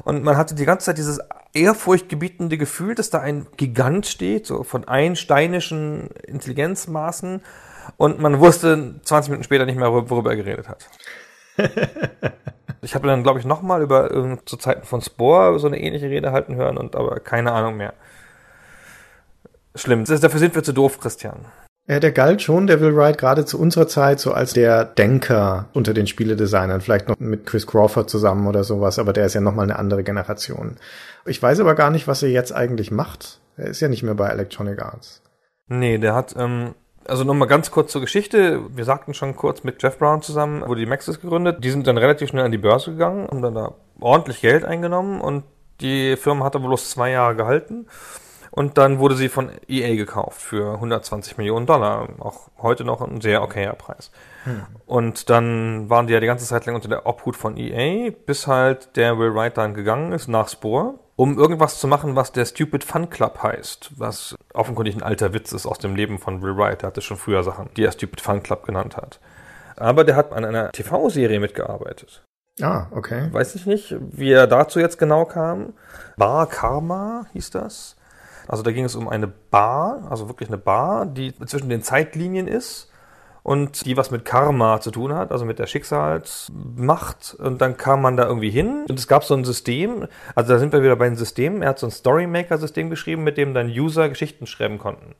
[0.03, 1.19] Und man hatte die ganze Zeit dieses
[1.53, 7.41] ehrfurchtgebietende Gefühl, dass da ein Gigant steht, so von einsteinischen Intelligenzmaßen.
[7.97, 10.89] Und man wusste 20 Minuten später nicht mehr, worüber er geredet hat.
[12.81, 16.31] ich habe dann, glaube ich, nochmal über zu Zeiten von Spore so eine ähnliche Rede
[16.31, 17.93] halten hören und aber keine Ahnung mehr.
[19.75, 20.05] Schlimm.
[20.05, 21.45] Dafür sind wir zu doof, Christian.
[21.87, 25.69] Ja, der galt schon, der Will Wright, gerade zu unserer Zeit so als der Denker
[25.73, 29.41] unter den Spieledesignern, vielleicht noch mit Chris Crawford zusammen oder sowas, aber der ist ja
[29.41, 30.77] nochmal eine andere Generation.
[31.25, 33.39] Ich weiß aber gar nicht, was er jetzt eigentlich macht.
[33.55, 35.21] Er ist ja nicht mehr bei Electronic Arts.
[35.67, 36.73] Nee, der hat, ähm,
[37.07, 38.61] also nochmal ganz kurz zur Geschichte.
[38.75, 41.63] Wir sagten schon kurz mit Jeff Brown zusammen, wurde die Maxis gegründet.
[41.63, 45.21] Die sind dann relativ schnell an die Börse gegangen, haben dann da ordentlich Geld eingenommen
[45.21, 45.43] und
[45.81, 47.85] die Firma hat aber bloß zwei Jahre gehalten.
[48.55, 52.07] Und dann wurde sie von EA gekauft für 120 Millionen Dollar.
[52.19, 54.11] Auch heute noch ein sehr okayer Preis.
[54.85, 58.47] Und dann waren die ja die ganze Zeit lang unter der Obhut von EA, bis
[58.47, 62.45] halt der Will Wright dann gegangen ist nach Spore, um irgendwas zu machen, was der
[62.45, 66.55] Stupid Fun Club heißt, was offenkundig ein alter Witz ist aus dem Leben von Will
[66.55, 66.81] Wright.
[66.81, 69.19] Der hatte schon früher Sachen, die er Stupid Fun Club genannt hat.
[69.77, 72.23] Aber der hat an einer TV-Serie mitgearbeitet.
[72.61, 73.27] Ah, okay.
[73.33, 75.73] Weiß ich nicht, wie er dazu jetzt genau kam.
[76.15, 77.97] Bar Karma hieß das.
[78.47, 82.47] Also da ging es um eine Bar, also wirklich eine Bar, die zwischen den Zeitlinien
[82.47, 82.91] ist
[83.43, 87.35] und die was mit Karma zu tun hat, also mit der Schicksalsmacht.
[87.37, 90.59] Und dann kam man da irgendwie hin und es gab so ein System, also da
[90.59, 91.61] sind wir wieder bei den Systemen.
[91.61, 95.15] Er hat so ein Storymaker-System geschrieben, mit dem dann User Geschichten schreiben konnten.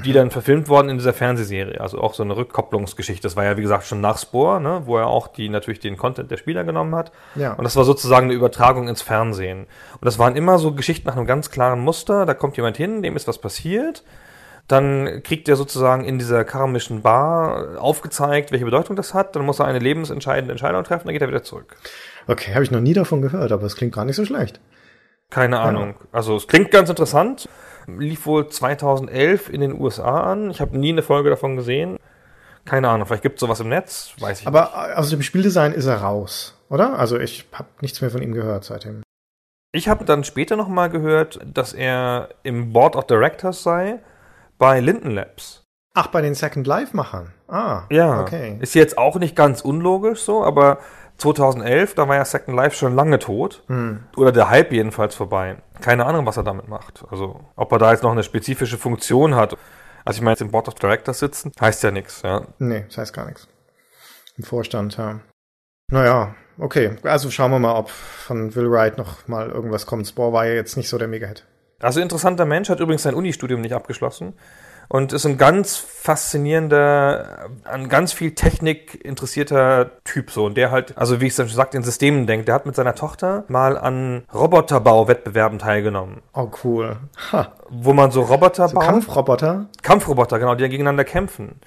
[0.00, 3.22] Die dann verfilmt worden in dieser Fernsehserie, also auch so eine Rückkopplungsgeschichte.
[3.22, 5.96] Das war ja, wie gesagt, schon nach Spore, ne, wo er auch die natürlich den
[5.96, 7.12] Content der Spieler genommen hat.
[7.34, 7.52] Ja.
[7.52, 9.66] Und das war sozusagen eine Übertragung ins Fernsehen.
[9.92, 12.26] Und das waren immer so Geschichten nach einem ganz klaren Muster.
[12.26, 14.02] Da kommt jemand hin, dem ist was passiert.
[14.68, 19.36] Dann kriegt er sozusagen in dieser karmischen Bar aufgezeigt, welche Bedeutung das hat.
[19.36, 21.76] Dann muss er eine lebensentscheidende Entscheidung treffen, dann geht er wieder zurück.
[22.28, 24.60] Okay, habe ich noch nie davon gehört, aber es klingt gar nicht so schlecht.
[25.30, 25.94] Keine Ahnung.
[26.12, 27.48] Also es klingt ganz interessant.
[27.86, 30.50] Lief wohl 2011 in den USA an.
[30.50, 31.98] Ich habe nie eine Folge davon gesehen.
[32.64, 35.86] Keine Ahnung, vielleicht gibt es sowas im Netz, weiß ich Aber aus dem Spieldesign ist
[35.86, 36.96] er raus, oder?
[36.98, 39.02] Also ich habe nichts mehr von ihm gehört seitdem.
[39.72, 43.98] Ich habe dann später nochmal gehört, dass er im Board of Directors sei
[44.58, 45.64] bei Linden Labs.
[45.94, 47.32] Ach, bei den Second Life-Machern.
[47.48, 48.56] Ah, Ja, okay.
[48.60, 50.78] ist jetzt auch nicht ganz unlogisch so, aber
[51.22, 53.64] 2011, da war ja Second Life schon lange tot.
[54.16, 55.56] Oder der Hype jedenfalls vorbei.
[55.80, 57.04] Keine Ahnung, was er damit macht.
[57.10, 59.56] Also, ob er da jetzt noch eine spezifische Funktion hat.
[60.04, 62.42] Also, ich meine, jetzt im Board of Directors sitzen, heißt ja nichts, ja.
[62.58, 63.48] Nee, das heißt gar nichts.
[64.36, 65.20] Im Vorstand, ja.
[65.90, 66.96] Naja, okay.
[67.02, 70.06] Also schauen wir mal, ob von Will Wright noch mal irgendwas kommt.
[70.06, 71.44] Spore war ja jetzt nicht so der Mega-Hit.
[71.80, 74.34] Also interessanter Mensch, hat übrigens sein Unistudium nicht abgeschlossen
[74.92, 80.44] und ist ein ganz faszinierender, an ganz viel Technik interessierter Typ so.
[80.44, 82.46] Und der halt, also wie ich es schon sagte, in Systemen denkt.
[82.46, 86.96] Der hat mit seiner Tochter mal an Roboterbauwettbewerben teilgenommen, Oh, cool.
[87.32, 88.84] Ha, wo man so Roboter so baut.
[88.84, 89.64] Kampfroboter.
[89.82, 91.58] Kampfroboter, genau, die ja gegeneinander kämpfen.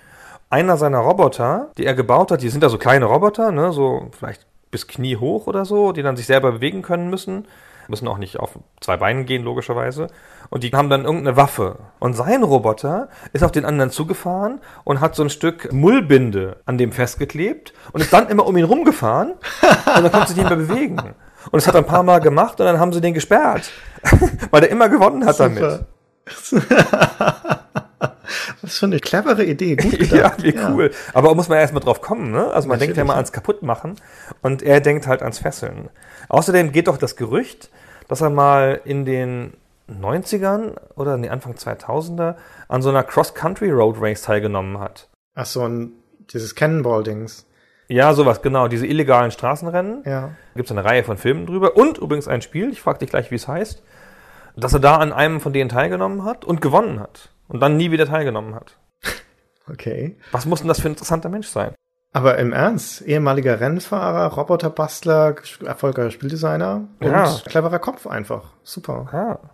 [0.51, 4.11] Einer seiner Roboter, die er gebaut hat, die sind ja so kleine Roboter, ne, so
[4.15, 7.47] vielleicht bis Knie hoch oder so, die dann sich selber bewegen können müssen.
[7.87, 10.07] Müssen auch nicht auf zwei Beinen gehen, logischerweise.
[10.49, 11.77] Und die haben dann irgendeine Waffe.
[11.99, 16.77] Und sein Roboter ist auf den anderen zugefahren und hat so ein Stück Mullbinde an
[16.77, 20.57] dem festgeklebt und ist dann immer um ihn rumgefahren und dann konnte sich nicht mehr
[20.57, 20.97] bewegen.
[20.99, 23.69] Und das hat er ein paar Mal gemacht und dann haben sie den gesperrt.
[24.51, 25.85] Weil der immer gewonnen hat damit.
[28.61, 29.75] Was für eine clevere Idee.
[29.75, 30.43] Gut Ja, gedacht.
[30.43, 30.91] wie cool.
[31.13, 32.51] Aber muss man erstmal drauf kommen, ne?
[32.51, 33.17] Also man denkt ja Natürlich, mal ja.
[33.17, 33.95] ans Kaputtmachen
[34.41, 35.89] und er denkt halt ans Fesseln.
[36.29, 37.69] Außerdem geht doch das Gerücht,
[38.07, 39.53] dass er mal in den
[39.89, 42.35] 90ern oder nee, Anfang 2000er
[42.67, 45.09] an so einer Cross-Country Road Race teilgenommen hat.
[45.35, 45.91] Ach so, ein,
[46.31, 47.45] dieses Cannonball-Dings.
[47.87, 48.67] Ja, sowas, genau.
[48.67, 50.03] Diese illegalen Straßenrennen.
[50.05, 50.31] Ja.
[50.55, 51.75] Gibt es eine Reihe von Filmen drüber.
[51.77, 53.83] Und übrigens ein Spiel, ich frage dich gleich, wie es heißt,
[54.55, 57.29] dass er da an einem von denen teilgenommen hat und gewonnen hat.
[57.47, 58.77] Und dann nie wieder teilgenommen hat.
[59.67, 60.15] Okay.
[60.31, 61.73] Was muss denn das für ein interessanter Mensch sein?
[62.15, 65.35] Aber im Ernst, ehemaliger Rennfahrer, Roboterbastler,
[65.65, 67.35] erfolgreicher Spieldesigner und Ja.
[67.45, 68.53] cleverer Kopf einfach.
[68.63, 69.07] Super.
[69.11, 69.49] Ah,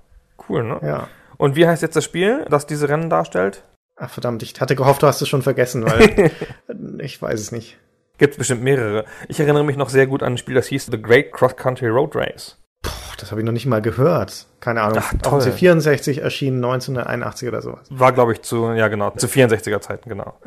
[0.47, 0.79] cool, ne?
[0.83, 1.07] Ja.
[1.37, 3.63] Und wie heißt jetzt das Spiel, das diese Rennen darstellt?
[3.95, 6.31] Ach verdammt, ich hatte gehofft, du hast es schon vergessen, weil
[6.99, 7.79] ich weiß es nicht.
[8.19, 9.05] Gibt bestimmt mehrere.
[9.27, 11.87] Ich erinnere mich noch sehr gut an ein Spiel, das hieß The Great Cross Country
[11.87, 12.60] Road Race.
[12.81, 14.47] Puh, das habe ich noch nicht mal gehört.
[14.59, 14.99] Keine Ahnung.
[15.01, 15.41] Ach, toll.
[15.41, 17.87] dem C64 erschienen 1981 oder sowas.
[17.89, 20.37] War, glaube ich, zu, ja genau, zu 64er Zeiten, genau.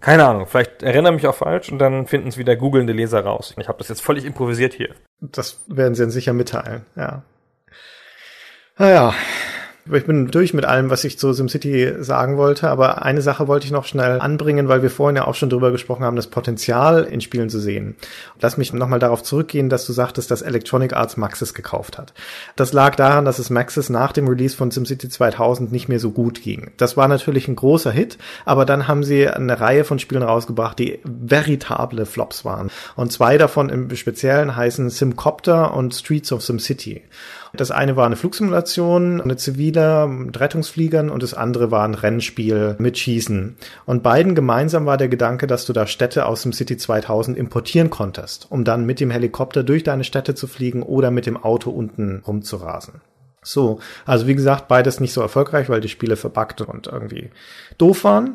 [0.00, 3.54] Keine Ahnung, vielleicht erinnere mich auch falsch und dann finden es wieder googelnde Leser raus.
[3.58, 4.94] Ich habe das jetzt völlig improvisiert hier.
[5.20, 7.22] Das werden sie dann sicher mitteilen, ja.
[8.76, 9.14] Naja,
[9.92, 13.66] ich bin durch mit allem, was ich zu SimCity sagen wollte, aber eine Sache wollte
[13.66, 17.04] ich noch schnell anbringen, weil wir vorhin ja auch schon drüber gesprochen haben, das Potenzial
[17.04, 17.96] in Spielen zu sehen.
[18.40, 22.14] Lass mich nochmal darauf zurückgehen, dass du sagtest, dass Electronic Arts Maxis gekauft hat.
[22.56, 26.10] Das lag daran, dass es Maxis nach dem Release von SimCity 2000 nicht mehr so
[26.10, 26.70] gut ging.
[26.78, 28.16] Das war natürlich ein großer Hit,
[28.46, 32.70] aber dann haben sie eine Reihe von Spielen rausgebracht, die veritable Flops waren.
[32.96, 37.02] Und zwei davon im Speziellen heißen Simcopter und Streets of SimCity.
[37.56, 42.74] Das eine war eine Flugsimulation, eine zivile mit Rettungsfliegern und das andere war ein Rennspiel
[42.78, 43.56] mit Schießen.
[43.86, 47.90] Und beiden gemeinsam war der Gedanke, dass du da Städte aus dem City 2000 importieren
[47.90, 51.70] konntest, um dann mit dem Helikopter durch deine Städte zu fliegen oder mit dem Auto
[51.70, 53.00] unten rumzurasen.
[53.42, 57.30] So, also wie gesagt, beides nicht so erfolgreich, weil die Spiele verbuggt und irgendwie
[57.78, 58.34] doof waren.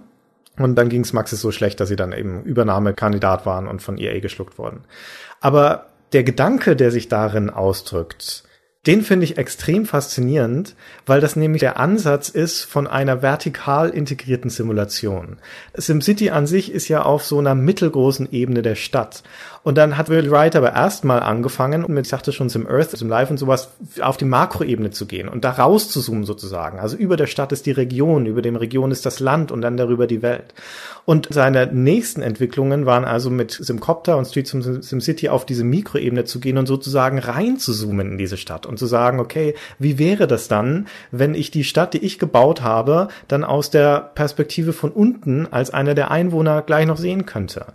[0.57, 3.97] Und dann ging es Maxis so schlecht, dass sie dann eben Übernahmekandidat waren und von
[3.97, 4.81] EA geschluckt wurden.
[5.41, 8.43] Aber der Gedanke, der sich darin ausdrückt,
[8.87, 10.75] den finde ich extrem faszinierend,
[11.05, 15.37] weil das nämlich der Ansatz ist von einer vertikal integrierten Simulation.
[15.75, 19.23] SimCity an sich ist ja auf so einer mittelgroßen Ebene der Stadt.
[19.63, 23.09] Und dann hat Will Wright aber erstmal angefangen, mit, ich sagte schon, Sim Earth, Sim
[23.09, 23.69] Life und sowas,
[24.01, 26.79] auf die Makroebene zu gehen und da rauszuzoomen sozusagen.
[26.79, 29.77] Also über der Stadt ist die Region, über dem Region ist das Land und dann
[29.77, 30.53] darüber die Welt.
[31.05, 36.23] Und seine nächsten Entwicklungen waren also mit Simcopter und Streets of SimCity auf diese Mikroebene
[36.25, 40.47] zu gehen und sozusagen reinzuzoomen in diese Stadt und zu sagen, okay, wie wäre das
[40.47, 45.47] dann, wenn ich die Stadt, die ich gebaut habe, dann aus der Perspektive von unten
[45.51, 47.65] als einer der Einwohner gleich noch sehen könnte?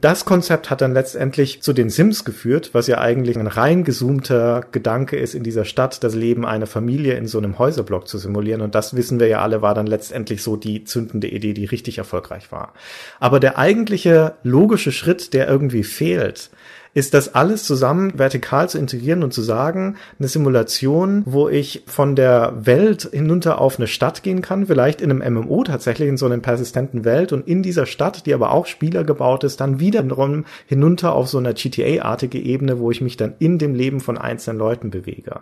[0.00, 4.66] Das Konzept hat dann letztendlich zu den Sims geführt, was ja eigentlich ein rein gezoomter
[4.72, 8.60] Gedanke ist, in dieser Stadt das Leben einer Familie in so einem Häuserblock zu simulieren.
[8.60, 11.98] Und das wissen wir ja alle, war dann letztendlich so die zündende Idee, die richtig
[11.98, 12.74] erfolgreich war.
[13.20, 16.50] Aber der eigentliche logische Schritt, der irgendwie fehlt,
[16.94, 22.14] ist das alles zusammen vertikal zu integrieren und zu sagen, eine Simulation, wo ich von
[22.14, 26.26] der Welt hinunter auf eine Stadt gehen kann, vielleicht in einem MMO tatsächlich in so
[26.26, 30.44] einer persistenten Welt und in dieser Stadt, die aber auch Spieler gebaut ist, dann wiederum
[30.66, 34.58] hinunter auf so einer GTA-artige Ebene, wo ich mich dann in dem Leben von einzelnen
[34.58, 35.40] Leuten bewege.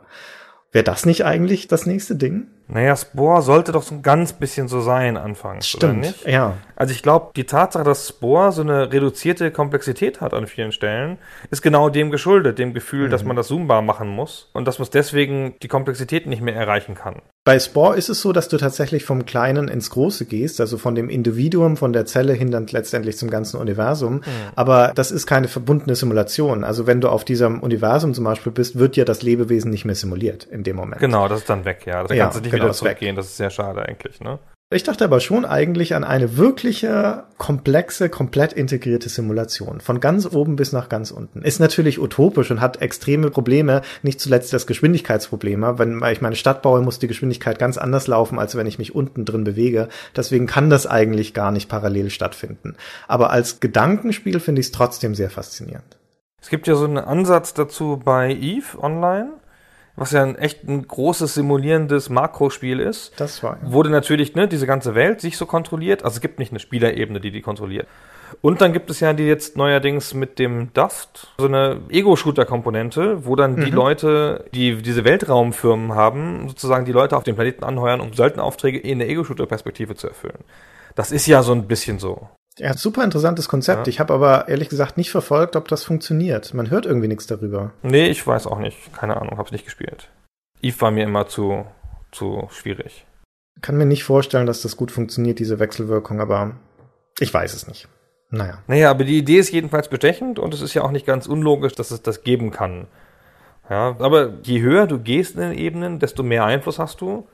[0.73, 2.47] Wäre das nicht eigentlich das nächste Ding?
[2.67, 6.27] Naja, Spore sollte doch so ein ganz bisschen so sein anfangs, oder nicht?
[6.27, 6.57] Ja.
[6.77, 11.19] Also ich glaube, die Tatsache, dass Spore so eine reduzierte Komplexität hat an vielen Stellen,
[11.51, 14.89] ist genau dem geschuldet, dem Gefühl, dass man das zoombar machen muss und dass man
[14.91, 17.21] deswegen die Komplexität nicht mehr erreichen kann.
[17.45, 20.95] Bei Spore ist es so, dass du tatsächlich vom Kleinen ins Große gehst, also von
[20.95, 24.21] dem Individuum, von der Zelle hin dann letztendlich zum ganzen Universum.
[24.55, 26.63] Aber das ist keine verbundene Simulation.
[26.63, 29.97] Also wenn du auf diesem Universum zum Beispiel bist, wird ja das Lebewesen nicht mehr
[29.97, 31.01] simuliert in dem Moment.
[31.01, 32.05] Genau, das ist dann weg, ja.
[32.05, 34.39] Da Ja, kannst du nicht genau, wieder zurückgehen, das ist sehr schade eigentlich, ne?
[34.73, 39.81] Ich dachte aber schon eigentlich an eine wirkliche, komplexe, komplett integrierte Simulation.
[39.83, 41.43] Von ganz oben bis nach ganz unten.
[41.43, 45.79] Ist natürlich utopisch und hat extreme Probleme, nicht zuletzt das Geschwindigkeitsproblem.
[45.79, 48.95] Wenn ich meine Stadt baue, muss die Geschwindigkeit ganz anders laufen, als wenn ich mich
[48.95, 49.89] unten drin bewege.
[50.17, 52.77] Deswegen kann das eigentlich gar nicht parallel stattfinden.
[53.09, 55.99] Aber als Gedankenspiel finde ich es trotzdem sehr faszinierend.
[56.41, 59.35] Es gibt ja so einen Ansatz dazu bei Eve Online,
[59.97, 63.59] was ja ein echt ein großes simulierendes Makrospiel ist, Das war.
[63.63, 66.05] wurde natürlich ne, diese ganze Welt sich so kontrolliert.
[66.05, 67.87] Also es gibt nicht eine Spielerebene, die die kontrolliert.
[68.41, 73.37] Und dann gibt es ja die jetzt neuerdings mit dem Dust so eine Ego-Shooter-Komponente, wo
[73.37, 78.15] dann die Leute, die diese Weltraumfirmen haben, sozusagen die Leute auf dem Planeten anheuern, um
[78.15, 80.39] Söldneraufträge in der Ego-Shooter-Perspektive zu erfüllen.
[80.95, 82.29] Das ist ja so ein bisschen so.
[82.59, 83.87] Ja, super interessantes Konzept.
[83.87, 83.91] Ja.
[83.91, 86.53] Ich habe aber ehrlich gesagt nicht verfolgt, ob das funktioniert.
[86.55, 87.73] Man hört irgendwie nichts darüber.
[87.83, 88.93] Nee, ich weiß auch nicht.
[88.93, 90.11] Keine Ahnung, hab's nicht gespielt.
[90.61, 91.65] Eve war mir immer zu,
[92.11, 93.07] zu schwierig.
[93.61, 96.57] Kann mir nicht vorstellen, dass das gut funktioniert, diese Wechselwirkung, aber
[97.19, 97.89] ich weiß es nicht.
[98.31, 98.59] Naja.
[98.67, 101.75] Naja, aber die Idee ist jedenfalls bestechend und es ist ja auch nicht ganz unlogisch,
[101.75, 102.87] dass es das geben kann.
[103.69, 107.27] Ja, aber je höher du gehst in den Ebenen, desto mehr Einfluss hast du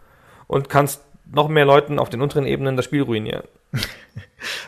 [0.47, 3.44] und kannst noch mehr Leuten auf den unteren Ebenen das Spiel ruinieren.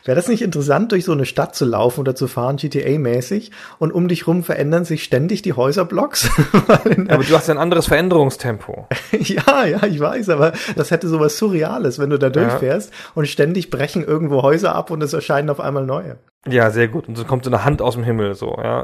[0.04, 3.92] Wäre das nicht interessant, durch so eine Stadt zu laufen oder zu fahren, GTA-mäßig, und
[3.92, 6.28] um dich rum verändern sich ständig die Häuserblocks?
[7.08, 8.88] Aber du hast ja ein anderes Veränderungstempo.
[9.12, 13.70] ja, ja, ich weiß, aber das hätte sowas Surreales, wenn du da durchfährst und ständig
[13.70, 16.18] brechen irgendwo Häuser ab und es erscheinen auf einmal neue.
[16.48, 17.06] Ja, sehr gut.
[17.08, 18.82] Und so kommt so eine Hand aus dem Himmel, so, ja.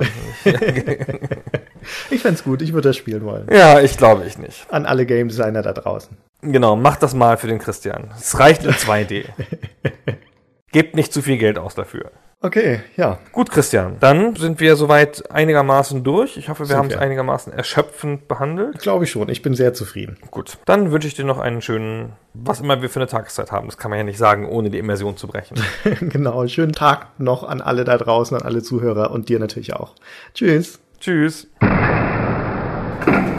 [2.11, 3.47] Ich fänd's gut, ich würde das spielen wollen.
[3.51, 4.67] ja, ich glaube ich nicht.
[4.71, 6.17] An alle Game Designer da draußen.
[6.43, 8.11] Genau, mach das mal für den Christian.
[8.17, 9.25] Es reicht in 2D.
[10.73, 12.11] Gebt nicht zu viel Geld aus dafür.
[12.43, 13.19] Okay, ja.
[13.33, 13.97] Gut, Christian.
[13.99, 16.37] Dann sind wir soweit einigermaßen durch.
[16.37, 18.79] Ich hoffe, wir Sind haben es einigermaßen erschöpfend behandelt.
[18.81, 19.31] Glaube ich schon.
[19.31, 20.19] Ich bin sehr zufrieden.
[20.31, 20.59] Gut.
[20.67, 23.69] Dann wünsche ich dir noch einen schönen, was immer wir für eine Tageszeit haben.
[23.69, 25.57] Das kann man ja nicht sagen, ohne die Immersion zu brechen.
[26.01, 26.47] genau.
[26.47, 29.95] Schönen Tag noch an alle da draußen, an alle Zuhörer und dir natürlich auch.
[30.35, 30.79] Tschüss.
[31.01, 31.49] Tschüss.
[33.05, 33.36] Thank you.